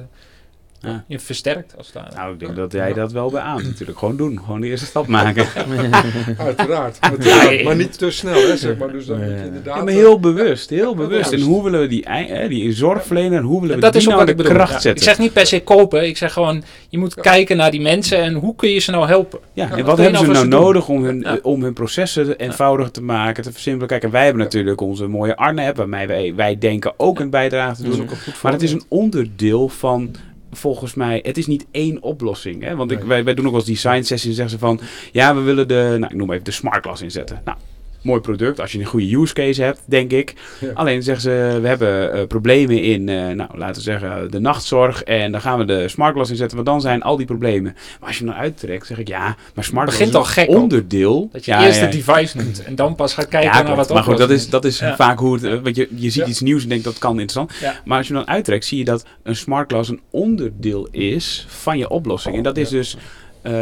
Ja. 0.81 1.03
je 1.07 1.19
versterkt 1.19 1.73
als 1.77 1.85
het 1.85 1.95
ware. 1.95 2.15
Nou, 2.15 2.33
ik 2.33 2.39
denk 2.39 2.55
dat 2.55 2.71
jij 2.71 2.93
dat 2.93 3.11
wel 3.11 3.29
beaamt 3.29 3.63
natuurlijk. 3.63 3.99
Gewoon 3.99 4.17
doen. 4.17 4.39
Gewoon 4.45 4.61
de 4.61 4.67
eerste 4.67 4.85
stap 4.85 5.07
maken. 5.07 5.45
Uiteraard. 6.37 6.97
uiteraard. 6.99 7.63
maar 7.63 7.75
niet 7.75 7.97
te 7.97 8.11
snel, 8.11 8.33
hè, 8.47 8.57
zeg 8.57 8.77
maar. 8.77 8.91
Dus 8.91 9.05
dan 9.05 9.17
moet 9.17 9.27
je 9.27 9.45
inderdaad... 9.45 9.75
Ja, 9.77 9.83
maar 9.83 9.93
heel 9.93 10.19
bewust. 10.19 10.69
Heel 10.69 10.95
bewust. 10.95 11.31
En 11.31 11.41
hoe 11.41 11.63
willen 11.63 11.79
we 11.79 11.87
die, 11.87 12.05
hè, 12.09 12.47
die 12.47 12.71
zorgverlener, 12.73 13.41
hoe 13.41 13.61
willen 13.61 13.75
we 13.75 13.81
dat 13.81 13.91
die 13.93 14.01
is 14.01 14.07
ook 14.07 14.13
nou 14.13 14.25
wat 14.25 14.35
de 14.37 14.41
ik 14.43 14.47
bedoel. 14.49 14.53
kracht 14.65 14.71
Ja. 14.71 14.75
Ik 14.77 14.81
zetten? 14.83 15.03
zeg 15.03 15.17
niet 15.19 15.33
per 15.33 15.45
se 15.45 15.61
kopen. 15.61 16.07
Ik 16.07 16.17
zeg 16.17 16.33
gewoon, 16.33 16.63
je 16.89 16.97
moet 16.97 17.13
Ja. 17.15 17.21
kijken 17.21 17.57
naar 17.57 17.71
die 17.71 17.81
mensen 17.81 18.17
en 18.17 18.33
hoe 18.33 18.55
kun 18.55 18.69
je 18.69 18.79
ze 18.79 18.91
nou 18.91 19.07
helpen. 19.07 19.39
Ja, 19.53 19.65
Ja, 19.67 19.75
en 19.77 19.85
wat 19.85 19.97
hebben 19.97 20.17
ze 20.19 20.23
nou 20.25 20.33
nou 20.33 20.45
ze 20.45 20.49
doen? 20.51 20.59
nodig 20.61 20.87
om 20.89 21.03
hun, 21.03 21.19
Ja. 21.19 21.35
eh, 21.37 21.45
om 21.45 21.63
hun 21.63 21.73
processen 21.73 22.37
eenvoudiger 22.37 22.91
te 22.91 23.01
maken, 23.03 23.43
te 23.43 23.51
versimpelen? 23.51 23.87
Kijk, 23.87 24.03
en 24.03 24.11
wij 24.11 24.23
hebben 24.23 24.43
natuurlijk 24.43 24.81
onze 24.81 25.07
mooie 25.07 25.35
Arne-app, 25.35 25.77
waarmee 25.77 26.07
wij, 26.07 26.33
wij 26.35 26.57
denken 26.57 26.93
ook 26.97 27.19
een 27.19 27.29
bijdrage 27.29 27.75
te 27.75 27.81
Dat 27.83 27.91
is 27.91 27.97
doen. 27.97 28.05
ook 28.05 28.11
een 28.11 28.17
goed 28.17 28.41
Maar 28.41 28.51
het 28.51 28.61
is 28.61 28.71
een 28.71 28.83
onderdeel 28.87 29.69
van, 29.69 30.15
volgens 30.51 30.93
mij, 30.93 31.19
het 31.23 31.37
is 31.37 31.47
niet 31.47 31.65
één 31.71 32.01
oplossing. 32.01 32.63
Hè? 32.63 32.75
Want 32.75 32.91
ik, 32.91 32.99
wij, 32.99 33.23
wij 33.23 33.33
doen 33.33 33.45
ook 33.45 33.51
wel 33.51 33.59
eens 33.59 33.69
design 33.69 34.01
sessies 34.03 34.29
en 34.29 34.33
zeggen 34.33 34.49
ze 34.49 34.57
van, 34.57 34.79
ja, 35.11 35.35
we 35.35 35.41
willen 35.41 35.67
de, 35.67 35.95
nou, 35.99 36.11
ik 36.11 36.17
noem 36.17 36.31
even 36.31 36.45
de 36.45 36.51
smart 36.51 36.83
glass 36.83 37.01
inzetten. 37.01 37.41
Nou, 37.45 37.57
mooi 38.01 38.19
product, 38.21 38.59
als 38.59 38.71
je 38.71 38.79
een 38.79 38.85
goede 38.85 39.15
use 39.15 39.33
case 39.33 39.63
hebt, 39.63 39.81
denk 39.85 40.11
ik. 40.11 40.33
Ja. 40.59 40.67
Alleen 40.73 41.03
zeggen 41.03 41.23
ze, 41.23 41.59
we 41.61 41.67
hebben 41.67 42.13
eh, 42.13 42.27
problemen 42.27 42.81
in, 42.83 43.09
eh, 43.09 43.15
nou, 43.15 43.49
laten 43.57 43.75
we 43.75 43.81
zeggen, 43.81 44.31
de 44.31 44.39
nachtzorg. 44.39 45.03
En 45.03 45.31
dan 45.31 45.41
gaan 45.41 45.57
we 45.57 45.65
de 45.65 45.87
smart 45.87 46.13
glass 46.13 46.29
inzetten, 46.31 46.55
want 46.55 46.69
dan 46.69 46.81
zijn 46.81 47.01
al 47.01 47.17
die 47.17 47.25
problemen. 47.25 47.75
Maar 47.99 48.07
als 48.07 48.17
je 48.17 48.23
hem 48.23 48.33
nou 48.33 48.45
uittrekt, 48.45 48.87
zeg 48.87 48.97
ik, 48.97 49.07
ja, 49.07 49.35
maar 49.55 49.63
smart 49.63 49.89
glass 49.89 49.97
begint 49.97 50.09
is 50.09 50.15
al 50.15 50.23
gek 50.23 50.49
op. 50.49 50.55
onderdeel. 50.55 51.29
Dat 51.31 51.45
je 51.45 51.51
Ja, 51.51 51.65
eerst 51.65 51.79
ja. 51.79 51.85
het 51.85 51.91
device 51.91 52.37
noemt 52.37 52.63
en 52.63 52.75
dan 52.75 52.95
pas 52.95 53.13
gaat 53.13 53.27
kijken 53.27 53.63
naar 53.65 53.75
wat 53.75 53.93
maar 53.93 54.03
goed, 54.03 54.17
dat 54.17 54.29
is, 54.29 54.49
dat 54.49 54.65
is 54.65 54.83
vaak 54.95 55.19
hoe 55.19 55.33
het... 55.33 55.43
eh, 55.43 55.53
Want 55.63 55.75
je, 55.75 55.87
je 55.95 56.09
ziet 56.09 56.27
iets 56.27 56.39
nieuws 56.39 56.63
en 56.63 56.69
denkt 56.69 56.83
dat 56.83 56.97
kan 56.97 57.19
interessant. 57.19 57.51
Maar 57.85 57.97
als 57.97 58.07
je 58.07 58.13
hem 58.13 58.23
dan 58.25 58.33
uittrekt, 58.33 58.65
zie 58.65 58.77
je 58.77 58.85
dat 58.85 59.05
een 59.23 59.35
smart 59.35 59.71
glass 59.71 59.89
een 59.89 60.01
onderdeel 60.09 60.87
is 60.91 61.45
van 61.49 61.77
je 61.77 61.89
oplossing. 61.89 62.35
En 62.35 62.43
dat 62.43 62.57
is 62.57 62.69
dus 62.69 62.97
eh, 63.41 63.53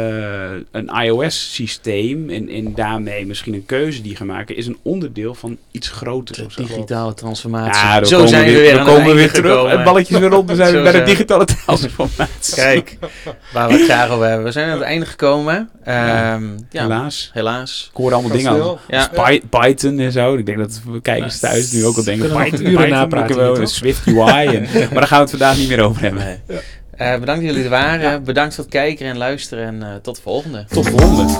een 0.70 0.88
iOS-systeem 1.04 2.30
en, 2.30 2.48
en 2.48 2.74
daarmee 2.74 3.26
misschien 3.26 3.54
een 3.54 3.66
keuze 3.66 4.00
die 4.02 4.10
je 4.10 4.16
gaat 4.16 4.26
maken, 4.26 4.56
is 4.56 4.66
een 4.66 4.78
onderdeel 4.82 5.34
van 5.34 5.58
iets 5.70 5.88
groters. 5.88 6.38
De 6.38 6.44
of 6.44 6.52
zo. 6.52 6.62
digitale 6.62 7.14
transformatie. 7.14 7.82
Ja, 7.82 8.04
Zo 8.04 8.14
komen 8.16 8.28
zijn 8.28 8.44
we 8.44 8.52
weer, 8.52 8.74
dan 8.74 8.84
komen 8.84 9.04
we 9.04 9.12
weer 9.12 9.16
einde 9.18 9.32
terug. 9.32 9.50
gekomen. 9.52 9.70
Het 9.76 9.84
balletje 9.84 10.14
is 10.14 10.20
weer 10.20 10.28
rond. 10.30 10.48
We 10.50 10.54
zijn 10.56 10.72
weer 10.72 10.82
bij 10.82 10.92
de 10.92 10.96
zijn 10.98 11.08
we. 11.08 11.12
digitale 11.12 11.44
transformatie. 11.44 12.54
Kijk, 12.54 12.96
waar 13.52 13.68
we 13.68 13.74
het 13.74 13.84
graag 13.84 14.10
over 14.10 14.26
hebben. 14.26 14.44
We 14.44 14.52
zijn 14.52 14.66
aan 14.68 14.76
het 14.78 14.82
einde 14.86 15.06
gekomen. 15.06 15.70
Ehm, 15.84 16.44
ja, 16.70 16.82
helaas. 16.82 17.30
Helaas. 17.32 17.88
Ik 17.92 17.96
hoor 17.96 18.12
allemaal 18.12 18.30
dingen 18.36 18.50
aan. 18.50 18.56
snel. 18.56 18.78
Ja. 18.88 19.08
Py- 19.08 19.40
Python 19.58 19.98
en 19.98 20.12
zo. 20.12 20.34
Ik 20.36 20.46
denk 20.46 20.58
dat 20.58 20.80
we 20.86 21.00
kijkers 21.00 21.38
thuis 21.40 21.72
nu 21.72 21.84
ook 21.84 21.96
al 21.96 22.04
denken. 22.04 22.28
We 22.28 22.42
Python, 22.42 22.60
uren 22.60 22.72
Python, 22.74 22.90
napraten 22.90 23.52
we? 23.60 23.66
Swift 23.66 24.06
UI. 24.06 24.46
En, 24.46 24.62
maar 24.72 24.88
daar 24.94 25.06
gaan 25.06 25.16
we 25.16 25.22
het 25.22 25.30
vandaag 25.30 25.56
niet 25.56 25.68
meer 25.68 25.80
over 25.80 26.02
hebben. 26.02 26.24
Nee. 26.46 26.58
Eh, 27.00 27.18
bedankt 27.18 27.42
dat 27.42 27.50
jullie 27.50 27.64
er 27.64 27.70
waren. 27.70 28.24
Bedankt 28.24 28.54
voor 28.54 28.64
het 28.64 28.72
kijken 28.72 29.06
en 29.06 29.16
luisteren. 29.16 29.66
En 29.66 29.82
eh, 29.82 29.94
tot 30.02 30.16
de 30.16 30.22
volgende. 30.22 30.64
Tot 30.68 30.84
de 30.84 30.90
volgende. 30.90 31.38